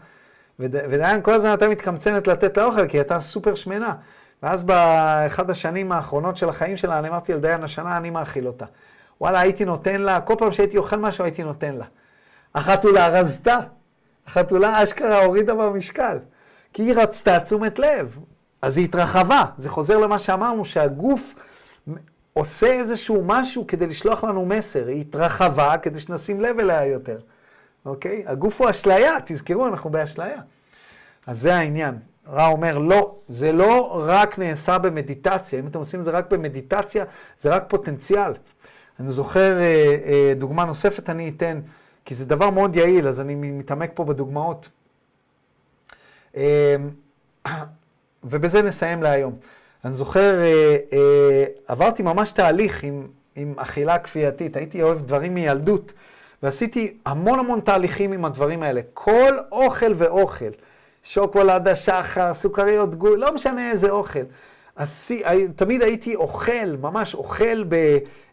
[0.58, 3.94] וד, ודיין כל הזמן הייתה מתקמצנת לתת לה אוכל, כי היא הייתה סופר שמנה.
[4.42, 8.64] ואז באחד השנים האחרונות של החיים שלה, אני אמרתי לדיין, השנה אני מאכיל אותה.
[9.20, 11.84] וואלה, הייתי נותן לה, כל פעם שהייתי אוכל משהו הייתי נותן לה.
[12.54, 13.58] החתולה רזתה,
[14.26, 16.18] החתולה אשכרה הורידה במשקל.
[16.72, 18.18] כי היא רצתה תשומת לב.
[18.62, 19.44] אז היא התרחבה.
[19.56, 21.34] זה חוזר למה שאמרנו, שהגוף
[22.34, 24.86] עושה איזשהו משהו כדי לשלוח לנו מסר.
[24.86, 27.18] היא התרחבה כדי שנשים לב אליה יותר.
[27.86, 28.24] אוקיי?
[28.26, 30.40] הגוף הוא אשליה, תזכרו, אנחנו באשליה.
[31.26, 31.98] אז זה העניין.
[32.28, 35.58] רע אומר, לא, זה לא רק נעשה במדיטציה.
[35.58, 37.04] אם אתם עושים את זה רק במדיטציה,
[37.40, 38.32] זה רק פוטנציאל.
[39.00, 41.60] אני זוכר אה, אה, דוגמה נוספת אני אתן,
[42.04, 44.68] כי זה דבר מאוד יעיל, אז אני מתעמק פה בדוגמאות.
[46.34, 46.40] אמ,
[48.24, 49.36] ובזה נסיים להיום.
[49.84, 53.06] אני זוכר, אה, אה, עברתי ממש תהליך עם,
[53.36, 55.92] עם אכילה כפייתית, הייתי אוהב דברים מילדות,
[56.42, 58.80] ועשיתי המון המון תהליכים עם הדברים האלה.
[58.94, 60.50] כל אוכל ואוכל,
[61.02, 64.22] שוקולד השחר, סוכריות גול, לא משנה איזה אוכל.
[64.76, 65.22] עשי,
[65.56, 67.74] תמיד הייתי אוכל, ממש אוכל ב,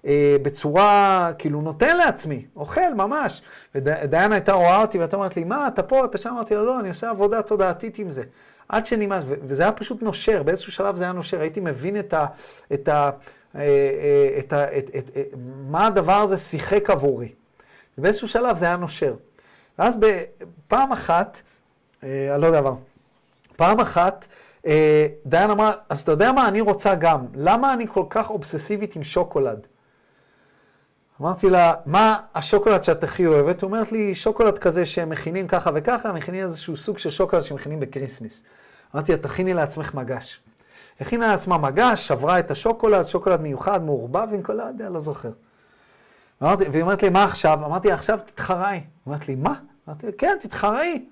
[0.06, 3.41] אה, בצורה, כאילו נותן לעצמי, אוכל ממש.
[3.76, 6.30] ודיין הייתה רואה אותי והייתה אומרת לי, מה, אתה פה, אתה שם?
[6.30, 8.23] אמרתי לה, לא, אני עושה עבודה תודעתית עם זה.
[8.72, 12.26] עד שנמאס, וזה היה פשוט נושר, באיזשהו שלב זה היה נושר, הייתי מבין את ה...
[12.73, 13.10] את ה
[13.56, 15.27] אה, אה, את ה את, את, את,
[15.68, 17.31] מה הדבר הזה שיחק עבורי.
[17.98, 19.15] ובאיזשהו שלב זה היה נושר.
[19.80, 21.41] ואז בפעם אחת,
[22.03, 22.72] אה, לא יודע מה,
[23.56, 24.27] פעם אחת,
[24.65, 27.26] אה, דיין אמרה, אז אתה יודע מה, אני רוצה גם.
[27.35, 29.68] למה אני כל כך אובססיבית עם שוקולד?
[31.22, 33.61] אמרתי לה, מה השוקולד שאת הכי אוהבת?
[33.61, 37.80] היא אומרת לי, שוקולד כזה שהם מכינים ככה וככה, מכינים איזשהו סוג של שוקולד שמכינים
[37.80, 38.44] ב Christmas.
[38.96, 40.40] אמרתי לה, תכיני לעצמך מגש.
[41.00, 45.32] הכינה לעצמה מגש, שברה את השוקולד, שוקולד מיוחד, מעורבב עם כל, יודע, לא זוכר.
[46.44, 47.66] אמרתי, והיא אומרת לי, מה עכשיו?
[47.66, 48.82] אמרתי עכשיו תתחראי.
[49.08, 49.54] אמרתי לי, מה?
[49.88, 51.06] אמרתי כן, תתחראי.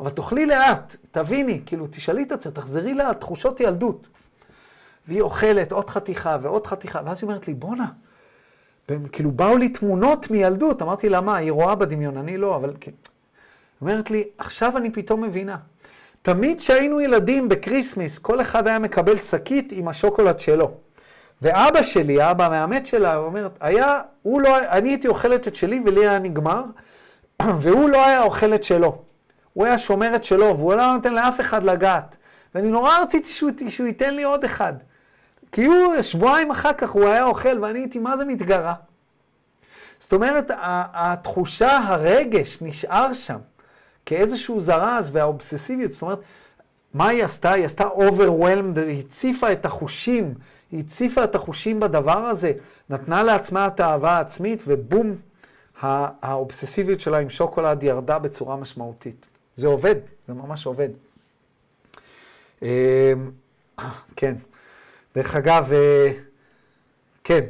[0.00, 4.08] אבל תאכלי לאט, תביני, כאילו, תשאלי את עצמך, תחזרי לתחושות ילדות.
[5.08, 7.86] והיא אוכלת עוד חתיכה ועוד חתיכה, ואז היא אומרת לי, בואנה,
[9.12, 10.82] כאילו, באו לי תמונות מילדות.
[10.82, 12.70] אמרתי לה, מה, היא רואה בדמיון, אני לא, אבל...
[12.82, 12.92] היא
[13.80, 15.56] אומרת לי, עכשיו אני פתאום מבינה.
[16.26, 20.70] תמיד כשהיינו ילדים ב Christmas, כל אחד היה מקבל שקית עם השוקולד שלו.
[21.42, 26.08] ואבא שלי, האבא המאמץ שלה, אומרת, היה, הוא לא, אני הייתי אוכלת את שלי ולי
[26.08, 26.62] היה נגמר,
[27.62, 29.02] והוא לא היה אוכל את שלו.
[29.52, 32.16] הוא היה שומר את שלו, והוא לא נותן לאף אחד לגעת.
[32.54, 34.72] ואני נורא רציתי שהוא, שהוא ייתן לי עוד אחד.
[35.52, 38.74] כי הוא, שבועיים אחר כך הוא היה אוכל, ואני הייתי, מה זה מתגרה?
[39.98, 40.50] זאת אומרת,
[40.94, 43.38] התחושה, הרגש נשאר שם
[44.06, 46.18] כאיזשהו זרז והאובססיביות, זאת אומרת,
[46.94, 47.52] מה היא עשתה?
[47.52, 50.34] היא עשתה overwhelmed, היא הציפה את החושים,
[50.72, 52.52] היא הציפה את החושים בדבר הזה,
[52.90, 55.16] נתנה לעצמה את האהבה העצמית, ובום,
[55.80, 59.26] הא- האובססיביות שלה עם שוקולד ירדה בצורה משמעותית.
[59.56, 59.94] זה עובד,
[60.28, 60.88] זה ממש עובד.
[62.62, 62.68] אמ,
[64.16, 64.34] כן.
[65.14, 66.12] דרך אגב, אה,
[67.24, 67.44] כן,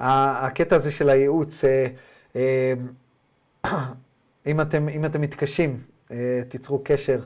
[0.00, 1.86] ה- הקטע הזה של הייעוץ, אה,
[2.36, 2.72] אה,
[4.46, 5.80] אם אתם, אם אתם מתקשים,
[6.10, 7.20] אה, תיצרו קשר,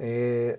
[0.00, 0.06] אה,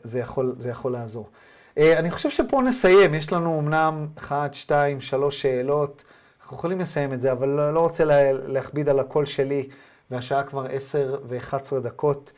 [0.03, 1.29] זה יכול, זה יכול לעזור.
[1.77, 6.03] אה, אני חושב שפה נסיים, יש לנו אמנם אחת, שתיים, שלוש שאלות,
[6.41, 9.69] אנחנו יכולים לסיים את זה, אבל לא, לא רוצה לה, להכביד על הקול שלי,
[10.11, 12.31] והשעה כבר עשר ואחת דקות.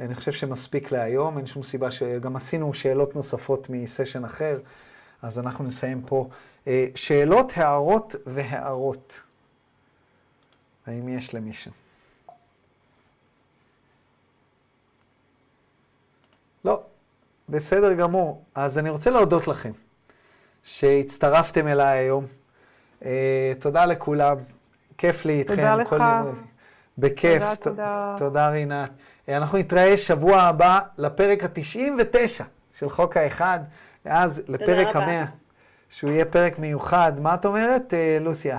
[0.00, 2.02] אני חושב שמספיק להיום, אין שום סיבה ש...
[2.02, 4.58] גם עשינו שאלות נוספות מסשן אחר,
[5.22, 6.28] אז אנחנו נסיים פה.
[6.94, 9.20] שאלות, הערות והערות.
[10.86, 11.72] האם יש למישהו?
[16.64, 16.82] לא,
[17.48, 18.44] בסדר גמור.
[18.54, 19.70] אז אני רוצה להודות לכם
[20.62, 22.26] שהצטרפתם אליי היום.
[23.04, 24.36] אה, תודה לכולם,
[24.98, 25.54] כיף לי איתכם.
[25.56, 25.92] תודה לך.
[25.92, 26.44] יום.
[26.98, 27.42] בכיף.
[27.42, 28.14] תודה, תודה.
[28.18, 28.90] תודה רינת.
[29.28, 32.42] אה, אנחנו נתראה שבוע הבא לפרק ה-99
[32.78, 33.60] של חוק האחד,
[34.04, 34.96] ואז לפרק.
[34.96, 35.24] המאה,
[35.88, 37.12] שהוא יהיה פרק מיוחד.
[37.20, 38.58] מה את אומרת, אה, לוסיה?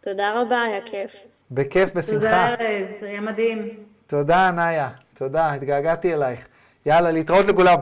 [0.00, 1.16] תודה רבה, היה כיף.
[1.50, 2.14] בכיף, בשמחה.
[2.14, 3.68] תודה ארז, היה מדהים.
[4.06, 4.90] תודה, נאיה.
[5.14, 6.46] תודה, התגעגעתי אלייך.
[6.86, 7.78] יאללה, להתראות לכולם.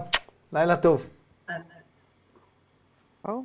[0.53, 1.07] לילה טוב.
[3.29, 3.43] או.